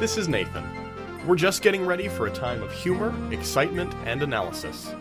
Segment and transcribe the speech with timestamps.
[0.00, 0.64] This is Nathan.
[1.26, 4.92] We're just getting ready for a time of humor, excitement, and analysis.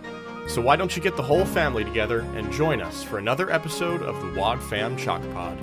[0.48, 4.02] So why don't you get the whole family together and join us for another episode
[4.02, 5.60] of the Wad Fam Chalk Pod?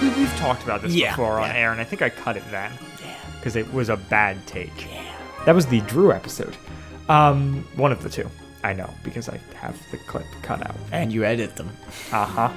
[0.00, 1.56] We- We've talked about this Yeah, before on yeah.
[1.56, 2.70] air, and I think I cut it then
[3.04, 3.14] Yeah.
[3.38, 4.88] because it was a bad take.
[5.46, 6.56] That was the Drew episode.
[7.08, 8.28] Um, one of the two.
[8.64, 10.76] I know because I have the clip cut out.
[10.92, 11.68] And you edit them.
[12.12, 12.50] Uh huh.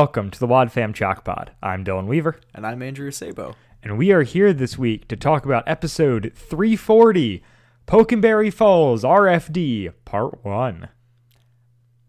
[0.00, 1.50] Welcome to the Wad Fam Chalk Pod.
[1.62, 3.54] I'm Dylan Weaver, And I'm Andrew Sabo.
[3.82, 7.42] and we are here this week to talk about episode 340
[7.86, 10.88] Pokenberry Falls RFD Part 1.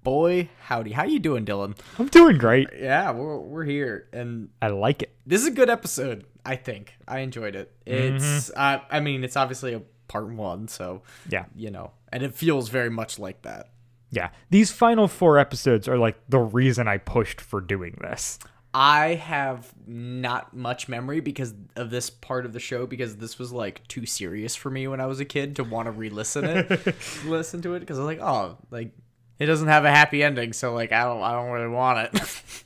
[0.03, 0.93] Boy, howdy.
[0.93, 1.77] How you doing, Dylan?
[1.99, 2.69] I'm doing great.
[2.79, 4.07] Yeah, we're, we're here.
[4.13, 5.13] And I like it.
[5.27, 6.95] this is a good episode, I think.
[7.09, 7.73] I enjoyed it.
[7.85, 11.43] It's, uh, I mean, it's obviously a part one, so, Yeah.
[11.53, 13.70] you know, and it feels very much like that.
[14.11, 14.29] Yeah.
[14.49, 18.39] These final four episodes are like the reason I pushed for doing this.
[18.73, 23.51] I have not much memory because of this part of the show because this was
[23.51, 26.95] like too serious for me when I was a kid to want to re-listen it,
[27.25, 28.91] listen to it because I was like, oh, like
[29.39, 32.21] it doesn't have a happy ending, so like I don't, I don't really want it.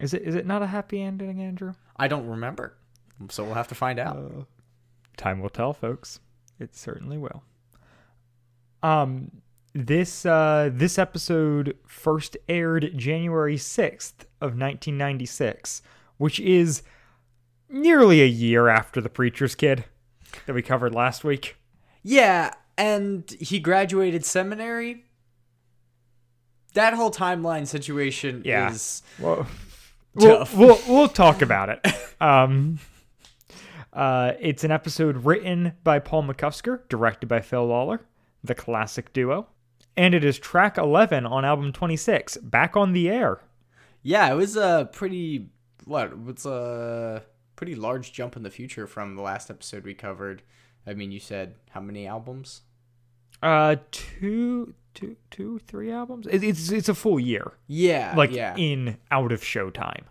[0.00, 1.74] Is it is it not a happy ending, Andrew?
[1.94, 2.74] I don't remember,
[3.28, 4.16] so we'll have to find out.
[4.16, 4.44] Uh,
[5.18, 6.20] time will tell, folks.
[6.58, 7.42] It certainly will.
[8.82, 9.30] Um
[9.72, 15.82] this uh this episode first aired January 6th of 1996,
[16.16, 16.82] which is
[17.68, 19.84] nearly a year after The Preacher's Kid
[20.46, 21.56] that we covered last week.
[22.02, 25.04] Yeah, and he graduated seminary.
[26.74, 28.70] That whole timeline situation Yeah.
[28.72, 29.46] is Well,
[30.14, 31.86] we'll, we'll we'll talk about it.
[32.20, 32.78] Um,
[33.92, 38.00] uh, it's an episode written by Paul McCusker, directed by Phil Lollar,
[38.44, 39.46] the classic duo,
[39.96, 43.40] and it is track eleven on album twenty six, "Back on the Air."
[44.02, 45.48] yeah, it was a pretty
[45.84, 46.16] what?
[46.16, 47.22] What's a
[47.56, 50.42] pretty large jump in the future from the last episode we covered.
[50.86, 52.62] I mean, you said how many albums?
[53.42, 56.26] Uh, two, two, two, three albums.
[56.26, 60.06] It, it's it's a full year, Yeah, like yeah, in out of show time.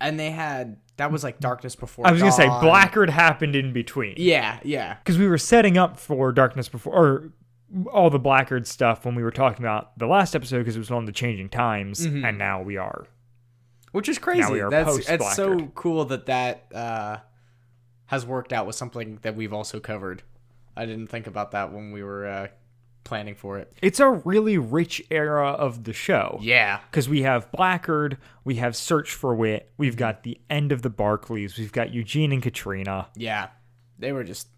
[0.00, 2.06] and they had that was like Darkness Before.
[2.06, 2.64] I was gonna say Dawn.
[2.64, 4.14] Blackgaard happened in between.
[4.16, 7.32] Yeah, yeah, because we were setting up for Darkness Before, or
[7.92, 10.90] all the Blackgaard stuff when we were talking about the last episode because it was
[10.90, 13.06] on the changing times, and now we are.
[13.92, 14.40] which is crazy.
[14.40, 17.18] Now we are That's it's so cool that that uh,
[18.06, 20.22] has worked out with something that we've also covered.
[20.76, 22.46] I didn't think about that when we were uh,
[23.06, 23.72] planning for it.
[23.80, 26.38] It's a really rich era of the show.
[26.42, 29.98] Yeah, Because we have Blackgaard, we have Search for Whit, we've mm-hmm.
[29.98, 33.48] got the end of the Barclays, we've got Eugene and Katrina, yeah,
[33.98, 34.48] they were just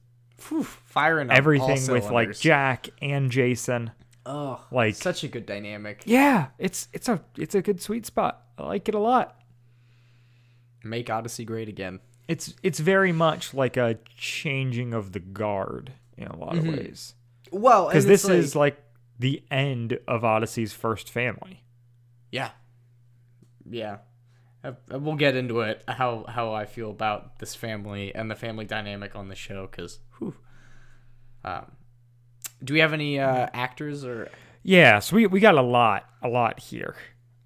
[0.48, 2.38] whew, firing everything with like.
[2.38, 3.90] Jack and Jason.
[4.26, 6.02] Oh, like- such a good dynamic.
[6.04, 8.42] Yeah, it's it's a it's a good sweet spot.
[8.58, 9.36] I like it a lot.
[10.84, 12.00] Make Odyssey great again.
[12.28, 16.76] It's it's very much like a changing of the guard in a lot of mm-hmm.
[16.76, 17.14] ways.
[17.52, 18.82] Well, because this is like
[19.18, 21.64] the end of Odyssey's first family.
[22.30, 22.50] yeah,
[23.68, 23.98] yeah.
[24.64, 28.34] Uh, uh, We'll get into it how how I feel about this family and the
[28.34, 30.00] family dynamic on the show because,
[31.44, 31.66] um,
[32.62, 34.28] do we have any uh, actors or
[34.62, 36.96] Yeah, so we we got a lot a lot here,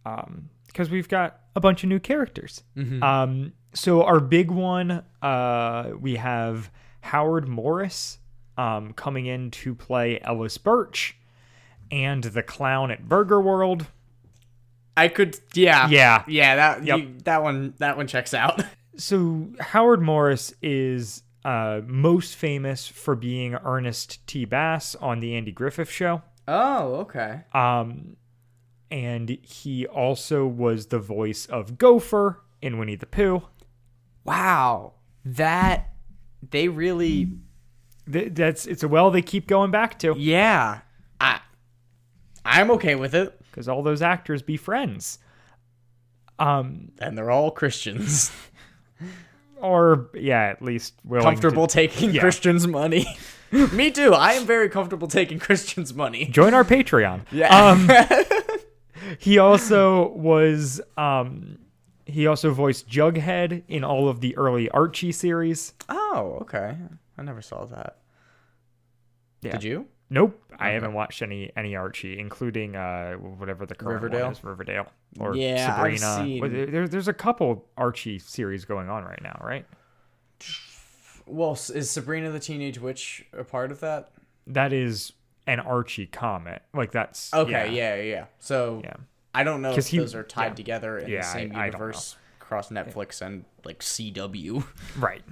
[0.07, 2.63] um, because we've got a bunch of new characters.
[3.03, 6.71] Um, so our big one, uh, we have
[7.03, 8.19] Howard Morris,
[8.57, 11.17] um, coming in to play Ellis Birch,
[11.91, 13.87] and the clown at Burger World.
[14.97, 16.23] I could yeah Yeah.
[16.29, 16.99] yeah that Yep.
[16.99, 18.63] you, that one that one checks out.
[18.95, 24.45] So Howard Morris is uh, most famous for being Ernest T.
[24.45, 26.21] Bass on the Andy Griffith Show.
[26.47, 27.41] oh okay.
[27.55, 28.17] Um,
[28.91, 33.45] and he also was the voice of Gopher in Winnie the Pooh.
[34.25, 34.93] Wow,
[35.25, 35.95] that
[36.51, 37.31] they really
[38.11, 40.81] Th- that's it's a well they keep going back to yeah.
[41.21, 41.41] I
[42.45, 43.39] I'm okay with it.
[43.51, 45.19] because all those actors be friends.
[46.39, 48.33] Um, And they're all Christians.
[49.61, 52.21] or yeah, at least willing comfortable To taking Yeah.
[52.21, 53.07] Christians' money.
[53.73, 54.15] Me too.
[54.15, 56.25] I am very comfortable taking Christians' money.
[56.27, 57.21] join our Patreon.
[57.31, 57.55] Yeah.
[57.55, 57.89] Um,
[59.19, 61.59] he also was um,
[62.07, 65.75] he also voiced Jughead in all of the early Archie series.
[65.89, 66.77] oh, okay.
[67.23, 67.99] I never saw that.
[69.43, 69.53] Yeah.
[69.53, 69.87] Did you?
[70.11, 74.25] Nope, I haven't watched any any Archie, including uh whatever the current Riverdale?
[74.25, 74.87] one is, Riverdale
[75.21, 76.17] or Yeah, I've Sabrina.
[76.27, 79.65] seen- Well, there- there- there's a couple Archie series going on right now, right?
[81.27, 84.11] Well, is Sabrina the Teenage Witch a part of that?
[84.47, 85.13] That is
[85.47, 86.63] an Archie comic.
[86.75, 88.03] Like that's Okay, yeah, yeah.
[88.03, 88.25] yeah.
[88.39, 88.95] So yeah.
[89.35, 90.55] I don't know if he- those are tied yeah.
[90.55, 94.63] together in the same I- I universe across Netflix and like CW.
[94.99, 95.23] Right.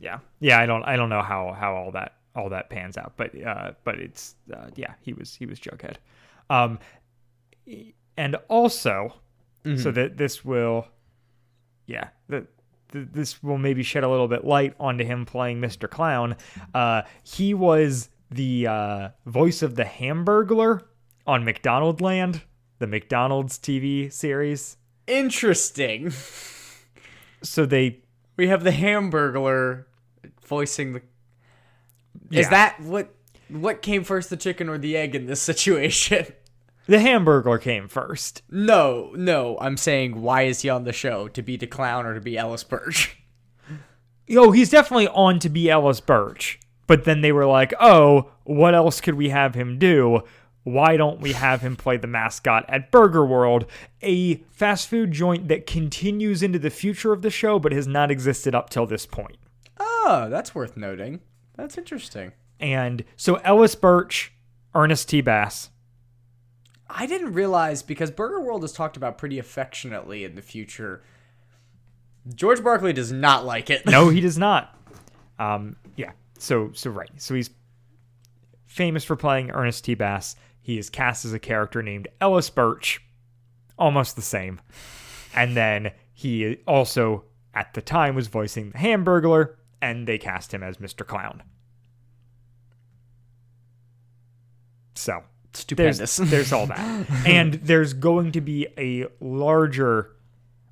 [0.00, 0.18] Yeah.
[0.40, 0.58] Yeah.
[0.58, 0.82] I don't.
[0.84, 4.34] I don't know how how all that all that pans out, but uh, but it's
[4.52, 4.94] uh, yeah.
[5.02, 5.96] He was he was Jughead,
[6.48, 6.78] um,
[8.16, 9.14] and also
[9.76, 10.86] so that this will,
[11.86, 12.46] yeah, that
[12.92, 15.88] this will maybe shed a little bit light onto him playing Mr.
[15.88, 16.34] Clown.
[16.72, 20.82] Uh, he was the uh, voice of the Hamburglar
[21.26, 22.40] on McDonaldland,
[22.78, 24.78] the McDonald's TV series.
[25.06, 26.10] Interesting.
[27.42, 28.00] So they
[28.36, 29.84] We have the Hamburglar
[30.50, 31.02] voicing the.
[32.30, 33.14] Is that what?
[33.48, 36.26] What came first, the chicken or the egg in this situation?
[36.86, 38.42] the hamburger came first.
[38.50, 39.56] No, no.
[39.60, 41.28] I'm saying, why is he on the show?
[41.28, 43.16] To be the clown or to be Ellis Birch?
[44.26, 46.58] Yo, he's definitely on to be Ellis Birch.
[46.86, 50.22] But then they were like, oh, what else could we have him do?
[50.64, 53.66] Why don't we have him play the mascot at Burger World,
[54.02, 58.10] a fast food joint that continues into the future of the show but has not
[58.10, 59.36] existed up till this point?
[60.02, 61.20] Oh, that's worth noting.
[61.56, 62.32] That's interesting.
[62.58, 64.32] And so Ellis Birch,
[64.74, 65.20] Ernest T.
[65.20, 65.70] Bass.
[66.88, 71.02] I didn't realize because Burger World is talked about pretty affectionately in the future.
[72.34, 73.86] George Barclay does not like it.
[73.86, 74.76] No, he does not.
[75.38, 76.12] Um, yeah.
[76.38, 77.10] So so right.
[77.16, 77.50] So he's
[78.66, 79.94] famous for playing Ernest T.
[79.94, 80.36] Bass.
[80.60, 83.02] He is cast as a character named Ellis Birch,
[83.78, 84.60] almost the same.
[85.34, 87.24] And then he also
[87.54, 91.06] at the time was voicing the Hamburglar, and they cast him as Mr.
[91.06, 91.42] Clown.
[94.94, 95.22] So
[95.52, 96.16] there's Stupendous.
[96.16, 100.12] there's all that, and there's going to be a larger.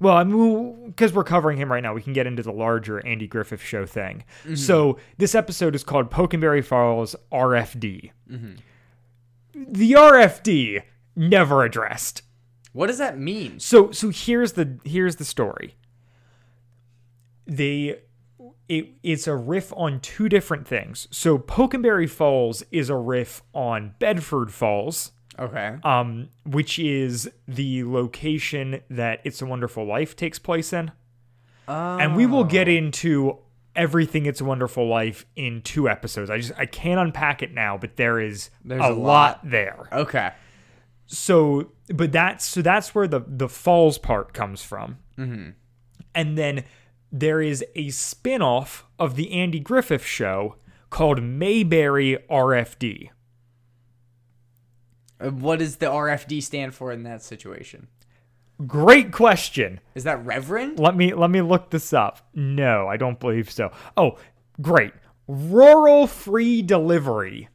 [0.00, 3.04] Well, I mean, because we're covering him right now, we can get into the larger
[3.04, 4.22] Andy Griffith show thing.
[4.44, 4.54] Mm-hmm.
[4.54, 8.12] So this episode is called Pokenberry Falls RFD.
[8.30, 8.52] Mm-hmm.
[9.72, 10.82] The RFD
[11.16, 12.22] never addressed.
[12.72, 13.58] what does that mean?
[13.58, 15.74] So so here's the here's the story.
[17.46, 18.00] They
[18.68, 21.08] it, it's a riff on two different things.
[21.10, 25.76] So Pokenberry Falls is a riff on Bedford Falls, Okay.
[25.84, 30.90] um, which is the location that It's a Wonderful Life takes place in.
[31.66, 33.38] And we will get into
[33.76, 36.28] everything It's a Wonderful Life in two episodes.
[36.30, 39.40] I just I can't unpack it now, but there is There's a, a lot lot.
[39.50, 40.30] there Okay.
[41.06, 45.50] so but that's so that's where the the falls part comes from mm-hmm.
[46.14, 46.64] and then
[47.10, 50.56] there is a spin-off of the andy griffith show
[50.90, 53.10] called mayberry rfd
[55.20, 57.88] Uh, What does the RFD stand for in that situation?
[58.66, 60.78] great question Is that Reverend?
[60.78, 64.18] let me let me look this up no i don't believe so oh
[64.60, 64.92] great
[65.28, 67.48] rural free delivery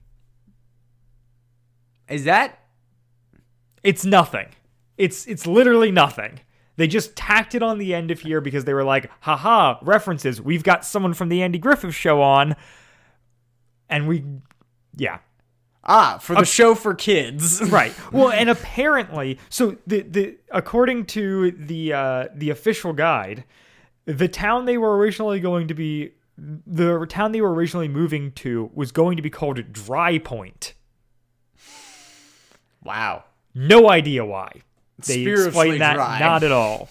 [2.09, 2.59] Is that
[3.83, 4.47] It's nothing.
[4.97, 6.39] It's it's literally nothing.
[6.75, 10.41] They just tacked it on the end of here because they were like, haha, references.
[10.41, 12.55] We've got someone from the Andy Griffith show on.
[13.89, 14.23] And we
[14.95, 15.19] yeah.
[15.83, 17.61] ah for the show for kids?
[17.69, 17.93] Right.
[18.11, 23.43] Well, and apparently, so the the according to the uh the official guide,
[24.05, 28.71] the town they were originally going to be the town they were originally moving to
[28.73, 30.73] was going to be called Dry Point.
[32.83, 33.25] wow.
[33.53, 34.63] No idea why.
[35.05, 36.19] They explained that dry.
[36.19, 36.89] not at all.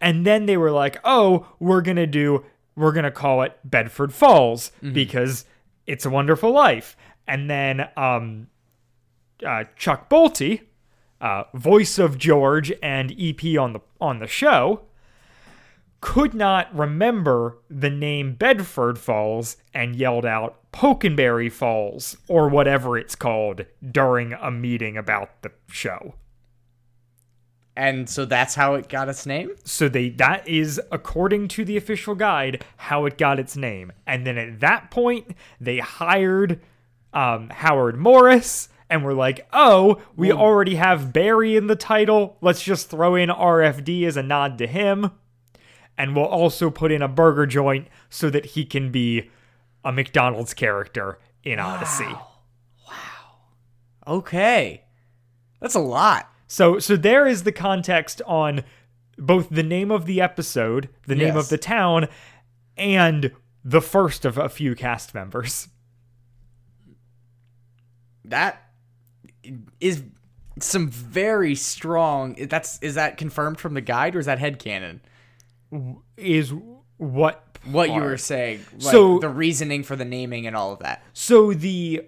[0.00, 2.44] And then they were like, "Oh, we're gonna do,
[2.76, 4.92] we're gonna call it Bedford Falls Mm-hmm.
[4.92, 5.44] because
[5.86, 6.96] it's a Wonderful Life."
[7.26, 8.48] And then um,
[9.46, 10.60] uh, Chuck Bolte,
[11.20, 14.82] uh, voice of George and EP on the on the show,
[16.02, 23.14] could not remember the name Bedford Falls and yelled out Pokenberry Falls or whatever it's
[23.14, 26.14] called during a meeting about the show.
[27.76, 29.50] And so that's how it got its name?
[29.64, 33.92] So they that is according to the official guide how it got its name.
[34.06, 36.60] And then at that point they hired
[37.12, 42.36] um, Howard Morris and were like, "Oh, we already have Barry in the title.
[42.40, 45.10] Let's just throw in RFD as a nod to him."
[45.96, 49.30] And we'll also put in a burger joint so that he can be
[49.84, 52.04] a McDonald's character in Odyssey.
[52.88, 53.36] Wow.
[54.06, 54.84] Okay.
[55.60, 56.33] That's a lot.
[56.54, 58.62] So so there is the context on
[59.18, 61.36] both the name of the episode, the name Yes.
[61.44, 62.06] of the town,
[62.76, 63.32] and
[63.64, 65.66] the first of a few cast members.
[68.26, 68.70] that
[69.80, 70.02] is
[70.60, 72.34] some very strong.
[72.48, 75.00] That's is that confirmed from the guide or is that headcanon?
[76.16, 76.52] Is
[76.98, 80.78] what What you were saying, like So- the reasoning for the naming and all of
[80.78, 81.02] that.
[81.12, 82.02] So the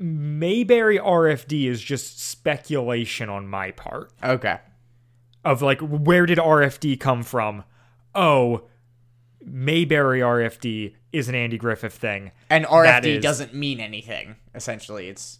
[0.00, 4.58] Mayberry RFD is just speculation on my part Okay.
[5.44, 7.64] of like where did RFD come from?
[8.14, 8.62] Oh,
[9.44, 12.32] Mayberry RFD is an Andy Griffith thing.
[12.48, 14.36] And RFD is- doesn't mean anything.
[14.54, 15.38] Essentially, it's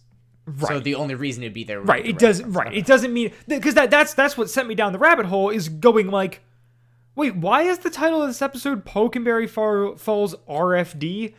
[0.59, 0.83] so Right.
[0.83, 1.81] the only reason it'd be there.
[1.81, 2.05] Right.
[2.05, 2.51] It doesn't.
[2.51, 2.73] Right.
[2.73, 5.69] It doesn't mean because that that's that's what sent me down the rabbit hole is
[5.69, 6.41] going like,
[7.15, 11.33] wait, why is the title of this episode Pokenberry Falls RFD?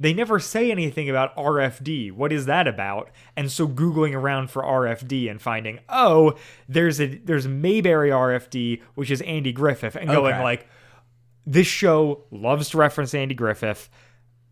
[0.00, 2.10] They never say anything about RFD.
[2.12, 3.10] What is that about?
[3.36, 9.10] And so googling around for RFD and finding, oh, there's a there's Mayberry RFD, which
[9.10, 10.42] is Andy Griffith, and going Okay.
[10.42, 10.66] like,
[11.46, 13.90] this show loves to reference Andy Griffith.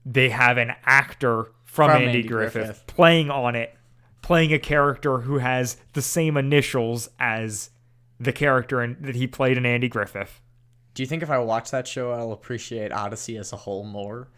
[0.05, 2.87] They have an actor from, From Andy, Andy Griffith, Griffith.
[2.87, 3.75] playing on it,
[4.21, 7.71] playing a character who has the same initials as
[8.21, 10.41] the character in, that he played in Andy Griffith.
[10.95, 14.29] Do you think if I watch that show, I'll appreciate Odyssey as a whole more?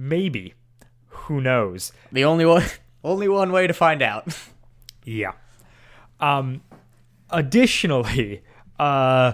[0.00, 0.54] Maybe.
[1.08, 1.92] Who knows?
[2.10, 2.64] The only one,
[3.04, 4.26] only one way to find out.
[5.02, 5.32] Yeah.
[6.20, 6.60] Um
[7.30, 8.42] additionally,
[8.78, 9.32] uh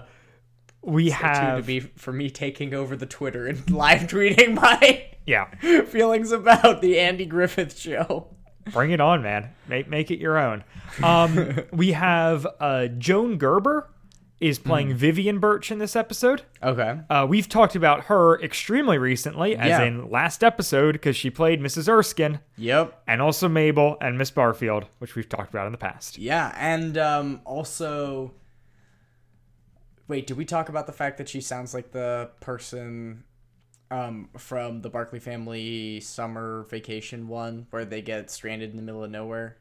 [0.81, 5.09] we Two to have be for me taking over the Twitter and live tweeting my
[5.27, 5.53] yeah.
[5.87, 8.29] feelings about the Andy Griffith show.
[8.73, 9.51] Bring it on, man.
[9.69, 10.63] Make make it your own.
[11.03, 13.91] Um, we have uh, Joan Gerber
[14.39, 16.43] is playing Vivian Birch in this episode.
[16.63, 17.01] Okay.
[17.09, 19.83] Uh, we've talked about her extremely recently, as Yeah.
[19.85, 21.89] in last episode, because she played Mrs.
[21.89, 23.03] Erskine Yep.
[23.07, 26.19] and also Mabel and Miss Barfield, which we've talked about in the past.
[26.19, 28.35] Yeah, and um, also,
[30.09, 33.25] wait, did we talk about the fact that she sounds like the person
[33.91, 39.03] um, from the Barclay family summer vacation one, where they get stranded in the middle
[39.03, 39.57] of nowhere?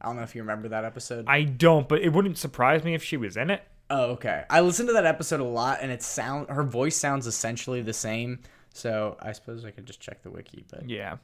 [0.00, 1.24] I don't know if you remember that episode.
[1.28, 3.62] I don't, but it wouldn't surprise me if she was in it.
[3.92, 4.44] Oh, okay.
[4.50, 7.92] I listened to that episode a lot, and it sound her voice sounds essentially the
[7.92, 8.40] same.
[8.74, 11.16] So I suppose I could just check the wiki, but Yeah,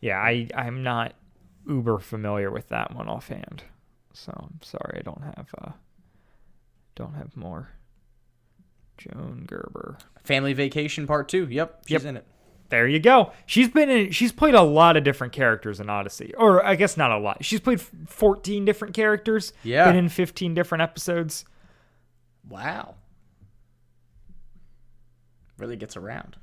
[0.00, 0.18] yeah.
[0.18, 1.14] I I'm not
[1.68, 3.64] uber familiar with that one offhand,
[4.12, 5.72] so I'm sorry I don't have uh
[6.94, 7.70] don't have more.
[8.98, 9.98] Joan Gerber.
[10.24, 11.46] Family Vacation Part Two.
[11.50, 12.04] Yep, she's Yep.
[12.04, 12.26] in it.
[12.68, 13.32] There you go.
[13.46, 14.10] She's been in.
[14.10, 17.44] She's played a lot of different characters in Odyssey, or I guess not a lot.
[17.44, 19.52] She's played 14 different characters.
[19.62, 19.84] Yeah.
[19.86, 21.44] Been in 15 different episodes.
[22.48, 22.94] Wow.
[25.58, 26.36] Really gets around.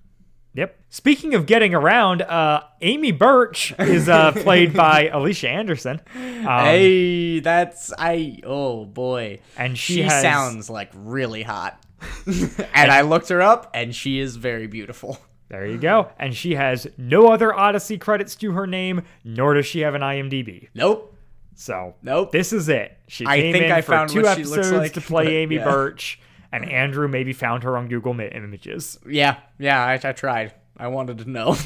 [0.55, 0.79] Yep.
[0.89, 5.99] Speaking of getting around, uh, Amy Birch is uh, played by Alicia Anderson.
[6.15, 8.39] Um, hey, that's I.
[8.43, 11.83] Oh boy, and she, she, has, sounds like really hot.
[12.27, 15.17] and I looked her up, and she is very beautiful.
[15.49, 16.09] There you go.
[16.17, 20.01] And she has no other Odyssey credits to her name, nor does she have an
[20.01, 20.69] IMDb.
[20.73, 21.12] Nope.
[21.55, 22.31] So Nope.
[22.31, 22.97] this is it.
[23.07, 25.01] She I came think in I for found two what she looks episodes like, to
[25.01, 25.63] play but Amy yeah.
[25.63, 26.19] Birch,
[26.51, 28.99] and Andrew maybe found her on Google Images.
[29.07, 29.83] Yeah, yeah.
[29.83, 30.53] I, I tried.
[30.77, 31.55] I wanted to know.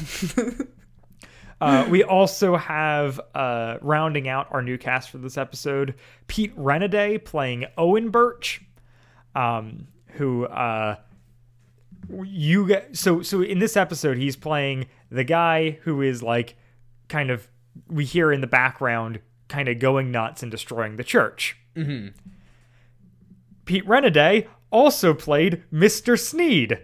[1.60, 5.94] Uh, we also have uh, rounding out our new cast for this episode
[6.28, 8.62] Pete Renaday playing Owen Birch,
[9.34, 10.96] um, who uh,
[12.24, 12.96] you get.
[12.96, 16.56] So so in this episode, he's playing the guy who is like
[17.08, 17.48] kind of
[17.88, 21.56] we hear in the background kind of going nuts and destroying the church.
[21.76, 22.08] Mm-hmm.
[23.64, 26.18] Pete Renaday also played Mr.
[26.18, 26.78] Sneed.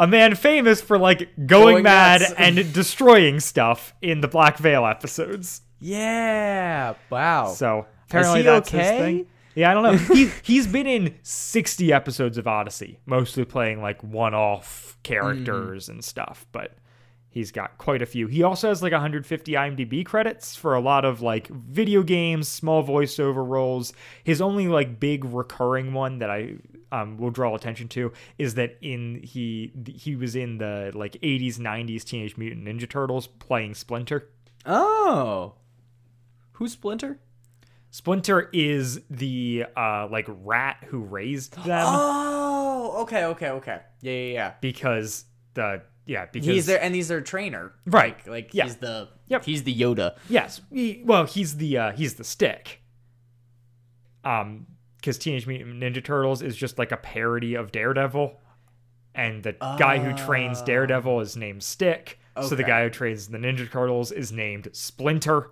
[0.00, 4.84] A man famous for like going, Going mad and destroying stuff in the Black Veil
[4.84, 5.60] episodes.
[5.78, 6.94] yeah.
[7.10, 7.52] Wow.
[7.52, 9.26] So apparently that's his thing.
[9.54, 10.14] Yeah, I don't know.
[10.14, 16.44] he he's been in sixty episodes of Odyssey, mostly playing like one-off characters and stuff,
[16.50, 16.72] but
[17.34, 18.28] he's got quite a few.
[18.28, 22.84] He also has like 150 IMDb credits for a lot of like video games, small
[22.84, 23.92] voiceover roles.
[24.22, 26.54] His only like big recurring one that I
[26.92, 31.58] um, will draw attention to is that in he he was in the like 80s
[31.58, 34.30] 90s Teenage Mutant Ninja Turtles playing Splinter.
[34.64, 35.54] oh,
[36.52, 37.18] who's Splinter?
[37.90, 43.80] Splinter is the uh like rat who raised them Oh, okay, okay, okay.
[44.00, 44.52] Yeah, yeah, yeah.
[44.60, 45.24] because
[45.54, 47.72] the yeah because He's there, and he's their trainer.
[47.86, 48.16] Right.
[48.18, 48.64] Like, like Yeah.
[48.64, 49.44] he's the Yep.
[49.44, 50.16] he's the Yoda.
[50.28, 52.80] yes he, well he's the uh he's the stick
[54.24, 54.66] um
[54.98, 58.40] because Teenage Mutant Ninja Turtles is just like a parody of Daredevil
[59.14, 63.38] and the guy who trains Daredevil is named Stick so the guy who trains the
[63.38, 65.50] Ninja Turtles is named Splinter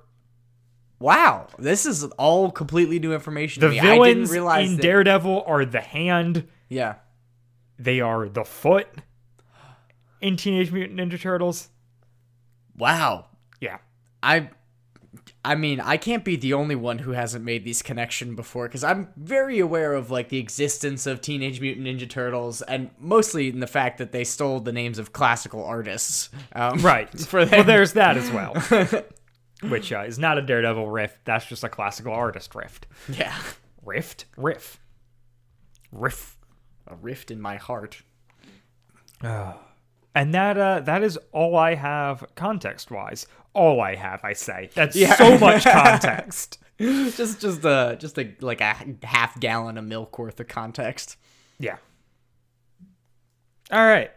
[0.99, 3.61] Wow, this is all completely new information.
[3.61, 3.81] the to me.
[3.81, 6.95] I didn't villains realize in that- Daredevil are the hand Yeah.
[7.79, 8.89] they are the foot
[10.23, 11.69] in Teenage Mutant Ninja Turtles
[12.77, 13.27] Wow.
[13.61, 13.79] yeah
[14.23, 14.49] I
[15.45, 18.83] I mean, I can't be the only one who hasn't made these connection before because
[18.85, 23.59] I'm very aware of like the existence of Teenage Mutant Ninja Turtles, and mostly in
[23.61, 26.31] the fact that they stole the names of classical artists.
[26.55, 27.11] Um, Right.
[27.21, 28.55] For well, there's that as well.
[29.69, 31.19] Which uh, is not a Daredevil riff.
[31.25, 32.87] That's just a classical artist rift.
[33.13, 33.37] yeah,
[33.85, 34.25] Rift?
[34.37, 34.81] Riff.
[35.91, 36.39] Riff.
[36.87, 38.03] a rift in my heart.
[40.15, 43.27] And that uh, that is all I have context wise.
[43.55, 44.71] All I have, I say.
[44.75, 45.15] That's Yeah.
[45.15, 46.59] so much context.
[46.79, 51.17] just, just a, just a like a half gallon of milk worth of context.
[51.59, 51.77] yeah.
[53.71, 54.11] All right.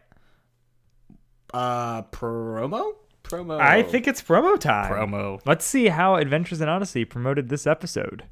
[1.53, 3.57] Uh, promo, promo.
[3.61, 4.91] I think it's promo time.
[4.91, 5.39] promo.
[5.45, 8.23] Let's see how Adventures in Odyssey promoted this episode.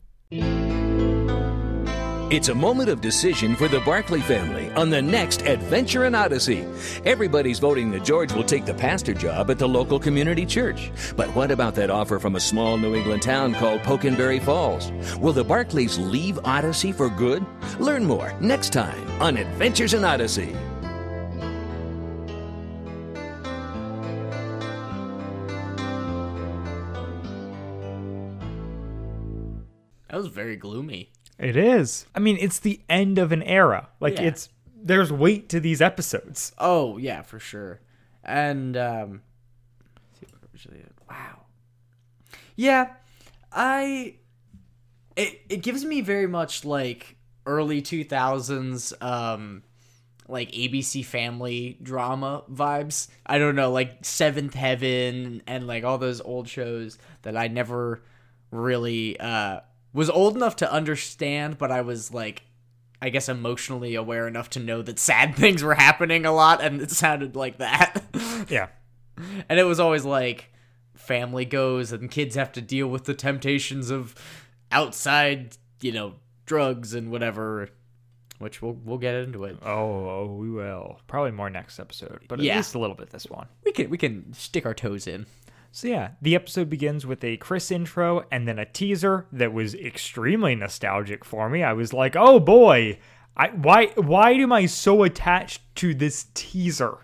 [2.33, 6.65] It's a moment of decision for the Barclay family on the next Adventure in Odyssey.
[7.05, 10.91] Everybody's voting that George will take the pastor job at the local community church.
[11.15, 14.91] But what about that offer from a small New England town called Pokenberry Falls?
[15.19, 17.45] Will the Barclays leave Odyssey for good?
[17.79, 20.55] Learn more next time on Adventures in Odyssey.
[30.09, 31.11] That was very gloomy.
[31.39, 32.05] It is.
[32.15, 33.89] I mean, it's the end of an era.
[33.99, 34.23] Like Yeah.
[34.27, 36.51] it's there's weight to these episodes.
[36.57, 37.79] Oh yeah, for sure.
[38.23, 39.21] And um,
[39.95, 41.41] let's see what originally- wow.
[42.55, 42.93] Yeah,
[43.51, 44.15] I.
[45.15, 49.61] It it gives me very much like early two thousands um
[50.27, 53.07] like ABC Family drama vibes.
[53.25, 58.01] I don't know, like Seventh Heaven and like all those old shows that I never
[58.49, 59.59] really uh
[59.93, 62.43] was old enough to understand, but I was like
[63.01, 66.81] I guess emotionally aware enough to know that sad things were happening a lot and
[66.81, 68.03] it sounded like that.
[68.50, 68.68] Yeah.
[69.50, 70.50] and it was always like
[70.96, 74.15] family goes and kids have to deal with the temptations of
[74.72, 76.15] outside, you know,
[76.46, 77.70] drugs and whatever,
[78.39, 79.57] which we'll we'll get into it.
[79.63, 79.70] Oh,
[80.09, 81.00] oh, we will.
[81.07, 82.57] Probably more next episode, but at Yeah.
[82.57, 83.48] least a little bit this one.
[83.65, 85.25] We can we can stick our toes in.
[85.75, 89.74] So yeah, the episode begins with a Chris intro and then a teaser that was
[89.74, 91.64] extremely nostalgic for me.
[91.64, 93.00] I was like, "Oh boy,
[93.36, 97.00] I why why am I so attached to this teaser?"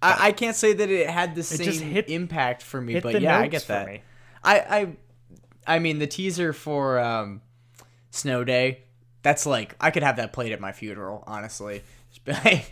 [0.00, 3.36] I, I can't say that it had the same hit- impact for me, but yeah,
[3.36, 3.88] I get that.
[3.88, 4.02] me.
[4.44, 4.96] I I
[5.74, 7.42] I mean the teaser for um
[8.12, 8.84] Snow Day,
[9.22, 11.82] that's like I could have that played at my funeral, honestly.
[12.10, 12.70] Just be like,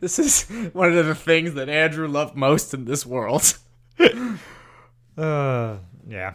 [0.00, 3.58] this is one of the things that Andrew loved most in this world.
[5.18, 6.34] Uh, yeah.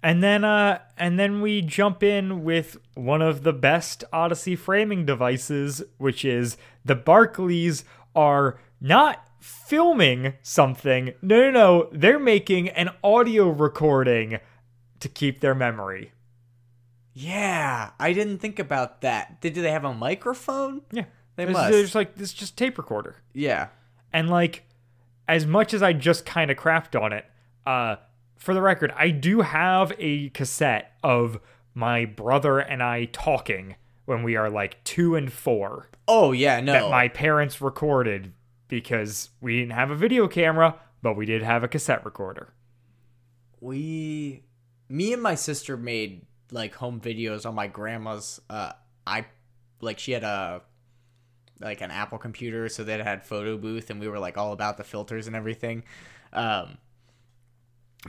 [0.00, 5.04] And then uh and then we jump in with one of the best Odyssey framing
[5.04, 7.84] devices, which is the Barclays
[8.14, 11.14] are not filming something.
[11.20, 11.88] No, no, no.
[11.92, 14.38] They're making an audio recording
[15.00, 16.12] to keep their memory.
[17.14, 19.40] Yeah, I didn't think about that.
[19.40, 20.82] Did do they have a microphone?
[20.92, 21.04] Yeah.
[21.36, 21.74] They It's- must.
[21.74, 23.16] It's like this just tape recorder.
[23.34, 23.68] Yeah.
[24.12, 24.64] And like
[25.34, 27.24] as much as I just kind of crapped on it,
[27.66, 27.96] uh
[28.36, 31.38] for the record, I do have a cassette of
[31.74, 36.72] my brother and I talking when we are like 2 and 4 Oh yeah, no.
[36.72, 38.32] that my parents recorded
[38.68, 42.52] because we didn't have a video camera, but we did have a cassette recorder.
[43.60, 44.42] we
[44.88, 48.72] me and my sister made like home videos on my grandma's uh
[49.06, 49.24] i
[49.80, 50.60] like she had a
[51.62, 54.76] like an apple computer so that had photo booth and we were like all about
[54.76, 55.82] the filters and everything
[56.32, 56.78] um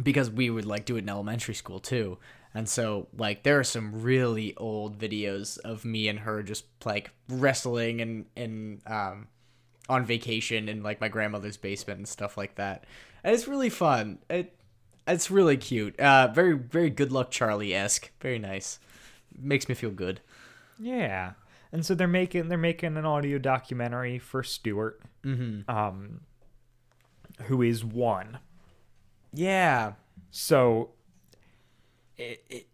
[0.02, 2.18] because we would like do it in elementary school too
[2.54, 7.12] and so like there are some really old videos of me and her just like
[7.30, 9.28] wrestling and and um
[9.90, 12.86] on vacation in like my grandmother's basement and stuff like that
[13.24, 14.58] and it's really fun it
[15.08, 16.00] it's really cute.
[16.00, 18.12] Uh, very, very good luck Charlie esque.
[18.22, 18.80] Very nice.
[19.38, 20.22] Makes me feel good.
[20.80, 21.34] Yeah.
[21.74, 25.70] And so they're making they're making an audio documentary for Stuart, mm-hmm.
[25.70, 26.22] um,
[27.44, 28.38] who is one.
[29.34, 29.94] Yeah.
[30.30, 30.92] So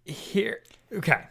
[0.03, 0.59] here,
[0.93, 1.23] okay,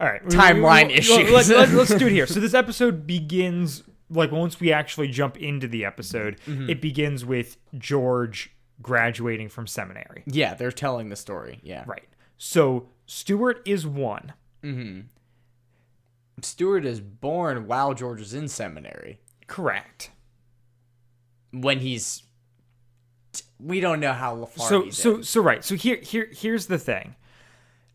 [0.00, 0.24] all right.
[0.24, 1.48] Timeline Let- issues.
[1.50, 2.26] Let, us do it here.
[2.30, 6.70] So this episode begins like once we actually jump into the episode, mm-hmm.
[6.70, 10.22] it begins with George graduating from seminary.
[10.26, 11.58] Yeah, they're telling the story.
[11.64, 11.82] Yeah.
[11.86, 12.08] Right.
[12.38, 14.32] So Stuart is one.
[14.62, 15.00] Mm-hmm.
[16.44, 19.20] Stuart is born while George is in seminary.
[19.46, 20.10] Correct.
[21.52, 22.22] When he's.
[23.58, 27.14] We don't know how far so so so right so here here here's the thing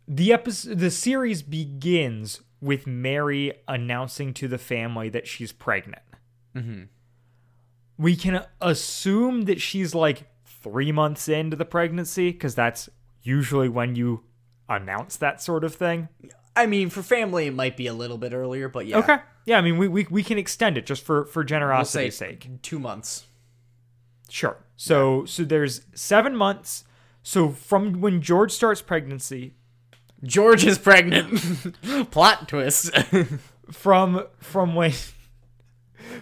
[0.08, 6.04] the episode the series begins with mary announcing to the family that she's pregnant
[6.56, 6.84] Mm-hmm.
[7.98, 12.88] we can assume that she's like three months into the pregnancy because that's
[13.24, 14.24] usually when you
[14.70, 16.08] announce that sort of thing.
[16.56, 18.98] I mean, for family, it might be a little bit earlier, but yeah.
[18.98, 19.18] Okay.
[19.46, 22.50] Yeah, I mean, we, we, we can extend it just for, for We'll say sake.
[22.62, 23.26] two months.
[24.30, 24.58] Sure.
[24.76, 26.84] So so there's seven months.
[27.24, 29.54] So from when George starts pregnancy,
[30.24, 31.40] George is pregnant.
[32.12, 32.92] Plot twist.
[33.72, 34.94] from from when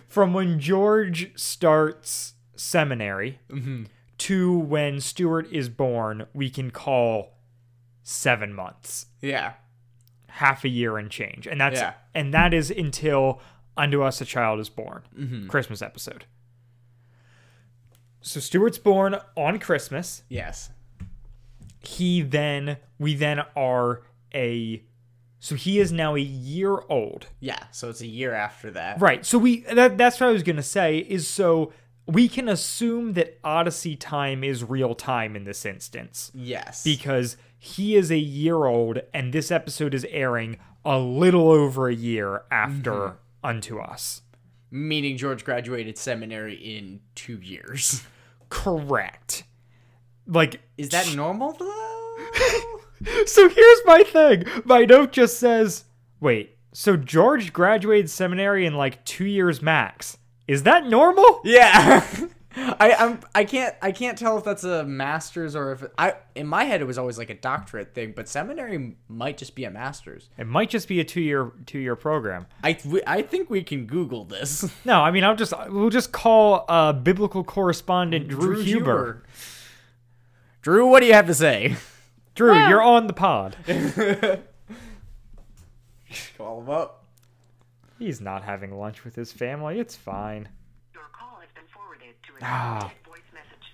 [0.08, 3.84] from when George starts seminary mm-hmm.
[4.20, 7.38] to when Stuart is born, we can call
[8.04, 9.54] seven months, yeah.
[10.34, 11.94] Half a year and change, and that's Yeah.
[12.14, 13.40] and that is until
[13.78, 15.48] unto us a child is born, mm-hmm.
[15.48, 16.26] Christmas episode.
[18.22, 20.24] So Stuart's born on Christmas.
[20.30, 20.70] Yes.
[21.86, 24.82] he then we then are a
[25.40, 27.60] so he is now a year old Yeah.
[27.72, 29.02] So it's a year after that.
[29.02, 31.74] right so we that, that's what i was gonna say is so
[32.08, 36.84] we can assume that odyssey time is real time in this instance Yes.
[36.86, 41.96] because he is a year old and this episode is airing a little over a
[41.96, 43.16] year after mm-hmm.
[43.46, 44.22] unto us
[44.70, 48.04] Meaning George graduated seminary in two years.
[48.50, 49.44] correct
[50.28, 52.80] like Is that normal though?
[53.26, 54.46] So here's my thing.
[54.64, 55.84] My note just says,
[56.22, 60.18] wait, so George graduated seminary in like two years max.
[60.48, 61.42] Is that normal?
[61.44, 62.06] yeah.
[62.56, 66.16] I I'm I can't I can't tell if that's a master's or if it, I
[66.36, 69.64] in my head it was always like a doctorate thing, but seminary might just be
[69.66, 70.30] a master's.
[70.38, 72.46] It might just be a two year two year program.
[72.64, 74.70] I we, I think we can Google this.
[74.86, 79.24] No, I mean I'll just we'll just call uh biblical correspondent Drew, Huber.
[80.62, 81.76] Drew, what do you have to say?
[82.36, 83.56] Drew, you're on the pod.
[86.38, 87.06] Call him up.
[88.00, 89.80] He's not having lunch with his family.
[89.80, 90.50] It's fine.
[90.94, 92.78] Your call has been forwarded to an Ah.
[92.78, 92.92] automated.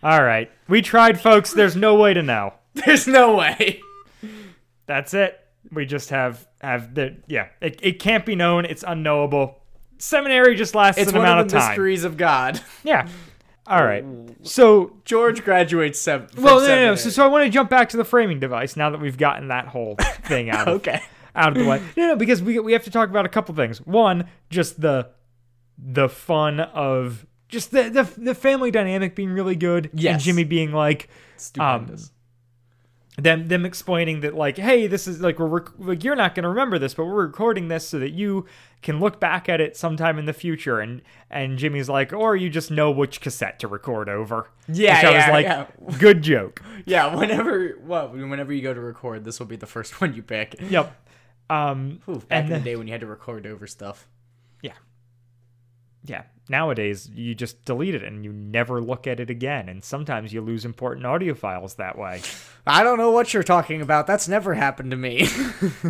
[0.04, 0.52] All right.
[0.68, 1.52] We tried, folks.
[1.54, 2.54] There's no way to know.
[2.74, 3.82] There's no way.
[4.86, 5.40] That's it.
[5.72, 7.48] We just have have the yeah.
[7.62, 8.66] It, it can't be known.
[8.66, 9.58] It's unknowable.
[9.98, 11.70] Seminary just lasts It's an amount of of the time.
[11.70, 12.60] mysteries of God.
[12.84, 13.08] Yeah.
[13.68, 14.04] All right.
[14.42, 16.28] So, George graduates seven.
[16.38, 16.96] well, no, no, no.
[16.96, 19.50] So, so I want to jump back to the framing device now that we've gotten
[19.50, 20.68] that whole thing out.
[20.68, 21.02] Of, okay.
[21.36, 21.80] Out of the way.
[21.96, 23.80] No, no, because we we have to talk about a couple things.
[23.86, 25.10] One, just the
[25.78, 29.90] the fun of just the the, the family dynamic being really good.
[29.94, 32.12] And Jimmy being like, Stupendous.
[33.18, 36.44] them them explaining that like hey this is like we're rec- like you're not going
[36.44, 38.46] to remember this but we're recording this so that you
[38.82, 42.50] can look back at it sometime in the future and and Jimmy's like or you
[42.50, 45.46] just know which cassette to record over Yeah, Which I was yeah, like
[45.90, 45.98] yeah.
[46.00, 47.14] good joke yeah.
[47.14, 48.14] Whenever what?
[48.14, 50.56] Whenever you go to record, this will be the first one you pick.
[50.70, 50.96] yep
[51.50, 54.08] um Ooh, back and in then- the day when you had to record over stuff.
[56.04, 59.84] Yeah yeah nowadays you just delete it and you never look at it again and
[59.84, 62.22] sometimes you lose important audio files that way
[62.70, 64.06] I don't know what you're talking about.
[64.06, 65.28] That's never happened to me.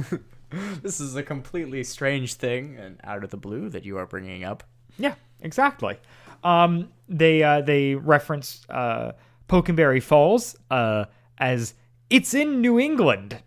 [0.82, 4.46] this is a completely strange thing and out of the blue that you are bringing
[4.46, 4.64] up.
[4.98, 5.98] Yeah, exactly.
[6.42, 9.12] Um, they uh, they reference uh,
[9.50, 11.06] Pokenberry Falls uh,
[11.38, 11.74] as
[12.10, 13.42] it's in New England.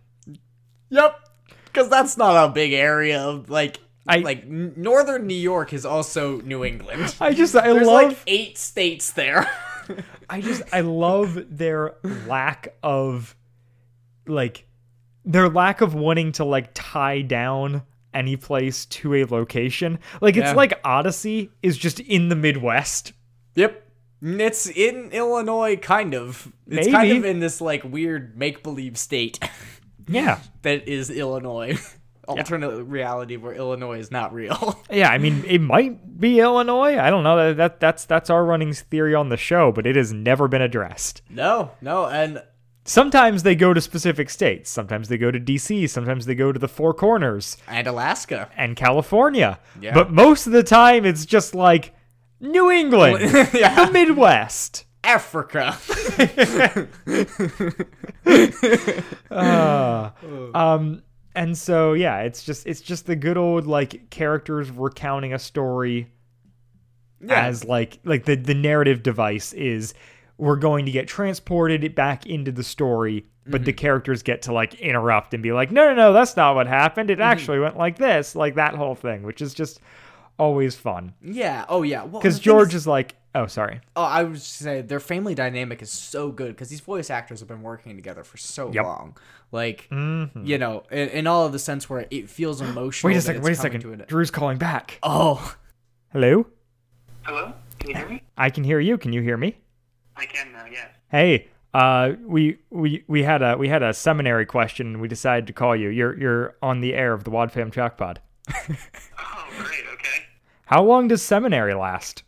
[0.90, 1.18] Yep.
[1.64, 3.78] Because that's not a big area of like.
[4.06, 7.14] I- like northern New York is also New England.
[7.20, 9.48] I just I There's love like eight states there.
[10.30, 11.94] I just I love their
[12.26, 13.36] lack of
[14.26, 14.66] like
[15.24, 17.82] their lack of wanting to like tie down
[18.14, 19.98] any place to a location.
[20.20, 20.54] Like it's Yeah.
[20.54, 23.12] like Odyssey is just in the Midwest.
[23.54, 23.88] Yep.
[24.24, 26.52] It's in Illinois, kind of.
[26.68, 29.38] It's kind of in this like weird make believe state
[30.08, 30.40] Yeah.
[30.62, 31.78] that is Illinois.
[32.38, 34.78] Alternate reality where Illinois is not real.
[34.90, 36.98] Yeah, I mean, it might be Illinois.
[36.98, 37.36] I don't know.
[37.36, 40.62] That, that that's that's our running theory on the show, but it has never been
[40.62, 41.22] addressed.
[41.30, 42.42] no, no, and
[42.84, 44.68] Sometimes they go to specific states.
[44.68, 45.88] Sometimes they go to DC.
[45.88, 48.50] Sometimes they go to the Four Corners and Alaska.
[48.56, 49.60] and California.
[49.80, 49.94] Yeah.
[49.94, 51.94] But most of the time, it's just like
[52.40, 53.20] New England,
[53.54, 53.86] Yeah.
[53.86, 54.84] the Midwest.
[55.04, 55.76] Africa.
[60.54, 61.02] Um,
[61.34, 66.08] and so yeah, it's just it's just the good old like characters recounting a story
[67.20, 67.46] Yeah.
[67.46, 69.94] as like like the the narrative device is
[70.38, 73.64] we're going to get transported back into the story but Mm-hmm.
[73.64, 76.66] the characters get to like interrupt and be like no no no that's not what
[76.68, 77.20] happened Mm-hmm.
[77.20, 79.80] it actually went like this like that whole thing which is just
[80.38, 81.64] always fun yeah.
[81.68, 82.04] Oh yeah.
[82.06, 85.00] Because the thing george is- is like oh sorry Oh, I was just saying their
[85.00, 88.70] family dynamic is so good because these voice actors have been working together for so
[88.72, 88.84] Yep.
[88.84, 89.16] long.
[89.52, 93.10] Like, you know, in, in all of the sense where it feels emotional.
[93.12, 95.54] wait a second wait a second an- drew's calling back Oh,
[96.12, 96.46] hello
[97.22, 97.52] Hello?
[97.78, 98.22] Can you hear me?
[98.36, 99.56] i can hear you can you hear me
[100.16, 100.88] I can now, yes.
[101.10, 104.88] hey Uh, we we we had a we had a seminary question.
[104.88, 105.88] and We decided to call you.
[105.88, 108.20] You're you're on the air of the Wad Fam Chalk Pod.
[109.18, 109.84] Oh, great.
[110.72, 110.78] Okay.
[110.78, 112.22] How long does seminary last?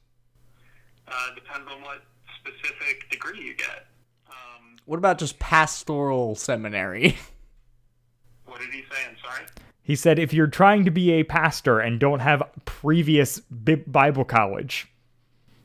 [1.09, 2.03] Uh, depends on what
[2.41, 3.87] specific degree you get.
[4.29, 7.17] Um, What about just pastoral seminary?
[8.47, 8.99] what did he say?
[9.09, 9.47] I'm sorry.
[9.83, 14.89] He said if you're trying to be a pastor and don't have previous Bible college.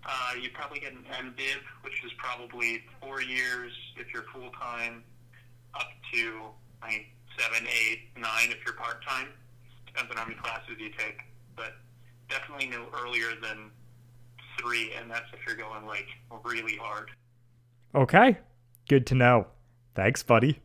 [0.06, 5.04] Uh, you probably get an MDiv, which is probably four years if you're full time,
[5.76, 6.42] up to
[6.82, 9.28] I think seven, eight, nine if you're part time.
[9.86, 11.20] Depends on how many classes you take,
[11.56, 11.74] but
[12.30, 13.72] definitely no earlier than
[14.60, 16.08] three, and that's if you're going like
[16.44, 17.10] really hard.
[17.96, 18.38] Okay,
[18.88, 19.48] good to know.
[19.96, 20.60] Thanks, buddy.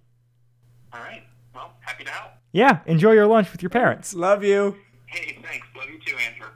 [0.93, 1.23] All right.
[1.55, 2.33] Well, happy to help.
[2.53, 4.15] Yeah, enjoy your lunch with your parents.
[4.15, 4.77] Love you.
[5.07, 5.67] Hey, thanks.
[5.77, 6.49] Love you too, Andrew.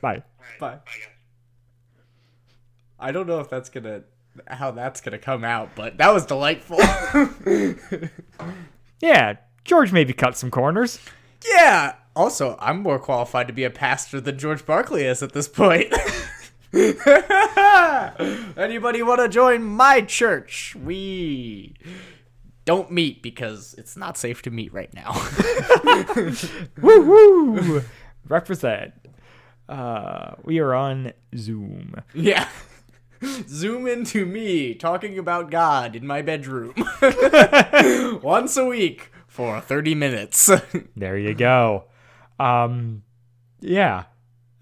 [0.00, 0.14] Bye.
[0.16, 0.58] All right.
[0.58, 0.70] Bye.
[0.76, 1.08] Bye, guys.
[2.98, 4.02] I don't know if that's gonna
[4.46, 6.78] how that's gonna come out, but that was delightful.
[9.02, 10.98] Yeah, George maybe cut some corners.
[11.54, 11.94] yeah.
[12.16, 15.92] Also, I'm more qualified to be a pastor than George Barclay is at this point.
[18.56, 20.76] Anybody want to join my church?
[20.76, 21.74] We
[22.64, 25.12] don't meet because it's not safe to meet right now.
[26.80, 27.82] Woo woo!
[28.28, 28.92] Represent.
[29.68, 31.94] Uh, we are on Zoom.
[32.14, 32.48] yeah.
[33.48, 36.74] Zoom into me talking about God in my bedroom
[38.22, 40.50] once a week for 30 minutes.
[40.96, 41.84] There you go.
[42.40, 43.02] Um,
[43.60, 44.04] yeah.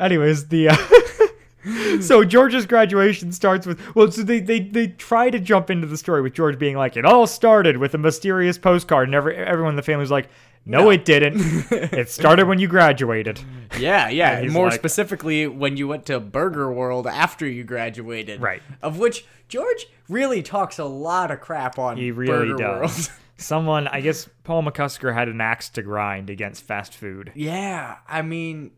[0.01, 5.39] Anyways, the uh, so George's graduation starts with well, so they they they try to
[5.39, 9.09] jump into the story with George being like, it all started with a mysterious postcard,
[9.09, 10.29] and every everyone in the family's like,
[10.65, 10.91] no, No.
[10.91, 11.41] it didn't.
[11.73, 13.41] it started when you graduated.
[13.79, 14.43] Yeah, yeah.
[14.49, 18.63] More like- specifically, when you went to Burger World after you graduated, Right.
[18.83, 21.97] Of which George really talks a lot of crap on.
[21.97, 23.09] He really Burger does.
[23.09, 23.19] World.
[23.39, 27.31] Someone, I guess, Paul McCusker had an axe to grind against fast food.
[27.37, 28.73] yeah, I mean,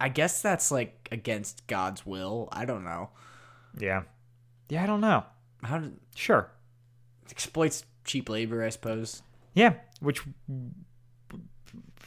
[0.00, 2.48] I guess that's like against God's will.
[2.52, 3.10] I don't know
[3.78, 4.02] Yeah,
[4.68, 5.24] yeah, I don't know.
[5.62, 6.50] how to Sure,
[7.30, 8.64] exploits cheap labor.
[8.64, 9.22] I suppose.
[9.54, 10.20] yeah, which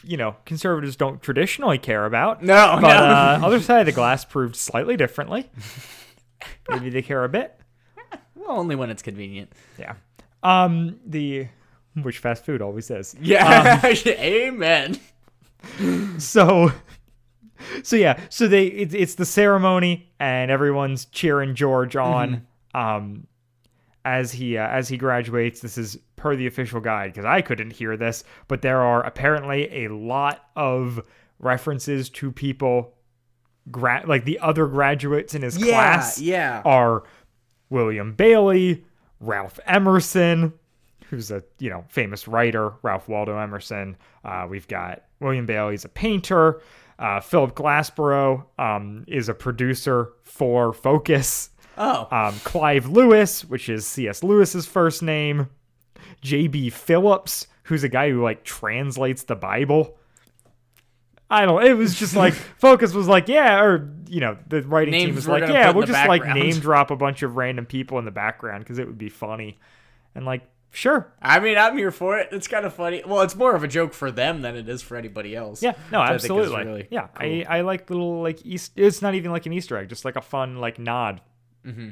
[0.04, 2.44] you know conservatives don't traditionally care about.
[2.44, 5.50] No, but uh, other side of the glass proved slightly differently.
[6.70, 7.58] Maybe they care a bit.
[8.36, 9.52] Well, only when it's convenient.
[9.80, 9.94] Yeah.
[10.44, 11.00] Um.
[11.08, 11.48] The
[12.02, 13.16] which fast food always is.
[13.20, 13.82] Yeah.
[14.08, 15.00] Amen.
[16.20, 16.72] So.
[17.84, 18.20] So yeah.
[18.30, 22.46] So they it's it's the ceremony and everyone's cheering George on.
[22.74, 23.28] Um.
[24.04, 27.72] As he uh, as he graduates, this is per the official guide because I couldn't
[27.74, 31.02] hear this, but there are apparently a lot of
[31.40, 32.94] references to people,
[33.72, 36.22] gra- like the other graduates in his class.
[36.22, 36.62] yeah.
[36.66, 37.02] are
[37.72, 38.86] William Bailey,
[39.20, 40.54] Ralph Emerson,
[41.10, 43.98] who's a you know famous writer, Ralph Waldo Emerson.
[44.24, 46.62] Uh, we've got William Bailey's a painter.
[46.98, 51.50] Uh, Philip Glassborough um, is a producer for Focus.
[51.78, 52.08] Oh.
[52.10, 54.24] Um, Clive Lewis, which is C.S.
[54.24, 55.50] Lewis's first name.
[56.22, 56.70] J.B.
[56.70, 59.98] Phillips, who's a guy who like translates the Bible.
[61.30, 61.64] I don't.
[61.64, 65.28] It was just like Focus was like, yeah, or you know, the writing team was
[65.28, 68.64] like, yeah, we'll just like name drop a bunch of random people in the background
[68.64, 69.60] because it would be funny,
[70.14, 70.44] and like,
[70.76, 72.30] sure, I mean, I'm here for it.
[72.32, 73.02] It's kind of funny.
[73.06, 75.64] Well, it's more of a joke for them than it is for anybody else.
[75.64, 77.08] yeah, no, which I think is absolutely, really yeah.
[77.08, 77.26] cool.
[77.26, 78.74] I I like little like East.
[78.76, 81.22] It's not even like an Easter egg, just like a fun like nod.
[81.66, 81.92] Mm-hmm.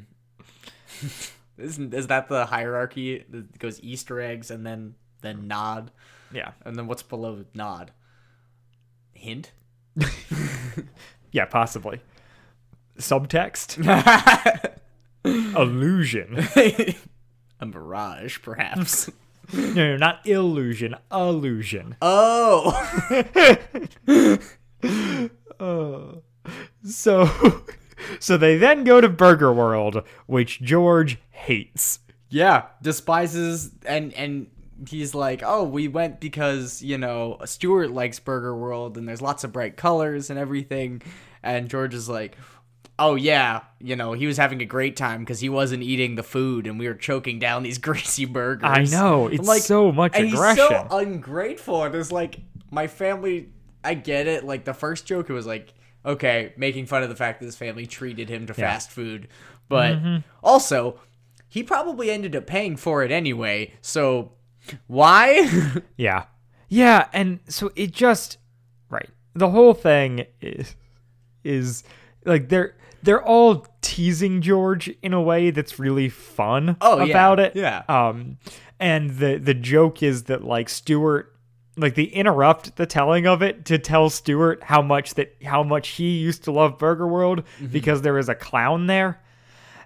[1.58, 3.26] Isn't is that the hierarchy?
[3.30, 5.92] that goes Easter eggs and then then nod,
[6.32, 7.92] Yeah, and then what's below nod?
[9.14, 9.52] Hint.
[11.32, 12.02] yeah, possibly.
[13.00, 13.80] Subtext,
[15.56, 16.48] illusion.
[17.64, 19.10] A mirage, perhaps.
[19.54, 21.96] no, no, not illusion, illusion.
[22.02, 22.74] Oh.
[25.62, 26.22] oh.
[26.84, 27.64] So,
[28.20, 32.00] so they then go to Burger World, which George hates.
[32.28, 34.48] Yeah, despises and and
[34.90, 39.46] he's like, "Oh, we went because, you know, Stuart likes Burger World and there's lots
[39.46, 41.02] of bright colors and everything."
[41.42, 42.36] And George is like,
[43.06, 46.24] "Oh yeah, you know, he was having a great time because he wasn't eating the
[46.24, 50.14] food and we were choking down these greasy burgers." I know, It's like, so much
[50.16, 50.66] and aggression.
[50.68, 51.84] He's so ungrateful.
[51.84, 52.38] And it's like
[52.72, 53.50] my family
[53.84, 54.44] I get it.
[54.46, 55.74] Like the first joke it was like,
[56.06, 59.28] okay, making fun of the fact that his family treated him to fast food.
[59.70, 60.18] But Mm-hmm.
[60.44, 61.00] also,
[61.50, 63.74] he probably ended up paying for it anyway.
[63.82, 64.32] So
[64.88, 65.82] why?
[65.98, 66.26] Yeah.
[66.70, 68.38] Yeah, and so it just
[68.90, 69.10] right.
[69.36, 70.76] The whole thing is
[71.44, 71.84] is
[72.26, 77.12] like they're they're all teasing George in a way that's really fun Oh, yeah.
[77.12, 77.56] about it.
[77.56, 77.84] Yeah.
[77.88, 78.38] Um
[78.80, 81.30] and the the joke is that like Stuart
[81.76, 85.90] like they interrupt the telling of it to tell Stuart how much that how much
[85.90, 87.68] he used to love Burger World Mm-hmm.
[87.68, 89.22] because there is a clown there.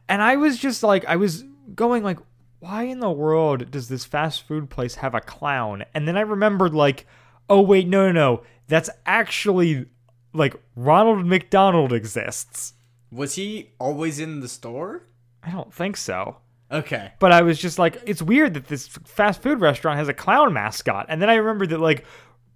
[0.09, 1.43] And I was just like I was
[1.75, 2.19] going like
[2.59, 5.83] why in the world does this fast food place have a clown?
[5.93, 7.05] And then I remembered like
[7.49, 9.85] oh wait no no no that's actually
[10.33, 12.73] like Ronald McDonald exists.
[13.11, 15.03] Was he always in the store?
[15.43, 16.37] I don't think so.
[16.71, 17.13] Okay.
[17.19, 20.53] But I was just like, it's weird that this fast food restaurant has a clown
[20.53, 21.05] mascot.
[21.07, 22.05] And then I remembered that like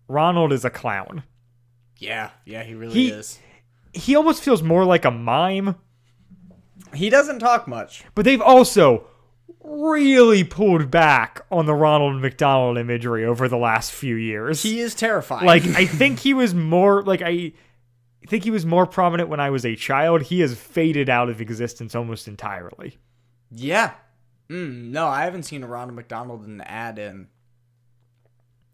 [0.09, 1.23] Ronald is a clown.
[1.97, 3.39] Yeah, yeah, he really He- is.
[3.93, 5.75] He almost feels more like a mime,
[6.93, 8.03] He doesn't talk much.
[8.15, 9.05] but they've also
[9.63, 14.63] really pulled back on the Ronald McDonald imagery over the last few years.
[14.63, 15.45] He is terrifying.
[15.45, 17.53] like I think he was more like I
[18.27, 20.23] think he was more prominent when I was a child.
[20.23, 22.97] He has faded out of existence almost entirely.
[23.51, 23.93] yeah.
[24.49, 27.29] Mm, no, I haven't seen a Ronald McDonald in an ad in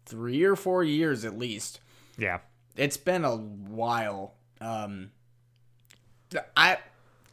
[0.06, 1.78] three or four years at least.
[2.16, 2.38] Yeah.
[2.76, 4.34] It's been a while.
[4.60, 5.12] Um,
[6.56, 6.78] I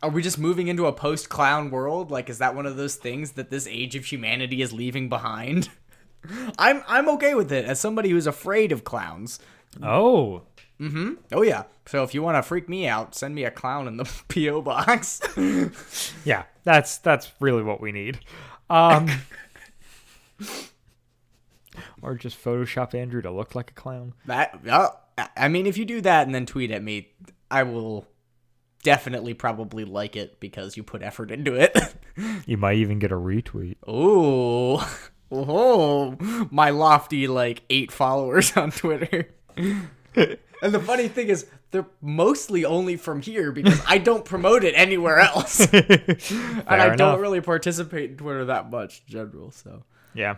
[0.04, 2.12] are we just moving into a post clown world?
[2.12, 5.70] Like, is that one of those things that this age of humanity is leaving behind?
[6.60, 9.40] I'm I'm okay with it as somebody who's afraid of clowns.
[9.82, 10.44] Oh.
[11.32, 11.64] Oh yeah.
[11.86, 14.62] So if you want to freak me out, send me a clown in the PO
[14.62, 15.22] box.
[16.26, 18.20] Yeah, that's that's really what we need.
[18.70, 19.10] Um,
[22.02, 24.14] or just Photoshop Andrew to look like a clown.
[24.26, 24.90] that uh,
[25.38, 27.10] I mean, if you do that and then tweet at me,
[27.50, 28.08] I will
[28.84, 31.76] definitely probably like it because you put effort into it.
[32.46, 33.76] You might even get a retweet.
[33.90, 34.80] Ooh.
[35.32, 36.18] Oh,
[36.52, 39.30] my lofty like eight followers on Twitter.
[40.62, 44.74] And the funny thing is, they're mostly only from here because I don't promote it
[44.76, 46.22] anywhere else, and
[46.68, 46.98] I enough.
[46.98, 49.52] don't really participate in Twitter that much in general.
[49.52, 50.36] So Yeah.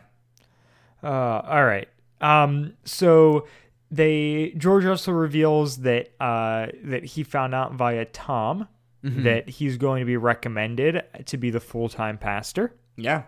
[1.03, 1.88] Uh, all right.
[2.21, 3.47] Um, so
[3.91, 8.67] they George also reveals that uh, that he found out via Tom
[9.03, 12.73] that he's going to be recommended to be the full time pastor.
[12.97, 13.23] yeah,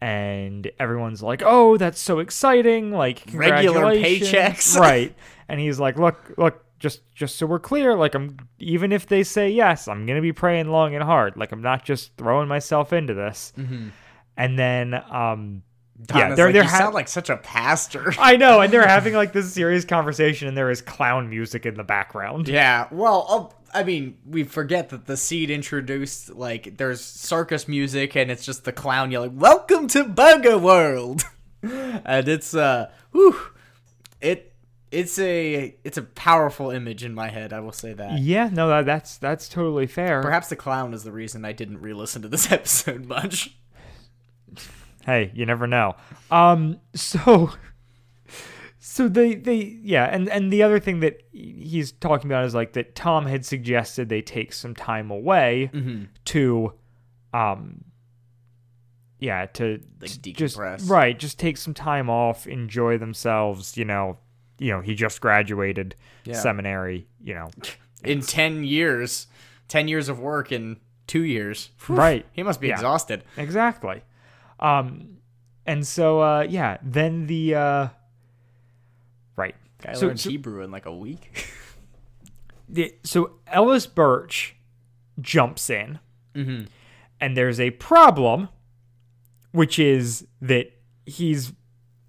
[0.00, 4.76] and everyone's like, "Oh, that's so exciting!" Like Regular paychecks.
[4.80, 5.14] right?
[5.48, 9.22] And he's like, "Look, look, just just so we're clear, like I'm even if they
[9.22, 11.36] say yes, I'm gonna be praying long and hard.
[11.36, 13.52] Like I'm not just throwing myself into this."
[14.36, 15.62] And then, um,
[16.14, 18.12] yeah, they're like, they're you ha- sound like such a pastor.
[18.18, 21.74] I know, and they're having like this serious conversation, and there is clown music in
[21.74, 22.48] the background.
[22.48, 28.16] Yeah, well, uh, I mean, we forget that the seed introduced like there's circus music
[28.16, 31.24] and it's just the clown yelling, "Welcome to Burger World,"
[31.62, 33.38] and it's uh, whew,
[34.18, 34.54] it
[34.90, 37.52] it's a it's a powerful image in my head.
[37.52, 38.18] I will say that.
[38.18, 40.22] Yeah, no, that, that's that's totally fair.
[40.22, 43.58] Perhaps the clown is the reason I didn't re-listen to this episode much.
[45.04, 45.96] hey, you never know.
[46.30, 47.50] Um, so,
[48.96, 52.72] so they they yeah, and and the other thing that he's talking about is like
[52.72, 55.70] that Tom had suggested they take some time away
[56.26, 56.72] to,
[57.34, 57.84] um,
[59.18, 60.56] yeah, to Like to just
[60.88, 63.76] right, just take some time off, enjoy themselves.
[63.76, 64.16] You know,
[64.58, 66.40] you know, he just graduated Yeah.
[66.40, 67.06] seminary.
[67.22, 67.50] You know,
[68.04, 69.26] In ten years,
[69.68, 72.26] ten years of work in two years, Whew, Right.
[72.32, 72.74] He must be Yeah.
[72.74, 73.24] exhausted.
[73.36, 74.02] Exactly.
[74.58, 75.18] Um,
[75.66, 77.88] and so uh, yeah, then the uh,
[79.36, 79.54] right.
[79.82, 81.46] Guy So- learned so- Hebrew in like a week.
[82.68, 84.56] the, so Ellis Birch
[85.20, 85.98] jumps in,
[86.34, 86.64] mm-hmm.
[87.20, 88.48] and there's a problem,
[89.52, 90.72] which is that
[91.04, 91.52] he's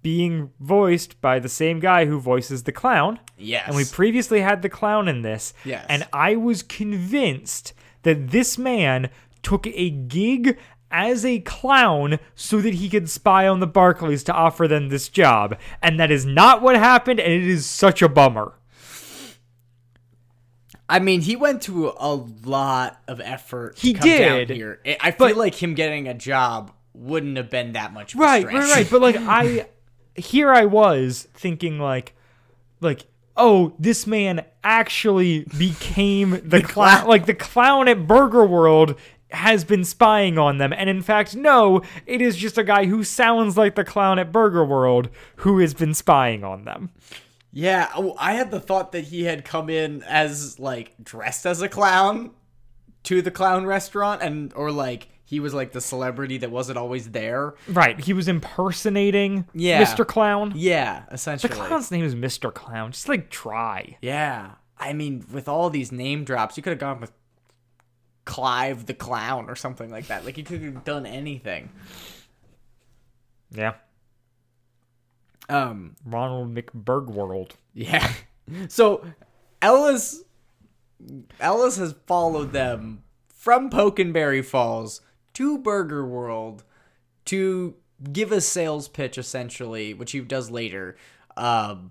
[0.02, 3.18] being voiced by the same guy who voices the clown.
[3.36, 5.52] yes, And we previously had the clown in this.
[5.64, 5.84] Yes.
[5.88, 9.10] And I was convinced that this man
[9.42, 10.56] took a gig
[10.90, 15.08] as a clown so that he could spy on the Barclays to offer them this
[15.08, 15.58] job.
[15.82, 18.54] And that is not what happened, and it is such a bummer.
[20.88, 23.78] I mean, he went to a lot of effort.
[23.78, 24.80] He did, here.
[25.00, 28.14] I feel but- like him getting a job wouldn't have been that much.
[28.14, 28.54] Of a right stretch.
[28.54, 29.68] right right but like i
[30.16, 32.14] here i was thinking like
[32.80, 33.06] like
[33.36, 38.98] oh this man actually became the, clown like the clown at burger world
[39.30, 43.04] has been spying on them and in fact no it is just a guy who
[43.04, 46.90] sounds like the clown at burger world who has been spying on them
[47.52, 51.60] Yeah, oh, I had the thought that he had come in as like dressed as
[51.62, 52.30] a clown
[53.04, 57.10] to the clown restaurant, and or like he was like the celebrity that wasn't always
[57.10, 57.54] there.
[57.68, 59.82] right he was impersonating Yeah.
[59.82, 61.48] mr clown Yeah, essentially.
[61.52, 65.90] the clown's name is mr clown just like try Yeah, I mean, with all these
[65.90, 67.12] name drops, you could have gone with
[68.28, 70.26] Clive the Clown or something like that.
[70.26, 71.70] Like he could have done anything.
[73.50, 73.72] Yeah.
[75.48, 77.52] Um, Ronald McBurgworld.
[77.72, 78.12] yeah.
[78.68, 79.04] So
[79.60, 80.22] Ellis
[81.38, 85.02] Ellis has followed them from Pokenberry Falls
[85.34, 86.64] to Burger World
[87.26, 87.74] to
[88.10, 90.96] give a sales pitch essentially, which he does later,
[91.36, 91.90] um,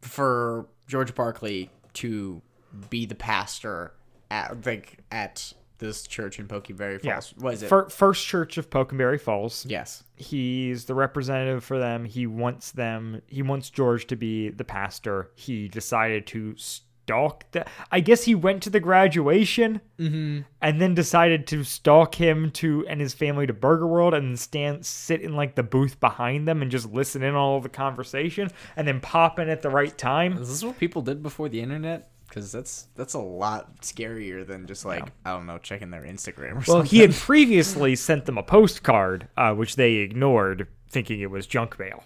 [0.00, 2.40] for George Barclay to
[2.88, 3.92] be the pastor
[4.30, 7.14] at like at this church in Pokenberry Yeah.
[7.14, 7.34] Falls.
[7.38, 7.68] Was it?
[7.68, 9.66] Fir- First Church of Pokenberry Falls.
[9.68, 10.04] yes.
[10.14, 12.04] He's the representative for them.
[12.04, 13.22] He wants them.
[13.26, 15.30] He wants George to be the pastor.
[15.34, 17.66] He decided to stalk the.
[17.90, 20.40] I guess he went to the graduation mm-hmm.
[20.60, 24.84] and then decided to stalk him to and his family to Burger World and stand
[24.84, 28.86] sit in like the booth behind them and just listen in all the conversation and
[28.86, 30.34] then pop in at the right time.
[30.34, 32.10] Is this what people did before the internet?
[32.30, 36.52] Because that's that's a lot scarier than just like I don't know checking their Instagram
[36.52, 36.86] or Well, something.
[36.90, 41.78] he had previously sent them a postcard, uh, which they ignored, thinking it was junk
[41.78, 42.04] mail.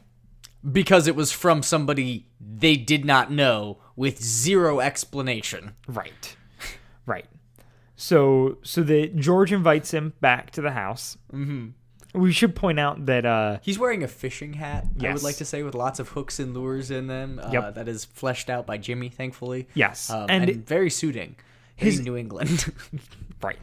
[0.73, 5.77] because it was from somebody they did not know with zero explanation.
[5.87, 6.37] Right.
[7.07, 7.27] Right.
[7.97, 11.17] So so the George invites him back to the house.
[11.33, 11.69] Mm-hmm.
[12.15, 14.87] We should point out that uh He's wearing a fishing hat.
[15.03, 17.41] I would like to say with lots of hooks and lures in them.
[17.43, 17.75] Uh, Yep.
[17.75, 19.69] That is fleshed out by Jimmy, thankfully.
[19.75, 21.37] Yes, um, and and, very suiting.
[21.77, 22.73] His New England.
[23.43, 23.59] right.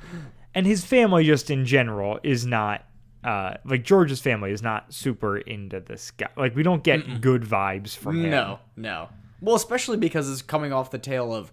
[0.53, 2.85] And his family just in general is not
[3.23, 6.27] uh like George's family is not super into this guy.
[6.35, 8.31] Like we don't get good vibes from him.
[8.31, 9.09] no, no.
[9.39, 11.51] Well, especially because it's coming off the tail of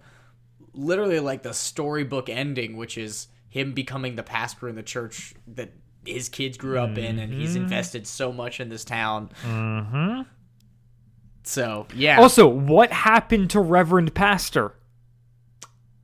[0.75, 5.71] literally like the storybook ending, which is him becoming the pastor in the church that
[6.09, 7.41] his kids grew up in, and Mm-hmm.
[7.41, 9.31] he's invested so much in this town.
[9.45, 10.23] Mm-hmm.
[11.45, 14.75] So yeah, Also, what happened to Reverend Pastor?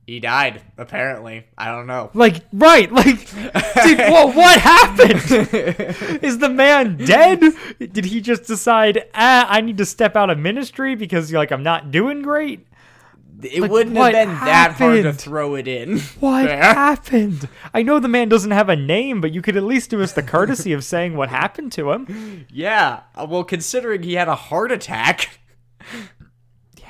[0.07, 0.61] he died.
[0.77, 2.11] Apparently, I don't know.
[2.13, 5.19] Like, right, like, did, well, what happened?
[6.23, 7.41] Is the man dead?
[7.79, 11.63] Did he just decide, ah, I need to step out of ministry because, like, I'm
[11.63, 12.67] not doing great?
[13.45, 15.99] It Like, wouldn't have been that hard to throw it in.
[16.19, 16.57] What There.
[16.61, 17.47] happened?
[17.73, 20.13] I know the man doesn't have a name, but you could at least do us
[20.13, 22.45] the courtesy of saying what happened to him.
[22.51, 23.01] Yeah.
[23.15, 25.39] uh, Well, considering he had a heart attack.
[26.79, 26.87] Yeah.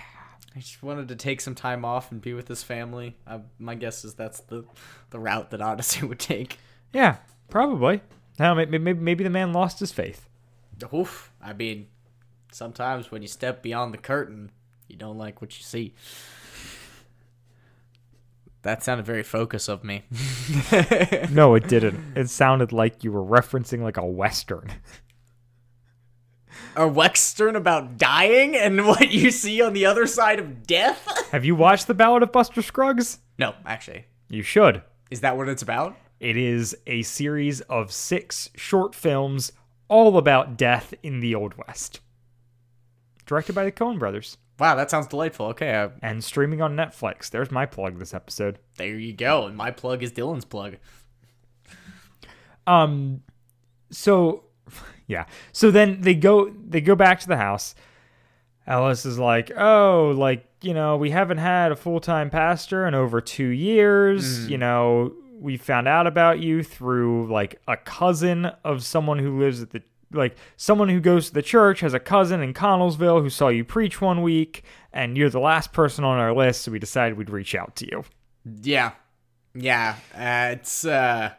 [0.55, 3.17] I just wanted to take some time off and be with his family.
[3.27, 4.63] Uh, my guess is that's the
[5.09, 6.57] the route that Odyssey would take.
[6.93, 7.17] Yeah,
[7.49, 8.01] probably.
[8.39, 10.27] Now, maybe, maybe, maybe the man lost his faith.
[10.93, 11.31] Oof.
[11.41, 11.87] I mean,
[12.51, 14.51] sometimes when you step beyond the curtain,
[14.87, 15.93] you don't like what you see.
[18.65, 20.01] That sounded very focus of me.
[21.29, 22.17] No, it didn't.
[22.17, 24.71] It sounded like you were referencing, like, a Western.
[26.75, 31.27] a Western about dying and what you see on the other side of death?
[31.31, 33.19] Have you watched The Ballad of Buster Scruggs?
[33.37, 34.05] no, actually.
[34.29, 34.81] You should.
[35.11, 35.95] Is that what it's about?
[36.19, 39.51] It is a series of six short films
[39.89, 41.99] all about death in the Old West.
[43.27, 45.47] Directed by the Coen brothers Wow, that sounds delightful.
[45.47, 47.29] Okay, uh, and streaming on Netflix.
[47.29, 48.59] There's my plug this episode.
[48.77, 49.47] there you go.
[49.47, 50.77] And my plug is Dylan's plug.
[52.67, 53.21] Um
[53.91, 54.43] so
[55.07, 55.25] yeah.
[55.51, 57.75] So then they go they go back to the house.
[58.67, 63.21] Ellis is like, "Oh, like, you know, we haven't had a full-time pastor in over
[63.21, 64.49] 2 years.
[64.49, 69.61] You know, we found out about you through like a cousin of someone who lives
[69.61, 73.29] at the like someone who goes to the church has a cousin in Connellsville who
[73.29, 76.79] saw you preach one week and you're the last person on our list, so we
[76.79, 78.03] decided we'd reach out to you."
[78.61, 78.91] Yeah,
[79.53, 79.95] yeah.
[80.13, 81.31] Uh, it's uh.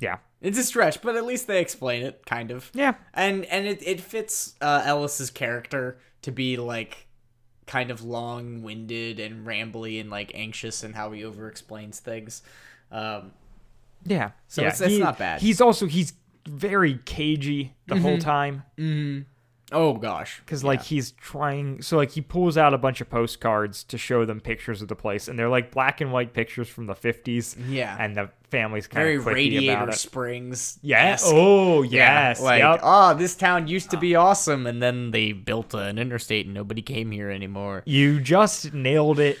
[0.00, 0.18] Yeah.
[0.40, 2.70] it's a stretch, but at least they explain it, kind of.
[2.74, 2.94] Yeah.
[3.14, 7.06] and and it it fits uh, Ellis's character to be like
[7.66, 12.42] kind of long-winded and rambly and like anxious and how he over-explains things.
[12.92, 13.32] Um,
[14.04, 14.32] Yeah.
[14.48, 14.68] So yeah.
[14.68, 15.40] it's- it's not bad.
[15.40, 16.12] He's also he's
[16.46, 18.20] very cagey the whole mm-hmm.
[18.20, 19.22] time mm-hmm.
[19.72, 21.82] oh gosh, because like he's trying.
[21.82, 24.96] So like he pulls out a bunch of postcards to show them pictures of the
[24.96, 27.56] place, and they're like black and white pictures from the fifties.
[27.68, 27.96] Yeah.
[27.98, 29.96] And the family's kind very of Radiator about it.
[29.96, 30.78] Springs.
[30.82, 31.24] Yes.
[31.26, 32.40] Oh yes.
[32.40, 32.80] like yep.
[32.82, 34.26] oh, ah, this town used to be ah.
[34.26, 37.82] awesome, and then they built an interstate, and nobody came here anymore.
[37.86, 39.38] You just nailed it.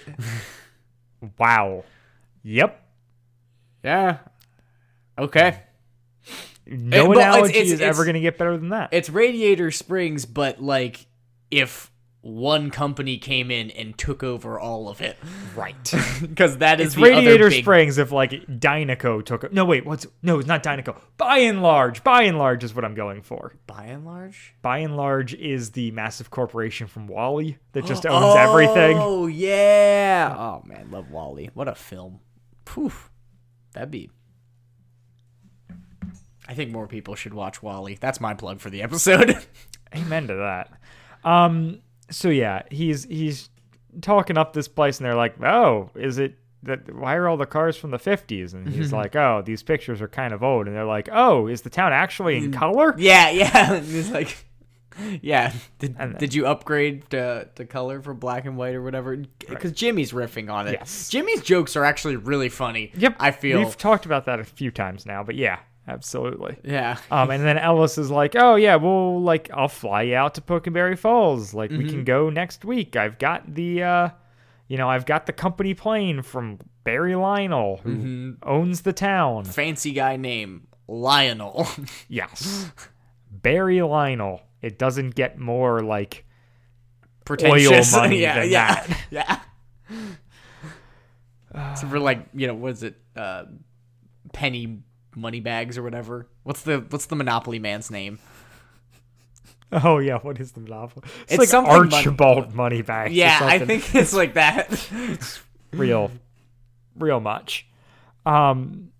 [1.38, 1.84] wow.
[2.42, 2.80] Yep.
[3.84, 4.18] Yeah.
[5.18, 5.62] Okay.
[6.66, 8.88] No Eh, well, it's- analogy it's- is ever going to get better than that.
[8.92, 11.06] It's Radiator Springs, but like
[11.50, 11.90] if
[12.22, 15.18] one company came in and took over all of it.
[15.54, 15.74] Right.
[16.22, 19.52] Because that is It's Radiator big Springs if like Dinoco took.
[19.52, 19.84] No, wait.
[19.84, 20.38] What's no?
[20.38, 20.98] It's not Dinoco.
[21.18, 23.52] By and large, by and large is what I'm going for.
[23.66, 24.54] by and large.
[24.62, 28.96] By and large is the massive corporation from WALL-E that just owns everything.
[28.98, 30.34] Oh yeah.
[30.36, 31.50] Oh man, love WALL-E.
[31.52, 32.20] What a film.
[32.64, 33.10] Poof.
[33.74, 34.10] That'd be.
[36.48, 37.98] I think more people should watch WALL-E.
[38.00, 39.36] That's my plug for the episode.
[39.96, 40.70] Amen to that.
[41.28, 41.80] Um.
[42.10, 43.48] So yeah, he's he's
[44.02, 46.94] talking up this place, and they're like, "Oh, is it that?
[46.94, 50.08] Why are all the cars from the '50s?" And he's like, "Oh, these pictures are
[50.08, 53.72] kind of old." And they're like, "Oh, is the town actually in color?" yeah, yeah.
[53.82, 54.44] It's like,
[55.22, 55.52] yeah.
[55.78, 59.16] Did, then- did you upgrade to, to color for black and white or whatever?
[59.48, 60.72] Because Jimmy's riffing on it.
[60.72, 61.08] Yes.
[61.08, 62.92] Jimmy's jokes are actually really funny.
[62.96, 63.16] Yep.
[63.18, 63.58] I feel.
[63.60, 66.56] we've talked about that a few times now, but yeah, absolutely.
[66.64, 66.98] yeah.
[67.10, 70.40] Um, and then Ellis is like, "Oh yeah, well, like I'll fly you out to
[70.40, 71.54] Pokenberry Falls.
[71.54, 71.88] Like we Mm-hmm.
[71.88, 72.96] can go next week.
[72.96, 74.08] I've got the, uh,
[74.68, 78.30] you know, I've got the company plane from Barry Lionel, who Mm-hmm.
[78.42, 79.44] owns the town.
[79.44, 81.66] Fancy guy name Lionel.
[82.08, 82.70] Yes,
[83.30, 84.42] Barry Lionel.
[84.62, 86.24] It doesn't get more like
[87.24, 89.00] pretentious money yeah, than yeah, that.
[91.54, 91.74] yeah.
[91.74, 92.96] so for like you know, what is it?
[93.16, 93.44] Uh,
[94.32, 94.80] penny
[95.16, 96.26] money bags or whatever.
[96.42, 98.18] What's the what's the Monopoly man's name?
[99.72, 101.02] oh yeah, what is the novel?
[101.22, 103.12] It's, It's like something money- Archibald Moneybags.
[103.12, 104.66] Yeah, I think it's like that.
[104.92, 105.40] it's
[105.72, 106.10] real,
[106.96, 107.66] real much.
[108.24, 108.90] Um,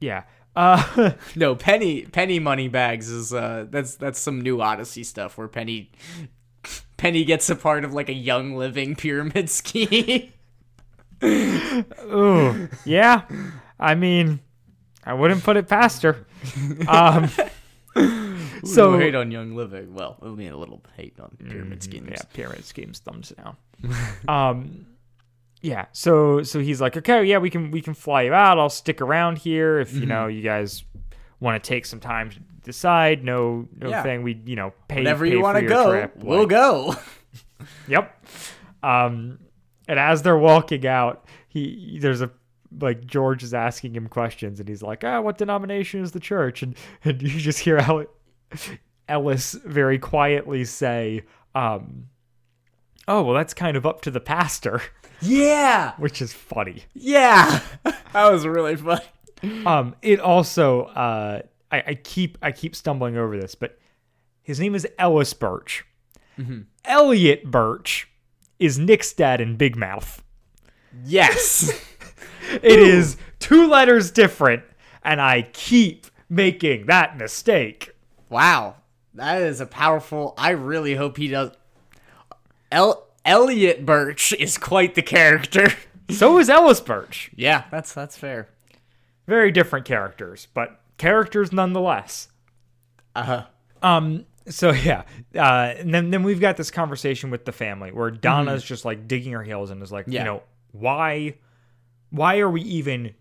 [0.00, 0.24] yeah.
[0.54, 5.48] Uh, no, penny penny money bags is uh that's that's some new Odyssey stuff where
[5.48, 5.90] Penny
[6.96, 10.30] Penny gets a part of like a young living pyramid scheme.
[11.22, 13.22] Ooh, yeah.
[13.78, 14.40] I mean,
[15.06, 16.26] I wouldn't put it past her.
[16.88, 17.28] Um,
[17.96, 19.94] so so hate on young living.
[19.94, 22.08] Well, I mean a little hate on pyramid schemes.
[22.10, 23.56] yeah, pyramid schemes, thumbs down.
[24.28, 24.86] um,
[25.62, 25.86] yeah.
[25.92, 28.58] So so he's like, okay, yeah, we can we can fly you out.
[28.58, 30.84] I'll stick around here if you know you guys
[31.40, 33.24] want to take some time to decide.
[33.24, 34.02] No, no Yeah.
[34.02, 34.22] thing.
[34.22, 36.16] We you know pay Whenever pay you want to go, trip.
[36.16, 36.96] we'll Like, go.
[37.88, 38.24] Yep.
[38.82, 39.38] Um,
[39.88, 42.30] and as they're walking out, he there's a
[42.78, 46.62] like George is asking him questions, and he's like, "Ah, what denomination is the church?"
[46.62, 48.06] And and you just hear Ellis,
[49.08, 51.22] Ellis very quietly say,
[51.54, 52.06] um,
[53.08, 54.82] "Oh, well, that's kind of up to the pastor,"
[55.20, 56.84] Yeah, which is funny.
[56.94, 59.00] yeah, that was really fun.
[59.64, 63.78] Um, it also, uh, I, I keep I keep stumbling over this, but
[64.42, 65.84] his name is Ellis Birch.
[66.84, 68.08] Elliot Birch
[68.58, 70.22] is Nick's dad in Big Mouth.
[71.04, 71.82] Yes.
[72.50, 74.62] It is two letters different,
[75.02, 77.90] and I keep making that mistake.
[78.28, 78.76] Wow,
[79.14, 80.34] that is a powerful.
[80.38, 81.52] I really hope he does.
[82.72, 85.68] El Elliot Birch is quite the character.
[86.08, 87.32] So is Ellis Birch.
[87.34, 88.46] yeah, that's that's fair.
[89.26, 92.28] Very different characters, but characters nonetheless.
[93.16, 93.46] Uh huh.
[93.82, 94.24] Um.
[94.48, 95.02] So yeah,
[95.34, 99.08] uh, and then then we've got this conversation with the family where Donna's just like
[99.08, 100.12] digging her heels and is like, Mm-hmm.
[100.12, 100.20] Yeah.
[100.20, 101.34] you know, why,
[102.10, 103.14] why are we even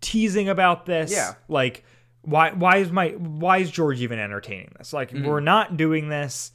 [0.00, 1.12] teasing about this?
[1.12, 1.34] Yeah.
[1.48, 1.84] Like,
[2.22, 4.92] why why is my why is George even entertaining this?
[4.92, 5.26] Like, Mm-hmm.
[5.26, 6.52] we're not doing this.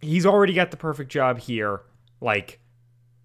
[0.00, 1.82] He's already got the perfect job here.
[2.20, 2.58] Like,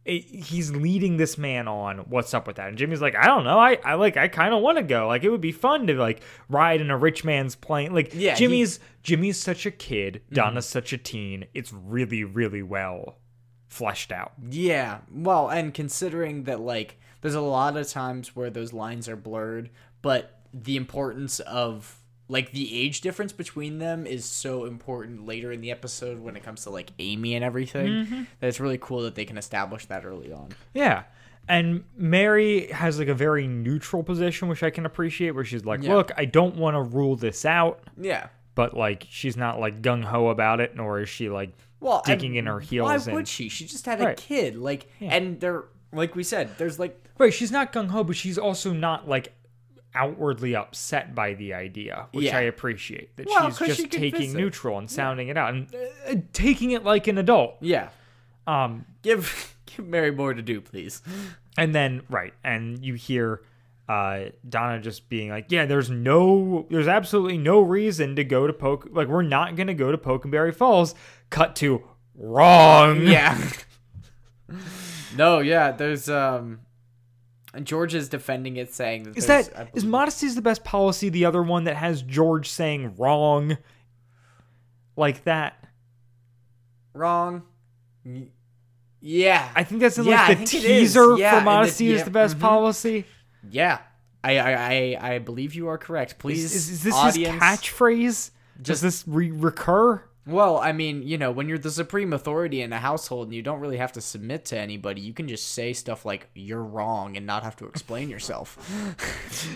[0.05, 1.97] it, he's leading this man on.
[2.09, 2.69] What's up with that?
[2.69, 3.59] And Jimmy's like, I don't know.
[3.59, 5.07] I, I like I kind of want to go.
[5.07, 7.93] Like, it would be fun to like ride in a rich man's plane.
[7.93, 8.37] Like, Yeah, he- Mm-hmm.
[8.37, 10.21] Jimmy's Jimmy's such a kid.
[10.31, 11.45] Donna's such a teen.
[11.53, 13.17] It's really really well
[13.67, 14.33] fleshed out.
[14.49, 14.99] Yeah.
[15.11, 19.69] Well, and considering that, like, there's a lot of times where those lines are blurred,
[20.01, 21.99] but the importance of
[22.29, 26.43] like the age difference between them is so important later in the episode when it
[26.43, 27.87] comes to like Amy and everything.
[27.87, 28.23] Mm-hmm.
[28.41, 30.49] That it's really cool that they can establish that early on.
[30.73, 31.03] Yeah.
[31.47, 35.81] And Mary has like a very neutral position, which I can appreciate, where she's like,
[35.83, 35.95] Yeah.
[35.95, 38.27] "Look, I don't want to rule this out, Yeah.
[38.55, 42.35] but like she's not like gung ho about it, nor is she like well digging
[42.35, 42.89] in her heels.
[42.89, 43.47] Why and- would she?
[43.47, 44.17] She just had a Right.
[44.17, 44.57] kid.
[44.57, 45.63] Like, and they're
[45.93, 49.33] like we said, there's like Right, she's not gung ho, but she's also not like
[49.95, 52.37] outwardly upset by the idea, which Yeah.
[52.37, 53.15] I appreciate.
[53.17, 54.37] That Well, she's 'cause just she can taking visit.
[54.37, 55.73] neutral and sounding it out and
[56.07, 57.55] uh, taking it like an adult.
[57.61, 57.89] yeah.
[58.45, 61.01] Um, Give give Mary more to do, please.
[61.57, 63.41] and then right, and you hear
[63.89, 68.51] uh Donna just being like, "Yeah, there's no, there's absolutely no reason to go to
[68.53, 68.89] Poke.
[68.91, 70.93] Like, we're not gonna go to Pokenberry Falls."
[71.29, 71.83] Cut to
[72.15, 73.01] wrong.
[73.07, 73.37] Yeah.
[75.17, 76.59] no, yeah, there's um
[77.53, 81.09] and George is defending it saying that Is that is modesty is the best policy?
[81.09, 83.57] The other one that has George saying wrong,
[84.95, 85.57] like that.
[86.93, 87.43] wrong?
[88.99, 92.03] Yeah, I think that's in Yeah, like the teaser Yeah, for and the- modesty is
[92.03, 92.41] the best mhm.
[92.41, 93.05] policy.
[93.49, 93.79] yeah.
[94.23, 96.17] I, I I I believe you are correct.
[96.17, 97.33] Please, Is, is, is this audience.
[97.35, 98.31] his catchphrase?
[98.61, 100.01] Does this re- recur?
[100.27, 103.41] Well, I mean, you know, when you're the supreme authority in a household and you
[103.41, 107.15] don't really have to submit to anybody, you can just say stuff like "you're wrong"
[107.15, 108.57] and not have to explain yourself.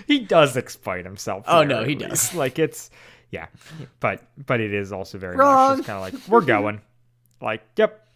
[0.08, 1.46] He does explain himself.
[1.48, 2.10] Oh, no, he least.
[2.10, 2.36] does.
[2.36, 2.90] Like it's
[3.32, 3.48] yeah,
[4.00, 5.70] but but it is also very Wrong.
[5.72, 6.82] much just kind of like we're going.
[7.42, 8.08] like yep.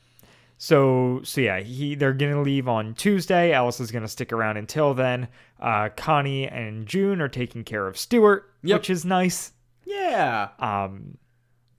[0.58, 3.51] So so yeah, he they're gonna leave on Tuesday.
[3.51, 5.28] Ellis is gonna stick around until then.
[5.60, 8.80] Uh, Connie and June are taking care of Stuart, Yep.
[8.80, 9.51] which is nice.
[9.86, 11.18] yeah, Um,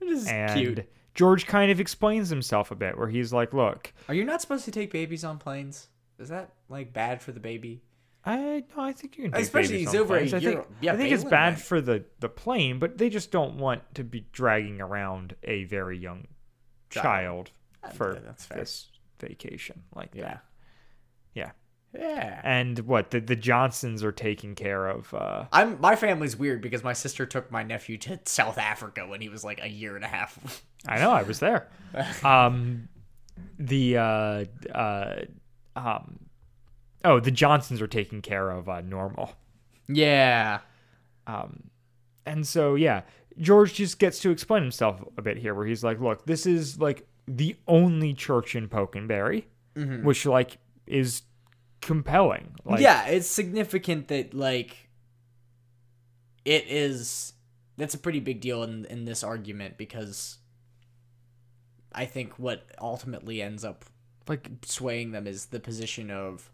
[0.01, 0.89] it is and cute.
[1.15, 4.65] George kind of explains himself a bit, where he's like, "Look, Are you not supposed
[4.65, 5.87] to take babies on planes?
[6.19, 7.81] Is that like bad for the baby?
[8.25, 10.33] I no, I think you can take Especially babies he's on over a planes.
[10.33, 13.31] I year- think, yeah, I think it's bad for the the plane, but they just
[13.31, 16.27] don't want to be dragging around a very young
[16.89, 17.51] child,
[17.83, 17.95] Child.
[17.95, 18.57] for that's fair.
[18.59, 18.89] this
[19.19, 20.17] vacation like that.
[20.19, 20.37] Yeah,
[21.93, 22.41] Yeah.
[22.43, 25.13] and what the the Johnsons are taking care of.
[25.13, 29.21] Uh, I'm my family's weird because my sister took my nephew to South Africa when
[29.21, 30.63] he was like a year and a half.
[30.87, 31.69] I know I was there.
[32.23, 32.89] um,
[33.57, 35.21] the uh, uh,
[35.75, 36.19] um,
[37.03, 39.33] oh, the Johnsons are taking care of uh, normal.
[39.87, 40.59] yeah.
[41.25, 41.69] Um,
[42.25, 43.01] and so yeah,
[43.39, 46.79] George just gets to explain himself a bit here, where he's like, "Look, this is
[46.79, 49.45] like the only church in Pokenberry,
[50.03, 51.23] which like is
[51.81, 52.55] compelling.
[52.65, 54.89] Like, yeah, it's significant that like
[56.45, 57.33] it is
[57.77, 60.37] that's a pretty big deal in in this argument because
[61.91, 63.85] I think what ultimately ends up
[64.27, 66.51] like swaying them is the position of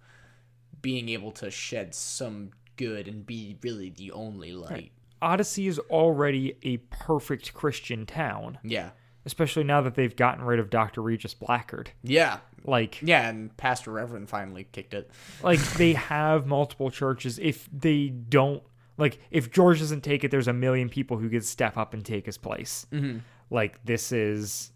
[0.81, 4.91] being able to shed some good and be really the only light.
[5.21, 8.89] Odyssey is already a perfect Christian town, Yeah.
[9.25, 11.87] especially now that they've gotten rid of Doctor Regis Blackgaard.
[12.03, 12.39] Yeah.
[12.65, 15.09] Like, Yeah, and Pastor Reverend finally kicked it.
[15.43, 17.37] like they have multiple churches.
[17.39, 18.63] If they don't,
[18.97, 22.05] like, if George doesn't take it, there's a million people who could step up and
[22.05, 22.85] take his place.
[22.91, 23.19] Mm-hmm.
[23.49, 24.71] like this is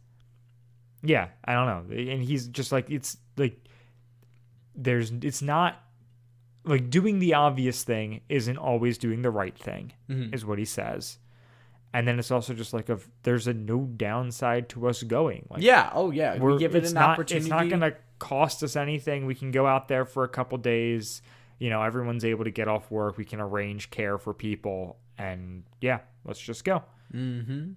[1.04, 3.56] yeah i don't know and he's just like it's like
[4.76, 5.82] there's it's not
[6.66, 10.34] like doing the obvious thing isn't always doing the right thing Mhm.
[10.34, 11.18] is what he says
[11.94, 15.62] and then it's also just like of there's a no downside to us going like
[15.62, 15.90] Yeah.
[15.94, 16.38] Oh, yeah.
[16.38, 17.46] we're, We give it it's an not, opportunity.
[17.46, 21.22] it's not gonna cost us anything we can go out there for a couple days
[21.60, 25.64] you know everyone's able to get off work we can arrange care for people and
[25.82, 26.84] yeah let's just go
[27.14, 27.72] Mm-hmm.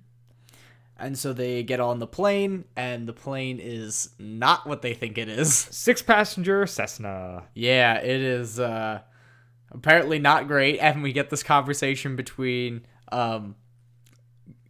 [0.99, 5.17] And so they get on the plane, and the plane is not what they think
[5.17, 5.55] it is.
[5.71, 9.01] six passenger cessna Yeah, it is uh,
[9.71, 10.79] apparently not great.
[10.79, 13.55] And we get this conversation between um,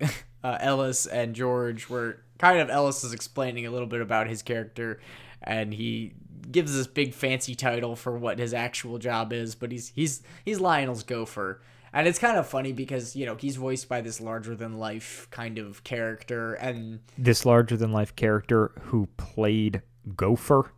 [0.45, 4.43] uh, Ellis and George, where kind of Ellis is explaining a little bit about his
[4.43, 5.01] character,
[5.43, 6.15] and he
[6.51, 10.61] gives this big fancy title for what his actual job is, but he's he's he's
[10.61, 11.61] Lionel's gopher.
[11.93, 15.27] And it's kind of funny because, you know, he's voiced by this larger than life
[15.33, 19.83] kind of character and this larger than life character who played
[20.17, 20.71] Gopher.